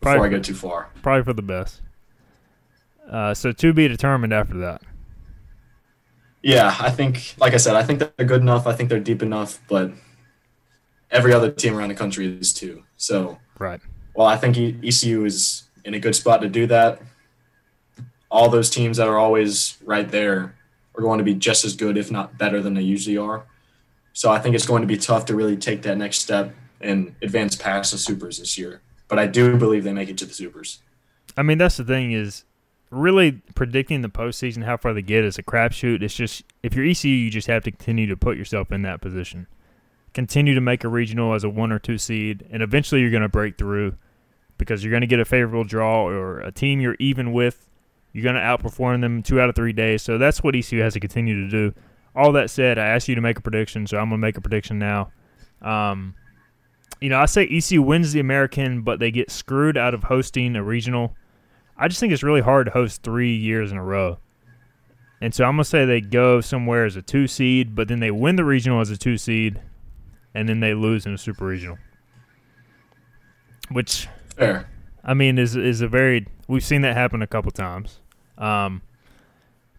before 0.00 0.14
probably, 0.14 0.28
I 0.28 0.30
go 0.30 0.40
too 0.40 0.54
far. 0.54 0.90
Probably 1.02 1.24
for 1.24 1.32
the 1.32 1.42
best. 1.42 1.82
Uh, 3.08 3.34
so 3.34 3.52
to 3.52 3.72
be 3.72 3.88
determined 3.88 4.32
after 4.32 4.58
that. 4.58 4.82
Yeah, 6.42 6.74
I 6.80 6.90
think, 6.90 7.34
like 7.38 7.52
I 7.52 7.58
said, 7.58 7.76
I 7.76 7.82
think 7.82 7.98
they're 7.98 8.26
good 8.26 8.40
enough. 8.40 8.66
I 8.66 8.72
think 8.72 8.88
they're 8.88 9.00
deep 9.00 9.22
enough, 9.22 9.60
but 9.68 9.92
every 11.10 11.32
other 11.34 11.50
team 11.50 11.76
around 11.76 11.90
the 11.90 11.94
country 11.94 12.38
is 12.38 12.54
too. 12.54 12.84
So, 12.96 13.38
right. 13.58 13.80
Well, 14.14 14.26
I 14.26 14.36
think 14.36 14.56
ECU 14.56 15.24
is 15.24 15.64
in 15.84 15.94
a 15.94 16.00
good 16.00 16.14
spot 16.14 16.40
to 16.40 16.48
do 16.48 16.66
that. 16.68 17.02
All 18.30 18.48
those 18.48 18.70
teams 18.70 18.96
that 18.96 19.08
are 19.08 19.18
always 19.18 19.76
right 19.84 20.08
there, 20.08 20.54
are 20.94 21.02
going 21.02 21.18
to 21.18 21.24
be 21.24 21.34
just 21.34 21.64
as 21.64 21.76
good, 21.76 21.96
if 21.96 22.10
not 22.10 22.38
better, 22.38 22.60
than 22.60 22.74
they 22.74 22.82
usually 22.82 23.16
are. 23.16 23.44
So 24.12 24.30
I 24.30 24.38
think 24.38 24.54
it's 24.54 24.66
going 24.66 24.82
to 24.82 24.88
be 24.88 24.96
tough 24.96 25.24
to 25.26 25.36
really 25.36 25.56
take 25.56 25.82
that 25.82 25.96
next 25.96 26.18
step 26.18 26.54
and 26.80 27.14
advance 27.22 27.54
past 27.54 27.92
the 27.92 27.98
Supers 27.98 28.38
this 28.38 28.58
year. 28.58 28.80
But 29.10 29.18
I 29.18 29.26
do 29.26 29.56
believe 29.56 29.84
they 29.84 29.92
make 29.92 30.08
it 30.08 30.16
to 30.18 30.24
the 30.24 30.32
Supers. 30.32 30.78
I 31.36 31.42
mean, 31.42 31.58
that's 31.58 31.76
the 31.76 31.84
thing 31.84 32.12
is 32.12 32.44
really 32.90 33.42
predicting 33.54 34.02
the 34.02 34.08
postseason, 34.08 34.64
how 34.64 34.76
far 34.76 34.94
they 34.94 35.02
get 35.02 35.24
is 35.24 35.36
a 35.36 35.42
crapshoot. 35.42 36.02
It's 36.02 36.14
just 36.14 36.44
if 36.62 36.74
you're 36.74 36.86
ECU, 36.86 37.10
you 37.10 37.30
just 37.30 37.48
have 37.48 37.64
to 37.64 37.70
continue 37.70 38.06
to 38.06 38.16
put 38.16 38.36
yourself 38.36 38.72
in 38.72 38.82
that 38.82 39.00
position. 39.00 39.46
Continue 40.14 40.54
to 40.54 40.60
make 40.60 40.82
a 40.84 40.88
regional 40.88 41.34
as 41.34 41.44
a 41.44 41.48
one 41.48 41.70
or 41.70 41.78
two 41.78 41.98
seed, 41.98 42.46
and 42.50 42.62
eventually 42.62 43.00
you're 43.00 43.10
going 43.10 43.22
to 43.22 43.28
break 43.28 43.58
through 43.58 43.96
because 44.58 44.82
you're 44.84 44.90
going 44.90 45.00
to 45.02 45.06
get 45.06 45.20
a 45.20 45.24
favorable 45.24 45.64
draw 45.64 46.06
or 46.06 46.40
a 46.40 46.52
team 46.52 46.80
you're 46.80 46.96
even 46.98 47.32
with. 47.32 47.68
You're 48.12 48.24
going 48.24 48.34
to 48.34 48.40
outperform 48.40 49.00
them 49.00 49.22
two 49.22 49.40
out 49.40 49.48
of 49.48 49.54
three 49.54 49.72
days. 49.72 50.02
So 50.02 50.18
that's 50.18 50.42
what 50.42 50.56
ECU 50.56 50.80
has 50.82 50.94
to 50.94 51.00
continue 51.00 51.44
to 51.44 51.48
do. 51.48 51.74
All 52.14 52.32
that 52.32 52.50
said, 52.50 52.76
I 52.76 52.86
asked 52.86 53.08
you 53.08 53.14
to 53.14 53.20
make 53.20 53.38
a 53.38 53.40
prediction, 53.40 53.86
so 53.86 53.98
I'm 53.98 54.08
going 54.08 54.20
to 54.20 54.26
make 54.26 54.36
a 54.36 54.40
prediction 54.40 54.80
now. 54.80 55.12
Um, 55.62 56.14
you 57.00 57.08
know, 57.08 57.18
I 57.18 57.26
say 57.26 57.46
ECU 57.46 57.82
wins 57.82 58.12
the 58.12 58.20
American, 58.20 58.82
but 58.82 58.98
they 58.98 59.10
get 59.10 59.30
screwed 59.30 59.76
out 59.76 59.94
of 59.94 60.04
hosting 60.04 60.56
a 60.56 60.62
regional. 60.62 61.14
I 61.76 61.88
just 61.88 62.00
think 62.00 62.12
it's 62.12 62.22
really 62.22 62.42
hard 62.42 62.66
to 62.66 62.72
host 62.72 63.02
three 63.02 63.34
years 63.34 63.72
in 63.72 63.78
a 63.78 63.84
row. 63.84 64.18
And 65.20 65.34
so 65.34 65.44
I'm 65.44 65.56
going 65.56 65.64
to 65.64 65.68
say 65.68 65.84
they 65.84 66.00
go 66.00 66.40
somewhere 66.40 66.84
as 66.84 66.96
a 66.96 67.02
two 67.02 67.26
seed, 67.26 67.74
but 67.74 67.88
then 67.88 68.00
they 68.00 68.10
win 68.10 68.36
the 68.36 68.44
regional 68.44 68.80
as 68.80 68.90
a 68.90 68.96
two 68.96 69.18
seed, 69.18 69.60
and 70.34 70.48
then 70.48 70.60
they 70.60 70.74
lose 70.74 71.06
in 71.06 71.14
a 71.14 71.18
super 71.18 71.46
regional. 71.46 71.78
Which, 73.70 74.08
Fair. 74.36 74.66
I 75.04 75.14
mean, 75.14 75.38
is 75.38 75.56
is 75.56 75.80
a 75.80 75.88
very 75.88 76.26
we've 76.48 76.64
seen 76.64 76.82
that 76.82 76.96
happen 76.96 77.22
a 77.22 77.26
couple 77.26 77.50
times. 77.50 78.00
Um, 78.36 78.82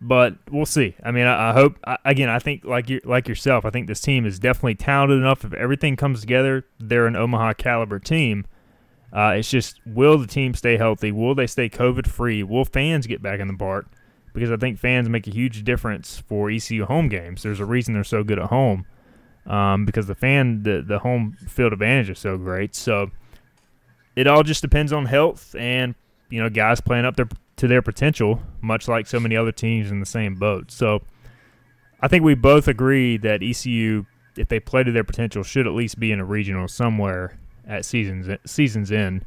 but 0.02 0.36
we'll 0.50 0.66
see. 0.66 0.96
I 1.04 1.12
mean, 1.12 1.28
I, 1.28 1.52
I 1.52 1.54
hope 1.54 1.78
I, 1.86 1.98
again. 2.04 2.28
I 2.28 2.40
think 2.40 2.66
like 2.66 2.90
you 2.90 3.00
like 3.06 3.28
yourself. 3.28 3.66
I 3.66 3.70
think 3.70 3.88
this 3.88 4.02
team 4.02 4.26
is 4.26 4.40
definitely 4.40 4.76
talented 4.76 5.20
enough. 5.20 5.46
If 5.46 5.54
everything 5.54 5.96
comes 5.96 6.22
together, 6.22 6.66
they're 6.80 7.06
an 7.06 7.16
Omaha 7.16 7.54
caliber 7.54 8.00
team. 8.00 8.46
Uh, 9.14 9.36
it's 9.38 9.50
just 9.50 9.80
will 9.86 10.18
the 10.18 10.26
team 10.26 10.56
stay 10.56 10.78
healthy? 10.78 11.12
Will 11.12 11.36
they 11.36 11.46
stay 11.46 11.70
COVID 11.70 12.08
free? 12.08 12.42
Will 12.42 12.66
fans 12.66 13.06
get 13.06 13.22
back 13.22 13.40
in 13.40 13.48
the 13.48 13.54
park? 13.54 13.86
Because 14.34 14.52
I 14.52 14.58
think 14.58 14.80
fans 14.80 15.08
make 15.08 15.28
a 15.28 15.32
huge 15.32 15.64
difference 15.64 16.18
for 16.18 16.50
ECU 16.50 16.86
home 16.86 17.08
games. 17.08 17.44
There's 17.44 17.60
a 17.60 17.66
reason 17.66 17.94
they're 17.94 18.04
so 18.04 18.24
good 18.24 18.40
at 18.40 18.46
home, 18.46 18.88
um, 19.46 19.86
because 19.86 20.08
the 20.08 20.16
fan 20.16 20.64
the 20.64 20.82
the 20.82 21.00
home 21.00 21.38
field 21.48 21.74
advantage 21.74 22.10
is 22.10 22.18
so 22.18 22.38
great. 22.38 22.74
So 22.74 23.12
it 24.16 24.26
all 24.26 24.42
just 24.42 24.64
depends 24.64 24.92
on 24.92 25.06
health 25.06 25.54
and 25.60 25.94
you 26.32 26.42
know 26.42 26.50
guys 26.50 26.82
playing 26.82 27.06
up 27.06 27.18
their 27.18 27.30
to 27.62 27.68
their 27.68 27.84
potential, 27.84 28.42
much 28.60 28.88
like 28.88 29.06
so 29.06 29.20
many 29.20 29.38
other 29.38 29.52
teams 29.52 29.92
in 29.92 30.00
the 30.00 30.06
same 30.06 30.34
boat. 30.34 30.72
So 30.72 31.04
I 32.02 32.08
think 32.08 32.24
we 32.24 32.34
both 32.34 32.68
agree 32.68 33.18
that 33.18 33.44
ECU, 33.44 34.08
if 34.36 34.48
they 34.48 34.60
play 34.60 34.84
to 34.84 34.92
their 34.92 35.04
potential, 35.04 35.44
should 35.44 35.68
at 35.68 35.74
least 35.74 36.00
be 36.00 36.12
in 36.12 36.20
a 36.20 36.26
regional 36.26 36.68
somewhere 36.68 37.38
at 37.68 37.86
seasons 37.86 38.28
seasons 38.48 38.92
end, 38.92 39.26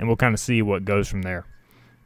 and 0.00 0.08
we'll 0.08 0.16
kind 0.16 0.34
of 0.34 0.40
see 0.40 0.62
what 0.62 0.84
goes 0.84 1.06
from 1.06 1.22
there. 1.22 1.46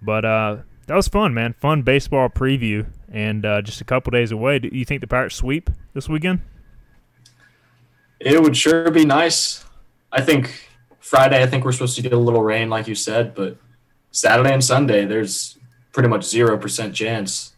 But 0.02 0.26
uh, 0.26 0.56
that 0.86 0.96
was 0.96 1.08
fun, 1.08 1.32
man. 1.32 1.54
Fun 1.54 1.80
baseball 1.80 2.28
preview, 2.28 2.86
and 3.10 3.46
uh, 3.46 3.62
just 3.62 3.80
a 3.80 3.84
couple 3.84 4.10
days 4.10 4.32
away. 4.32 4.58
Do 4.58 4.68
you 4.70 4.84
think 4.84 5.00
the 5.00 5.06
Pirates 5.06 5.34
sweep 5.34 5.70
this 5.94 6.10
weekend? 6.10 6.42
It 8.20 8.42
would 8.42 8.54
sure 8.54 8.90
be 8.90 9.06
nice. 9.06 9.64
I 10.12 10.20
think 10.20 10.68
Friday, 10.98 11.42
I 11.42 11.46
think 11.46 11.64
we're 11.64 11.72
supposed 11.72 11.96
to 11.96 12.02
get 12.02 12.12
a 12.12 12.18
little 12.18 12.42
rain, 12.42 12.68
like 12.68 12.86
you 12.86 12.94
said, 12.94 13.34
but 13.34 13.56
Saturday 14.10 14.52
and 14.52 14.62
Sunday, 14.62 15.06
there's 15.06 15.56
pretty 15.92 16.09
much 16.09 16.24
zero 16.24 16.57
percent 16.59 16.94
chance 16.94 17.53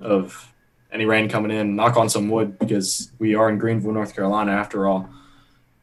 of 0.00 0.52
any 0.92 1.04
rain 1.04 1.28
coming 1.28 1.50
in. 1.50 1.76
Knock 1.76 1.96
on 1.96 2.08
some 2.08 2.28
wood 2.28 2.58
because 2.58 3.10
we 3.18 3.34
are 3.34 3.48
in 3.48 3.58
Greenville, 3.58 3.92
North 3.92 4.14
Carolina, 4.14 4.52
after 4.52 4.86
all. 4.86 5.08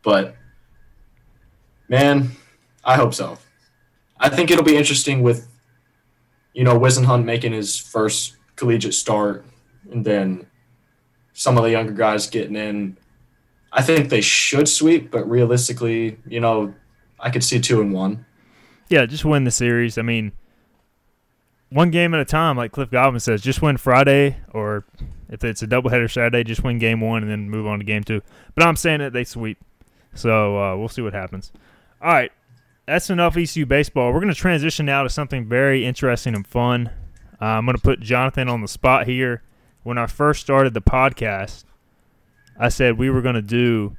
But 0.04 0.36
man, 1.90 2.32
I 2.84 2.96
hope 2.96 3.14
so. 3.14 3.38
I 4.20 4.30
think 4.30 4.52
it'll 4.52 4.64
be 4.64 4.78
interesting 4.78 5.22
with 5.22 5.48
you 6.54 6.64
know 6.64 6.80
Whisenhunt 6.80 7.26
making 7.26 7.54
his 7.54 7.78
first 7.78 8.36
collegiate 8.56 8.94
start, 8.94 9.46
and 9.92 10.06
then 10.06 10.48
some 11.34 11.58
of 11.58 11.64
the 11.64 11.72
younger 11.72 11.94
guys 11.94 12.28
getting 12.28 12.56
in. 12.56 12.98
I 13.72 13.82
think 13.82 14.10
they 14.10 14.22
should 14.22 14.70
sweep, 14.70 15.12
but 15.12 15.30
realistically, 15.30 16.18
you 16.26 16.40
know, 16.40 16.74
I 17.20 17.30
could 17.30 17.44
see 17.44 17.60
two 17.60 17.82
and 17.82 17.92
one. 17.92 18.26
Yeah, 18.88 19.06
just 19.06 19.26
win 19.26 19.44
the 19.44 19.52
series. 19.52 19.98
I 19.98 20.02
mean, 20.02 20.32
one 21.76 21.92
game 21.92 22.14
at 22.14 22.22
a 22.22 22.26
time, 22.26 22.56
like 22.56 22.72
Cliff 22.72 22.90
Godwin 22.90 23.20
says. 23.20 23.42
Just 23.42 23.62
win 23.62 23.76
Friday, 23.76 24.38
or 24.54 24.86
if 25.28 25.44
it's 25.44 25.62
a 25.62 25.68
doubleheader 25.68 26.10
Saturday, 26.10 26.42
just 26.46 26.64
win 26.64 26.80
game 26.80 27.02
one 27.02 27.22
and 27.22 27.30
then 27.30 27.50
move 27.50 27.68
on 27.68 27.80
to 27.80 27.86
game 27.86 28.02
two. 28.02 28.22
But 28.56 28.66
I'm 28.66 28.78
saying 28.78 29.02
that 29.02 29.12
they 29.12 29.26
sweep, 29.26 29.58
so 30.14 30.58
uh, 30.58 30.78
we'll 30.78 30.88
see 30.88 31.02
what 31.02 31.12
happens. 31.12 31.52
All 32.02 32.14
right, 32.14 32.32
that's 32.86 33.10
enough 33.10 33.36
ECU 33.36 33.66
baseball. 33.66 34.14
We're 34.14 34.22
going 34.22 34.34
to 34.34 34.40
transition 34.40 34.86
now 34.86 35.04
to 35.04 35.10
something 35.10 35.50
very 35.50 35.86
interesting 35.86 36.34
and 36.34 36.48
fun. 36.48 36.92
Uh, 37.42 37.46
I'm 37.46 37.66
going 37.66 37.76
to 37.76 37.82
put 37.82 38.00
Jonathan 38.00 38.48
on 38.48 38.62
the 38.62 38.70
spot 38.70 39.06
here. 39.06 39.44
When 39.84 39.98
I 39.98 40.08
first 40.08 40.40
started 40.40 40.74
the 40.74 40.82
podcast, 40.82 41.66
I 42.58 42.70
said 42.70 42.98
we 42.98 43.10
were 43.10 43.22
going 43.22 43.36
to 43.36 43.42
do 43.42 43.98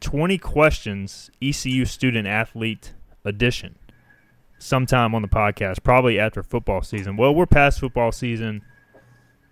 20 0.00 0.36
questions 0.38 1.30
ECU 1.40 1.84
student 1.84 2.26
athlete 2.26 2.94
edition 3.24 3.77
sometime 4.58 5.14
on 5.14 5.22
the 5.22 5.28
podcast, 5.28 5.82
probably 5.82 6.18
after 6.18 6.42
football 6.42 6.82
season. 6.82 7.16
Well, 7.16 7.34
we're 7.34 7.46
past 7.46 7.80
football 7.80 8.12
season. 8.12 8.62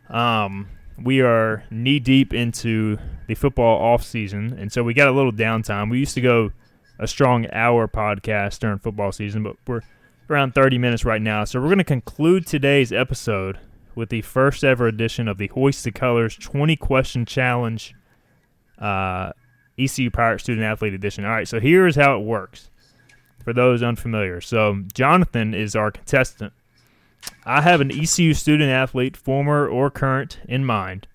Um, 0.08 0.68
we 1.02 1.20
are 1.20 1.64
knee 1.70 1.98
deep 1.98 2.32
into 2.32 2.98
the 3.26 3.34
football 3.34 3.80
off 3.80 4.02
season, 4.02 4.56
and 4.58 4.72
so 4.72 4.82
we 4.82 4.94
got 4.94 5.08
a 5.08 5.12
little 5.12 5.32
downtime. 5.32 5.90
We 5.90 5.98
used 5.98 6.14
to 6.14 6.20
go 6.20 6.52
a 6.98 7.06
strong 7.06 7.46
hour 7.52 7.86
podcast 7.88 8.58
during 8.60 8.78
football 8.78 9.12
season, 9.12 9.42
but 9.42 9.56
we're 9.66 9.82
around 10.30 10.54
30 10.54 10.78
minutes 10.78 11.04
right 11.04 11.20
now. 11.20 11.44
So 11.44 11.60
we're 11.60 11.68
going 11.68 11.78
to 11.78 11.84
conclude 11.84 12.46
today's 12.46 12.92
episode 12.92 13.58
with 13.94 14.08
the 14.08 14.22
first 14.22 14.64
ever 14.64 14.86
edition 14.86 15.28
of 15.28 15.38
the 15.38 15.48
Hoist 15.48 15.84
the 15.84 15.92
Colors 15.92 16.36
20 16.36 16.76
question 16.76 17.24
challenge 17.24 17.94
uh, 18.78 19.32
ECU 19.78 20.10
Pirate 20.10 20.40
Student 20.40 20.64
Athlete 20.64 20.94
Edition. 20.94 21.24
All 21.24 21.30
right, 21.30 21.48
so 21.48 21.60
here's 21.60 21.96
how 21.96 22.18
it 22.18 22.24
works 22.24 22.70
for 23.46 23.52
those 23.52 23.80
unfamiliar. 23.80 24.40
So, 24.40 24.82
Jonathan 24.92 25.54
is 25.54 25.76
our 25.76 25.92
contestant. 25.92 26.52
I 27.44 27.60
have 27.60 27.80
an 27.80 27.92
ECU 27.92 28.34
student 28.34 28.72
athlete, 28.72 29.16
former 29.16 29.68
or 29.68 29.88
current, 29.88 30.40
in 30.48 30.64
mind, 30.64 31.06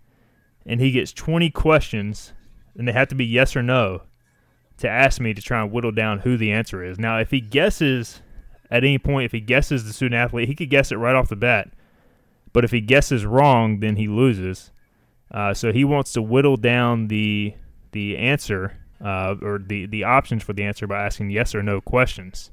and 0.65 0.79
he 0.79 0.91
gets 0.91 1.11
20 1.11 1.49
questions, 1.49 2.31
and 2.77 2.87
they 2.87 2.93
have 2.93 3.09
to 3.09 3.15
be 3.15 3.25
yes 3.25 3.53
or 3.53 3.61
no, 3.61 4.03
to 4.77 4.87
ask 4.87 5.19
me 5.19 5.33
to 5.33 5.41
try 5.41 5.61
and 5.61 5.73
whittle 5.73 5.91
down 5.91 6.19
who 6.19 6.37
the 6.37 6.53
answer 6.53 6.81
is. 6.81 6.97
Now, 6.97 7.19
if 7.19 7.31
he 7.31 7.41
guesses 7.41 8.21
at 8.69 8.85
any 8.85 8.97
point, 8.97 9.25
if 9.25 9.33
he 9.33 9.41
guesses 9.41 9.83
the 9.83 9.91
student 9.91 10.17
athlete, 10.17 10.47
he 10.47 10.55
could 10.55 10.69
guess 10.69 10.89
it 10.89 10.95
right 10.95 11.15
off 11.15 11.27
the 11.27 11.35
bat. 11.35 11.73
But 12.53 12.63
if 12.63 12.71
he 12.71 12.79
guesses 12.79 13.25
wrong, 13.25 13.81
then 13.81 13.97
he 13.97 14.07
loses. 14.07 14.71
Uh, 15.29 15.53
so 15.53 15.73
he 15.73 15.83
wants 15.83 16.13
to 16.13 16.21
whittle 16.21 16.55
down 16.55 17.09
the 17.09 17.55
the 17.91 18.17
answer 18.17 18.77
uh, 19.03 19.35
or 19.41 19.59
the 19.59 19.85
the 19.85 20.03
options 20.03 20.43
for 20.43 20.53
the 20.53 20.63
answer 20.63 20.87
by 20.87 21.03
asking 21.05 21.29
yes 21.31 21.53
or 21.55 21.63
no 21.63 21.81
questions. 21.81 22.51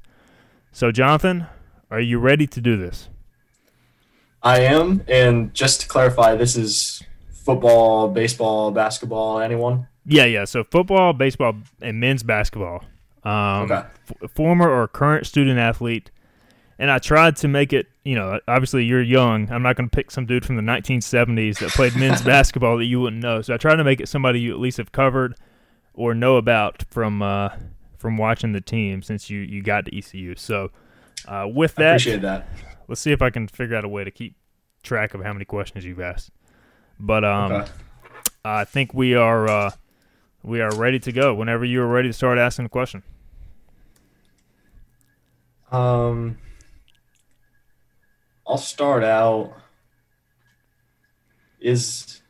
So, 0.73 0.93
Jonathan, 0.93 1.47
are 1.91 2.01
you 2.01 2.19
ready 2.19 2.47
to 2.47 2.61
do 2.61 2.77
this? 2.77 3.09
I 4.43 4.61
am, 4.61 5.03
and 5.09 5.53
just 5.53 5.81
to 5.83 5.89
clarify, 5.89 6.37
this 6.37 6.57
is 6.57 7.03
football, 7.31 8.09
baseball, 8.09 8.71
basketball, 8.71 9.41
anyone. 9.41 9.89
Yeah, 10.07 10.25
yeah. 10.27 10.45
So 10.45 10.65
football, 10.65 11.13
baseball, 11.13 11.55
and 11.83 11.99
men's 12.01 12.23
basketball. 12.23 12.85
Um, 13.25 13.63
Okay. 13.71 13.83
f- 14.23 14.31
former 14.31 14.69
or 14.71 14.87
current 14.89 15.27
student 15.27 15.59
athlete, 15.59 16.11
and 16.79 16.91
I 16.91 16.99
tried 16.99 17.37
to 17.37 17.49
make 17.49 17.73
it. 17.73 17.89
You 18.05 18.15
know, 18.15 18.39
obviously 18.49 18.85
you're 18.85 19.03
young. 19.03 19.51
I'm 19.51 19.63
not 19.63 19.77
going 19.77 19.91
to 19.91 19.95
pick 19.95 20.11
some 20.11 20.25
dude 20.25 20.47
from 20.47 20.57
the 20.57 20.63
1970s 20.63 21.59
that 21.59 21.71
played 21.73 21.95
men's 21.97 22.23
basketball 22.35 22.79
that 22.79 22.85
you 22.87 23.01
wouldn't 23.01 23.23
know. 23.23 23.43
So 23.43 23.53
I 23.53 23.57
tried 23.59 23.77
to 23.77 23.85
make 23.85 24.01
it 24.01 24.09
somebody 24.09 24.41
you 24.41 24.53
at 24.53 24.61
least 24.61 24.79
have 24.79 24.93
covered 24.93 25.35
or 25.99 26.15
know 26.15 26.37
about 26.37 26.85
from 26.91 27.21
uh, 27.21 27.51
from 27.99 28.17
watching 28.17 28.53
the 28.53 28.61
team 28.61 29.03
since 29.03 29.29
you 29.29 29.41
you 29.41 29.63
got 29.63 29.85
to 29.87 29.97
ECU. 29.99 30.37
So 30.37 30.71
uh, 31.27 31.47
with 31.53 31.79
I 31.79 31.83
that, 31.83 31.91
appreciate 31.95 32.23
that. 32.23 32.49
let's 32.87 33.01
see 33.01 33.11
if 33.13 33.21
I 33.21 33.31
can 33.31 33.49
figure 33.49 33.77
out 33.77 33.85
a 33.85 33.89
way 33.89 34.05
to 34.05 34.11
keep 34.11 34.37
track 34.83 35.13
of 35.15 35.23
how 35.23 35.33
many 35.33 35.45
questions 35.45 35.85
you've 35.85 36.01
asked. 36.01 36.31
But 37.01 37.25
um, 37.25 37.53
Okay. 37.53 37.71
I 38.45 38.65
think 38.65 38.95
we 38.95 39.15
are 39.15 39.49
uh, 39.49 39.71
we 40.43 40.61
are 40.61 40.75
ready 40.77 41.01
to 41.01 41.13
go. 41.13 41.35
Whenever 41.35 41.65
you 41.65 41.83
are 41.83 41.89
ready 41.89 42.09
to 42.09 42.13
start 42.13 42.39
asking 42.39 42.67
a 42.67 42.69
question. 42.69 43.03
Um, 45.71 46.39
I'll 48.47 48.57
start 48.57 49.05
out. 49.05 49.53
Is 51.61 52.23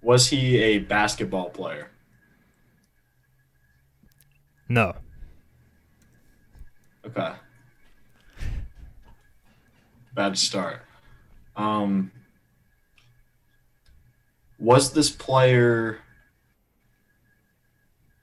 was 0.00 0.28
he 0.28 0.58
a 0.58 0.78
basketball 0.78 1.50
player? 1.50 1.90
No. 4.68 4.94
Okay. 7.06 7.32
Bad 10.14 10.36
start. 10.36 10.82
Um, 11.56 12.12
was 14.58 14.92
this 14.92 15.10
player 15.10 16.00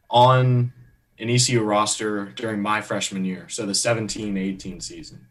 on 0.10 0.74
an 1.18 1.30
ECU 1.30 1.62
roster 1.64 2.26
during 2.36 2.62
my 2.62 2.82
freshman 2.82 3.26
year, 3.26 3.48
so 3.50 3.66
the 3.66 3.74
17-18 3.74 4.84
season? 4.84 5.28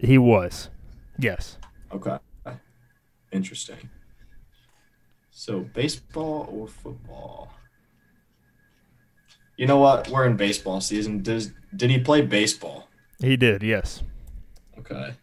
He 0.00 0.18
was. 0.18 0.68
Yes. 1.18 1.58
Okay. 1.92 2.18
Interesting. 3.32 3.90
So 5.30 5.60
baseball 5.60 6.48
or 6.50 6.66
football? 6.66 7.52
You 9.58 9.66
know 9.66 9.78
what? 9.78 10.08
We're 10.08 10.24
in 10.24 10.36
baseball 10.36 10.80
season. 10.80 11.22
Does 11.22 11.52
did 11.76 11.90
he 11.90 11.98
play 11.98 12.22
baseball? 12.22 12.88
He 13.20 13.36
did, 13.36 13.62
yes. 13.62 14.02
Okay. 14.78 15.14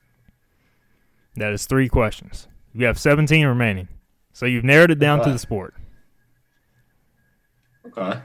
That 1.37 1.53
is 1.53 1.65
three 1.65 1.87
questions. 1.87 2.47
You 2.73 2.85
have 2.85 2.99
17 2.99 3.45
remaining. 3.45 3.87
So 4.33 4.45
you've 4.45 4.65
narrowed 4.65 4.91
it 4.91 4.99
down 4.99 5.23
to 5.23 5.31
the 5.31 5.39
sport. 5.39 5.73
Okay. 7.87 8.19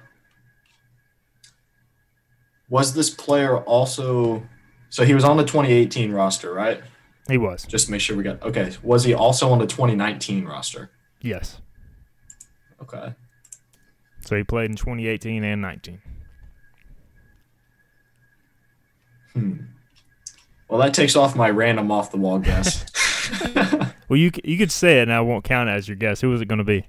Was 2.69 2.95
this 2.95 3.11
player 3.11 3.59
also 3.59 4.43
so 4.89 5.05
he 5.05 5.15
was 5.15 5.23
on 5.23 5.37
the 5.37 5.45
2018 5.45 6.11
roster, 6.11 6.53
right? 6.53 6.83
He 7.29 7.39
was. 7.39 7.65
Just 7.65 7.87
to 7.87 7.93
make 7.93 8.01
sure 8.01 8.17
we 8.17 8.25
got 8.25 8.43
okay. 8.43 8.73
Was 8.83 9.05
he 9.05 9.15
also 9.15 9.51
on 9.51 9.61
the 9.61 9.67
2019 9.67 10.45
roster? 10.45 10.91
Yes. 11.21 11.61
Okay. 12.83 13.15
So 14.31 14.37
he 14.37 14.45
played 14.45 14.71
in 14.71 14.77
2018 14.77 15.43
and 15.43 15.61
19. 15.61 16.01
Hmm. 19.33 19.57
Well, 20.69 20.79
that 20.79 20.95
takes 20.95 21.17
off 21.17 21.35
my 21.35 21.51
random 21.51 21.91
off 21.91 22.13
the 22.13 22.17
wall 22.17 22.39
guess. 22.39 22.87
Well, 24.09 24.19
you 24.19 24.33
you 24.43 24.59
could 24.59 24.73
say 24.73 24.99
it, 24.99 25.03
and 25.03 25.13
I 25.13 25.21
won't 25.21 25.45
count 25.45 25.69
it 25.69 25.73
as 25.73 25.87
your 25.87 25.97
guess. 25.97 26.21
Who 26.21 26.31
was 26.31 26.41
it 26.41 26.49
going 26.49 26.59
to 26.59 26.65
be? 26.65 26.85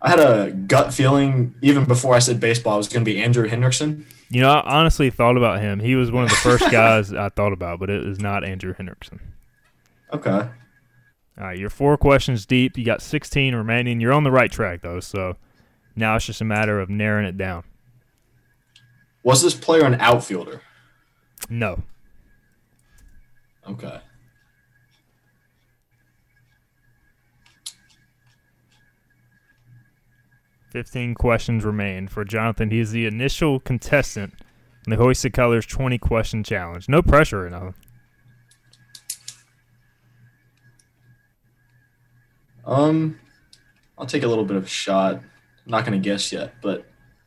I 0.00 0.08
had 0.08 0.20
a 0.20 0.50
gut 0.52 0.92
feeling 0.94 1.54
even 1.60 1.84
before 1.84 2.14
I 2.14 2.18
said 2.18 2.40
baseball, 2.40 2.74
it 2.74 2.78
was 2.78 2.88
going 2.88 3.04
to 3.04 3.10
be 3.10 3.22
Andrew 3.22 3.46
Hendrickson. 3.46 4.04
You 4.30 4.40
know, 4.40 4.50
I 4.50 4.78
honestly 4.78 5.10
thought 5.10 5.36
about 5.36 5.60
him. 5.60 5.80
He 5.80 5.96
was 5.96 6.10
one 6.10 6.24
of 6.24 6.30
the 6.30 6.36
first 6.36 6.70
guys 6.70 7.12
I 7.12 7.28
thought 7.28 7.52
about, 7.52 7.78
but 7.78 7.90
it 7.90 8.06
is 8.06 8.20
not 8.20 8.42
Andrew 8.42 8.72
Hendrickson. 8.74 9.20
Okay. 10.14 10.30
All 10.30 10.50
right, 11.36 11.58
you're 11.58 11.68
four 11.68 11.98
questions 11.98 12.46
deep. 12.46 12.78
You 12.78 12.86
got 12.86 13.02
16 13.02 13.54
remaining. 13.54 14.00
You're 14.00 14.14
on 14.14 14.24
the 14.24 14.30
right 14.30 14.50
track, 14.50 14.80
though, 14.80 15.00
so 15.00 15.36
now 15.96 16.16
it's 16.16 16.26
just 16.26 16.40
a 16.40 16.44
matter 16.44 16.78
of 16.78 16.90
narrowing 16.90 17.26
it 17.26 17.38
down. 17.38 17.64
Was 19.22 19.42
this 19.42 19.54
player 19.54 19.84
an 19.84 19.96
outfielder? 20.00 20.60
No. 21.48 21.82
Okay. 23.68 24.00
Fifteen 30.70 31.14
questions 31.14 31.64
remain 31.64 32.06
for 32.06 32.24
Jonathan. 32.24 32.70
He 32.70 32.78
is 32.78 32.92
the 32.92 33.06
initial 33.06 33.58
contestant 33.60 34.34
in 34.86 34.90
the 34.90 34.96
Hoisted 34.96 35.32
Colors 35.32 35.66
20 35.66 35.98
question 35.98 36.44
challenge. 36.44 36.88
No 36.88 37.02
pressure 37.02 37.46
or 37.46 37.50
nothing. 37.50 37.74
Um, 42.64 43.18
I'll 43.96 44.06
take 44.06 44.22
a 44.22 44.28
little 44.28 44.44
bit 44.44 44.56
of 44.56 44.64
a 44.64 44.68
shot. 44.68 45.22
I'm 45.66 45.72
not 45.72 45.84
going 45.84 46.00
to 46.00 46.04
guess 46.08 46.32
yet, 46.32 46.54
but 46.62 46.86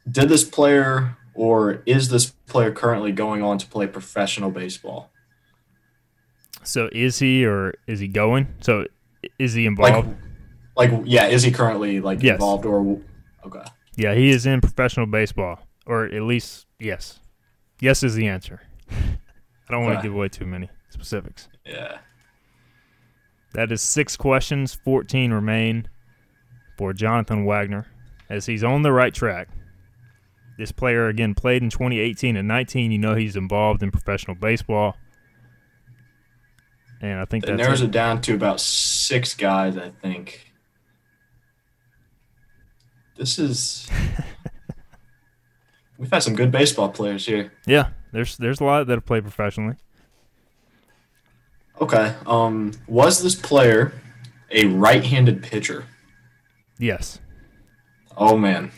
did 0.09 0.29
this 0.29 0.43
player 0.45 1.17
or 1.33 1.83
is 1.85 2.09
this 2.09 2.27
player 2.47 2.71
currently 2.71 3.11
going 3.11 3.43
on 3.43 3.57
to 3.57 3.67
play 3.67 3.85
professional 3.85 4.49
baseball? 4.49 5.11
So 6.63 6.89
is 6.93 7.19
he 7.19 7.45
or 7.45 7.73
is 7.85 7.99
he 7.99 8.07
going? 8.07 8.47
So 8.61 8.85
is 9.37 9.53
he 9.53 9.65
involved? 9.65 10.15
like, 10.77 10.91
yeah, 11.03 11.27
is 11.27 11.43
he 11.43 11.51
currently 11.51 11.99
like 11.99 12.23
Yes. 12.23 12.35
involved 12.35 12.65
or 12.65 13.01
okay? 13.45 13.63
yeah, 13.97 14.13
he 14.13 14.29
is 14.29 14.45
in 14.45 14.61
professional 14.61 15.05
baseball, 15.05 15.59
or 15.85 16.05
at 16.05 16.21
least 16.21 16.65
yes. 16.79 17.19
Yes 17.81 18.03
is 18.03 18.15
the 18.15 18.27
answer. 18.27 18.61
I 18.91 19.71
don't 19.71 19.83
want 19.83 19.97
to 19.99 20.03
give 20.03 20.13
away 20.13 20.29
too 20.29 20.45
many 20.45 20.69
specifics. 20.89 21.49
Yeah. 21.65 21.97
That 23.53 23.71
is 23.71 23.81
six 23.81 24.15
questions. 24.15 24.73
14 24.73 25.31
remain 25.33 25.89
for 26.77 26.93
Jonathan 26.93 27.45
Wagner 27.45 27.85
as 28.29 28.45
he's 28.45 28.63
on 28.63 28.83
the 28.83 28.91
right 28.91 29.13
track. 29.13 29.47
This 30.57 30.71
player, 30.71 31.07
again, 31.07 31.35
played 31.35 31.63
in 31.63 31.69
2018 31.69 32.35
and 32.35 32.47
19. 32.47 32.91
You 32.91 32.97
know 32.97 33.15
he's 33.15 33.35
involved 33.35 33.81
in 33.81 33.91
professional 33.91 34.35
baseball. 34.35 34.95
And 37.01 37.19
I 37.19 37.25
think 37.25 37.45
That 37.45 37.55
narrows 37.55 37.81
it. 37.81 37.85
it 37.85 37.91
down 37.91 38.21
to 38.23 38.33
about 38.33 38.59
six 38.59 39.33
guys, 39.33 39.77
I 39.77 39.89
think. 39.89 40.51
This 43.17 43.39
is. 43.39 43.89
We've 45.97 46.11
had 46.11 46.23
some 46.23 46.35
good 46.35 46.51
baseball 46.51 46.89
players 46.89 47.25
here. 47.25 47.51
Yeah, 47.65 47.89
there's 48.11 48.37
there's 48.37 48.61
a 48.61 48.63
lot 48.63 48.87
that 48.87 48.93
have 48.93 49.05
played 49.05 49.23
professionally. 49.23 49.75
Okay. 51.81 52.13
Um, 52.25 52.73
was 52.87 53.21
this 53.23 53.35
player 53.35 53.93
a 54.51 54.65
right-handed 54.65 55.43
pitcher? 55.43 55.85
Yes. 56.77 57.19
Oh 58.19 58.37
man. 58.37 58.71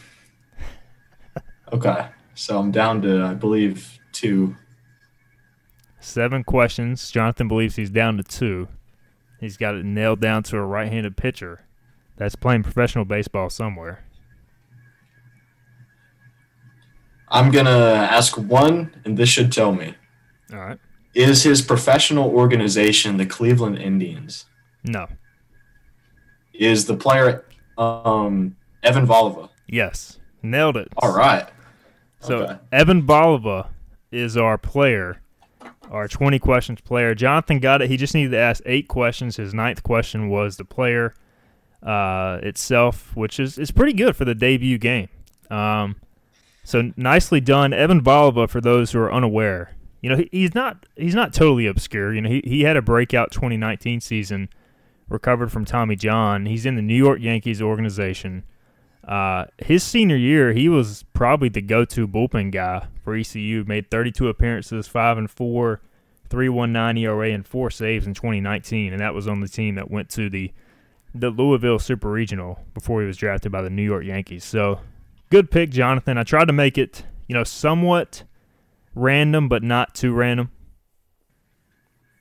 Okay. 1.73 2.07
So 2.35 2.59
I'm 2.59 2.71
down 2.71 3.01
to 3.01 3.23
I 3.23 3.33
believe 3.33 3.99
two. 4.11 4.55
Seven 5.99 6.43
questions. 6.43 7.09
Jonathan 7.09 7.47
believes 7.47 7.75
he's 7.75 7.89
down 7.89 8.17
to 8.17 8.23
two. 8.23 8.67
He's 9.39 9.57
got 9.57 9.73
it 9.73 9.83
nailed 9.83 10.21
down 10.21 10.43
to 10.43 10.57
a 10.57 10.61
right 10.61 10.91
handed 10.91 11.17
pitcher 11.17 11.61
that's 12.17 12.35
playing 12.35 12.61
professional 12.61 13.03
baseball 13.03 13.49
somewhere. 13.49 14.03
I'm 17.27 17.49
gonna 17.49 17.69
ask 18.11 18.37
one, 18.37 18.93
and 19.05 19.17
this 19.17 19.29
should 19.29 19.51
tell 19.51 19.73
me. 19.73 19.95
All 20.53 20.59
right. 20.59 20.79
Is 21.15 21.43
his 21.43 21.61
professional 21.61 22.29
organization 22.29 23.17
the 23.17 23.25
Cleveland 23.25 23.79
Indians? 23.79 24.45
No. 24.83 25.07
Is 26.53 26.85
the 26.85 26.95
player 26.95 27.45
um, 27.77 28.55
Evan 28.83 29.05
Voliva? 29.07 29.49
Yes. 29.67 30.19
Nailed 30.43 30.77
it. 30.77 30.87
All 30.97 31.15
right. 31.15 31.47
So 32.19 32.43
Okay. 32.43 32.57
Evan 32.71 33.03
Voliva 33.05 33.67
is 34.11 34.37
our 34.37 34.57
player, 34.57 35.21
our 35.89 36.07
20 36.07 36.39
questions 36.39 36.81
player. 36.81 37.15
Jonathan 37.15 37.59
got 37.59 37.81
it. 37.81 37.89
He 37.89 37.97
just 37.97 38.13
needed 38.13 38.31
to 38.31 38.37
ask 38.39 38.61
eight 38.65 38.87
questions. 38.87 39.37
His 39.37 39.53
ninth 39.53 39.83
question 39.83 40.29
was 40.29 40.57
the 40.57 40.65
player 40.65 41.13
uh, 41.83 42.39
itself, 42.43 43.15
which 43.15 43.39
is, 43.39 43.57
is 43.57 43.71
pretty 43.71 43.93
good 43.93 44.15
for 44.15 44.25
the 44.25 44.35
debut 44.35 44.77
game. 44.77 45.09
Um, 45.49 45.95
so 46.63 46.91
nicely 46.95 47.41
done, 47.41 47.73
Evan 47.73 48.01
Voliva. 48.01 48.49
For 48.49 48.61
those 48.61 48.91
who 48.91 48.99
are 48.99 49.11
unaware, 49.11 49.75
you 50.01 50.09
know 50.09 50.17
he, 50.17 50.29
he's 50.31 50.53
not 50.55 50.85
he's 50.95 51.15
not 51.15 51.33
totally 51.33 51.65
obscure. 51.65 52.13
You 52.13 52.21
know 52.21 52.29
he 52.29 52.41
he 52.45 52.61
had 52.61 52.77
a 52.77 52.81
breakout 52.81 53.31
2019 53.31 53.99
season, 53.99 54.47
recovered 55.09 55.51
from 55.51 55.65
Tommy 55.65 55.95
John. 55.95 56.45
He's 56.45 56.65
in 56.65 56.75
the 56.75 56.81
New 56.81 56.95
York 56.95 57.19
Yankees 57.19 57.61
organization. 57.61 58.43
Uh, 59.03 59.45
his 59.57 59.83
senior 59.83 60.15
year, 60.15 60.53
he 60.53 60.69
was 60.69 61.03
probably 61.13 61.49
the 61.49 61.61
go-to 61.61 62.07
bullpen 62.07 62.51
guy 62.51 62.87
for 63.03 63.15
ECU. 63.15 63.63
Made 63.67 63.89
32 63.89 64.27
appearances, 64.27 64.87
five 64.87 65.17
and 65.17 65.29
four, 65.29 65.81
3.19 66.29 66.99
ERA, 66.99 67.29
and 67.31 67.45
four 67.45 67.69
saves 67.71 68.05
in 68.05 68.13
2019, 68.13 68.93
and 68.93 69.01
that 69.01 69.13
was 69.13 69.27
on 69.27 69.41
the 69.41 69.47
team 69.47 69.75
that 69.75 69.89
went 69.89 70.09
to 70.11 70.29
the 70.29 70.51
the 71.13 71.29
Louisville 71.29 71.77
Super 71.77 72.09
Regional 72.09 72.63
before 72.73 73.01
he 73.01 73.07
was 73.07 73.17
drafted 73.17 73.51
by 73.51 73.61
the 73.61 73.69
New 73.69 73.81
York 73.83 74.05
Yankees. 74.05 74.45
So, 74.45 74.79
good 75.29 75.51
pick, 75.51 75.69
Jonathan. 75.69 76.17
I 76.17 76.23
tried 76.23 76.45
to 76.45 76.53
make 76.53 76.77
it, 76.77 77.03
you 77.27 77.35
know, 77.35 77.43
somewhat 77.43 78.23
random, 78.95 79.49
but 79.49 79.61
not 79.61 79.93
too 79.93 80.13
random. 80.13 80.51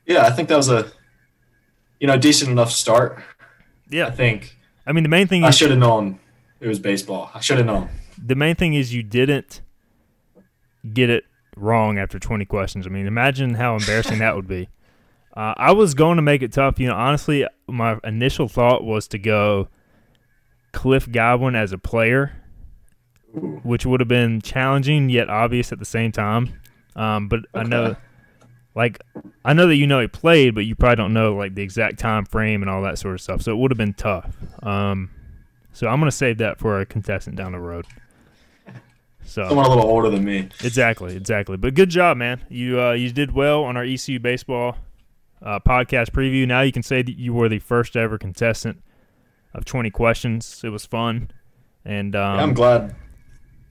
Yeah, 0.07 0.27
I 0.27 0.31
think 0.31 0.49
that 0.49 0.57
was 0.57 0.69
a, 0.69 0.91
you 2.01 2.09
know, 2.09 2.19
decent 2.19 2.51
enough 2.51 2.73
start. 2.73 3.23
Yeah, 3.91 4.07
I 4.07 4.11
think 4.11 4.57
I 4.87 4.93
mean 4.93 5.05
the 5.05 5.09
main 5.09 5.29
thing 5.29 5.45
I 5.45 5.51
should 5.51 5.71
have 5.71 5.79
known 5.79 6.19
it 6.61 6.69
was 6.69 6.79
baseball. 6.79 7.31
I 7.35 7.41
should 7.41 7.59
have 7.59 7.67
known. 7.67 7.89
the 8.23 8.35
main 8.35 8.55
thing 8.55 8.75
is 8.75 8.95
you 8.95 9.03
didn't 9.03 9.63
get 10.93 11.11
it 11.11 11.25
wrong 11.57 11.99
after 11.99 12.19
20 12.19 12.45
questions. 12.45 12.87
I 12.87 12.91
mean, 12.91 13.07
imagine 13.07 13.55
how 13.55 13.77
embarrassing 13.77 14.19
that 14.19 14.37
would 14.37 14.49
be. 14.49 14.69
Uh, 15.33 15.55
I 15.57 15.71
was 15.71 15.95
going 15.95 16.17
to 16.17 16.23
make 16.23 16.43
it 16.43 16.53
tough. 16.53 16.81
You 16.81 16.89
know, 16.89 16.97
honestly, 16.97 17.47
my 17.69 17.99
initial 18.03 18.49
thought 18.49 18.83
was 18.83 19.07
to 19.09 19.19
go 19.19 19.69
Cliff 20.73 21.11
Godwin 21.11 21.55
as 21.55 21.73
a 21.73 21.79
player, 21.79 22.33
Ooh. 23.37 23.61
which 23.63 23.87
would 23.87 24.01
have 24.01 24.09
been 24.09 24.41
challenging 24.41 25.09
yet 25.09 25.31
obvious 25.31 25.71
at 25.71 25.79
the 25.79 25.85
same 25.85 26.11
time. 26.11 26.61
Um, 26.97 27.29
but 27.29 27.41
I 27.55 27.63
know, 27.63 27.95
like, 28.75 29.01
I 29.45 29.53
know 29.53 29.69
that 29.69 29.77
you 29.77 29.87
know 29.87 30.01
he 30.01 30.09
played, 30.09 30.57
but 30.57 30.65
you 30.65 30.75
probably 30.75 30.97
don't 30.97 31.13
know 31.15 31.37
like 31.37 31.55
the 31.55 31.63
exact 31.63 32.01
time 32.01 32.25
frame 32.25 32.61
and 32.61 32.69
all 32.69 32.83
that 32.83 32.99
sort 32.99 33.15
of 33.15 33.21
stuff. 33.21 33.43
So 33.43 33.53
it 33.53 33.57
would 33.57 33.71
have 33.71 33.79
been 33.79 33.95
tough. 33.95 34.37
Um, 34.65 35.11
so 35.73 35.87
I'm 35.89 35.99
gonna 36.01 36.11
save 36.11 36.39
that 36.39 36.59
for 36.59 36.81
a 36.81 36.87
contestant 36.87 37.37
down 37.37 37.53
the 37.53 37.59
road. 37.61 37.87
So 39.25 39.47
Someone 39.47 39.67
a 39.67 39.69
little 39.69 39.85
older 39.85 40.11
than 40.11 40.25
me. 40.25 40.49
Exactly, 40.65 41.15
exactly. 41.15 41.57
But 41.57 41.75
good 41.75 41.91
job, 41.91 42.17
man. 42.17 42.41
You 42.49 42.81
uh, 42.81 42.93
you 42.93 43.11
did 43.13 43.33
well 43.33 43.63
on 43.65 43.77
our 43.77 43.85
ECU 43.85 44.19
baseball 44.19 44.77
uh, 45.43 45.61
podcast 45.61 46.11
preview. 46.11 46.47
Now 46.49 46.63
you 46.63 46.73
can 46.73 46.83
say 46.83 47.03
that 47.03 47.17
you 47.17 47.33
were 47.33 47.49
the 47.49 47.59
first 47.61 47.97
ever 47.97 48.19
contestant 48.19 48.83
of 49.55 49.65
20 49.65 49.91
questions. 49.91 50.63
It 50.65 50.71
was 50.71 50.85
fun, 50.87 51.31
and 51.85 52.17
um, 52.17 52.37
Yeah, 52.37 52.43
I'm 52.43 52.55
glad. 52.55 52.97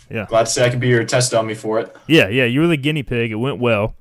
Yeah. 0.09 0.25
Glad 0.29 0.45
to 0.45 0.51
say 0.51 0.65
I 0.65 0.69
could 0.69 0.79
be 0.79 0.87
your 0.87 1.03
test 1.03 1.31
dummy 1.31 1.55
for 1.55 1.79
it. 1.79 1.95
yeah, 2.07 2.27
yeah, 2.29 2.45
you 2.45 2.61
were 2.61 2.67
the 2.67 2.77
guinea 2.77 3.03
pig. 3.03 3.31
It 3.31 3.35
went 3.35 3.59
well. 3.59 3.95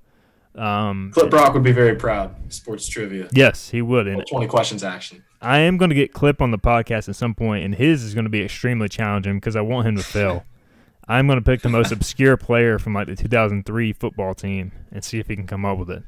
Um, 0.55 1.11
Clip 1.13 1.31
Brock 1.31 1.55
would 1.55 1.63
be 1.63 1.73
very 1.73 1.95
proud. 1.97 2.35
Sports 2.53 2.89
trivia. 2.89 3.29
yes, 3.33 3.69
he 3.71 3.83
would. 3.83 4.07
And 4.07 4.17
Well, 4.19 4.27
20 4.27 4.47
questions 4.47 4.83
action. 4.85 5.23
I 5.41 5.59
am 5.59 5.77
going 5.77 5.91
to 5.91 5.95
get 5.95 6.13
Clip 6.13 6.43
on 6.43 6.51
the 6.51 6.59
podcast 6.59 7.09
at 7.09 7.17
some 7.17 7.35
point, 7.35 7.65
and 7.65 7.75
his 7.75 8.03
is 8.03 8.15
going 8.15 8.25
to 8.25 8.31
be 8.31 8.43
extremely 8.43 8.89
challenging 8.89 9.37
because 9.37 9.57
I 9.57 9.61
want 9.61 9.87
him 9.87 9.97
to 9.97 10.03
fail. 10.03 10.45
I'm 11.09 11.27
going 11.27 11.39
to 11.39 11.45
pick 11.45 11.63
the 11.63 11.71
most 11.71 11.91
obscure 11.91 12.37
player 12.37 12.79
from 12.79 12.93
like 12.93 13.07
the 13.07 13.17
2003 13.17 13.93
football 13.95 14.35
team 14.35 14.73
and 14.93 15.03
see 15.03 15.19
if 15.19 15.27
he 15.29 15.37
can 15.37 15.47
come 15.47 15.65
up 15.65 15.79
with 15.79 15.91
it. 15.91 16.03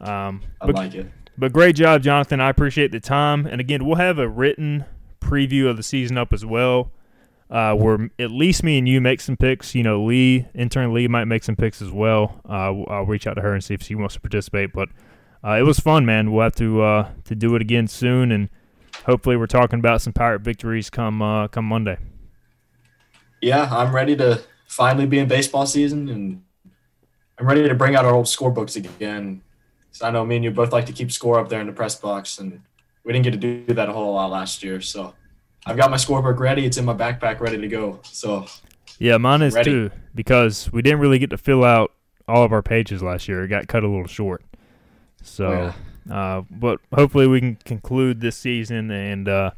Um, 0.00 0.42
I 0.60 0.66
but, 0.66 0.74
like 0.76 0.94
it. 0.94 1.06
but 1.36 1.52
great 1.52 1.74
job, 1.74 2.02
Jonathan. 2.02 2.40
I 2.40 2.48
appreciate 2.48 2.92
the 2.92 3.00
time. 3.00 3.44
And 3.46 3.60
again, 3.60 3.84
we'll 3.84 3.96
have 3.96 4.20
a 4.20 4.28
written 4.28 4.84
preview 5.20 5.68
of 5.68 5.76
the 5.76 5.82
season 5.82 6.16
up 6.16 6.32
as 6.32 6.46
well, 6.46 6.92
uh, 7.50 7.74
where 7.74 8.08
at 8.20 8.30
least 8.30 8.62
me 8.62 8.78
and 8.78 8.88
you 8.88 9.00
make 9.00 9.20
some 9.20 9.36
picks. 9.36 9.74
You 9.74 9.82
know, 9.82 10.04
Lee, 10.04 10.46
intern 10.54 10.94
Lee, 10.94 11.08
might 11.08 11.24
make 11.24 11.42
some 11.42 11.56
picks 11.56 11.82
as 11.82 11.90
well. 11.90 12.40
Uh, 12.48 12.82
I'll 12.84 13.06
reach 13.06 13.26
out 13.26 13.34
to 13.34 13.42
her 13.42 13.52
and 13.52 13.64
see 13.64 13.74
if 13.74 13.82
she 13.82 13.96
wants 13.96 14.14
to 14.14 14.20
participate. 14.20 14.72
But 14.72 14.90
uh, 15.44 15.52
it 15.52 15.62
was 15.62 15.78
fun, 15.80 16.04
man. 16.04 16.32
We'll 16.32 16.44
have 16.44 16.54
to 16.56 16.82
uh, 16.82 17.08
to 17.24 17.34
do 17.34 17.54
it 17.56 17.62
again 17.62 17.86
soon, 17.86 18.30
and 18.32 18.48
hopefully, 19.06 19.36
we're 19.36 19.46
talking 19.46 19.78
about 19.78 20.02
some 20.02 20.12
pirate 20.12 20.42
victories 20.42 20.90
come 20.90 21.22
uh, 21.22 21.48
come 21.48 21.64
Monday. 21.64 21.98
Yeah, 23.40 23.68
I'm 23.70 23.94
ready 23.94 24.16
to 24.16 24.42
finally 24.66 25.06
be 25.06 25.18
in 25.18 25.28
baseball 25.28 25.66
season, 25.66 26.08
and 26.08 26.42
I'm 27.38 27.46
ready 27.46 27.66
to 27.66 27.74
bring 27.74 27.96
out 27.96 28.04
our 28.04 28.14
old 28.14 28.26
scorebooks 28.26 28.76
again. 28.76 29.42
So 29.92 30.06
I 30.06 30.10
know 30.10 30.24
me 30.24 30.36
and 30.36 30.44
you 30.44 30.50
both 30.50 30.72
like 30.72 30.86
to 30.86 30.92
keep 30.92 31.10
score 31.10 31.38
up 31.40 31.48
there 31.48 31.60
in 31.60 31.66
the 31.66 31.72
press 31.72 31.96
box, 31.96 32.38
and 32.38 32.60
we 33.04 33.12
didn't 33.12 33.24
get 33.24 33.32
to 33.32 33.64
do 33.64 33.74
that 33.74 33.88
a 33.88 33.92
whole 33.92 34.14
lot 34.14 34.30
last 34.30 34.62
year. 34.62 34.80
So 34.80 35.14
I've 35.66 35.76
got 35.76 35.90
my 35.90 35.96
scorebook 35.96 36.38
ready. 36.38 36.64
It's 36.66 36.76
in 36.76 36.84
my 36.84 36.94
backpack, 36.94 37.40
ready 37.40 37.58
to 37.58 37.66
go. 37.68 38.00
So 38.04 38.46
Yeah, 38.98 39.16
mine 39.16 39.42
is 39.42 39.54
Ready. 39.54 39.70
too 39.70 39.90
because 40.14 40.70
we 40.72 40.82
didn't 40.82 41.00
really 41.00 41.18
get 41.18 41.30
to 41.30 41.38
fill 41.38 41.64
out 41.64 41.92
all 42.28 42.44
of 42.44 42.52
our 42.52 42.62
pages 42.62 43.02
last 43.02 43.26
year. 43.26 43.42
It 43.42 43.48
got 43.48 43.66
cut 43.68 43.82
a 43.82 43.88
little 43.88 44.06
short. 44.06 44.44
So, 45.22 45.72
uh, 46.10 46.42
but 46.50 46.80
hopefully 46.92 47.26
we 47.26 47.40
can 47.40 47.56
conclude 47.56 48.20
this 48.20 48.36
season 48.36 48.90
and 48.90 49.28
uh, 49.28 49.50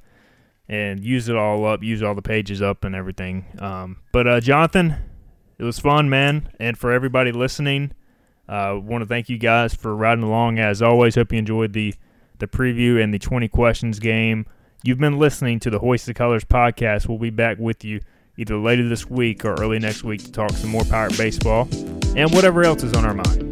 and 0.69 1.05
use 1.05 1.29
it 1.29 1.37
all 1.37 1.65
up, 1.67 1.83
use 1.83 2.03
all 2.03 2.15
the 2.15 2.23
pages 2.23 2.63
up 2.63 2.85
and 2.85 2.95
everything. 2.95 3.45
Um, 3.59 3.99
but 4.13 4.27
uh, 4.27 4.41
Jonathan, 4.41 4.97
it 5.59 5.65
was 5.65 5.79
fun, 5.79 6.09
man, 6.09 6.49
and 6.59 6.77
for 6.79 6.93
everybody 6.93 7.33
listening, 7.33 7.93
uh, 8.49 8.79
want 8.83 9.03
to 9.03 9.07
thank 9.07 9.29
you 9.29 9.39
guys 9.39 9.75
for 9.75 9.95
riding 9.95 10.25
along. 10.25 10.59
As 10.59 10.83
always, 10.83 11.15
hope 11.15 11.33
you 11.33 11.39
enjoyed 11.39 11.73
the 11.73 11.95
the 12.39 12.49
preview 12.49 13.03
and 13.03 13.15
the 13.15 13.19
20 13.19 13.47
questions 13.49 14.01
game. 14.01 14.47
You've 14.83 14.99
been 14.99 15.19
listening 15.19 15.61
to 15.61 15.71
the 15.71 15.79
Hoist 15.79 16.07
the 16.07 16.15
Colors 16.15 16.45
podcast. 16.45 17.07
We'll 17.09 17.19
be 17.19 17.31
back 17.31 17.59
with 17.59 17.85
you 17.85 18.01
either 18.37 18.57
later 18.57 18.89
this 18.89 19.09
week 19.09 19.45
or 19.45 19.55
early 19.61 19.79
next 19.79 20.03
week 20.03 20.25
to 20.25 20.33
talk 20.33 20.51
some 20.51 20.71
more 20.71 20.85
Pirate 20.85 21.17
baseball 21.17 21.69
and 22.17 22.33
whatever 22.33 22.65
else 22.65 22.83
is 22.83 22.95
on 22.95 23.05
our 23.05 23.15
mind. 23.15 23.52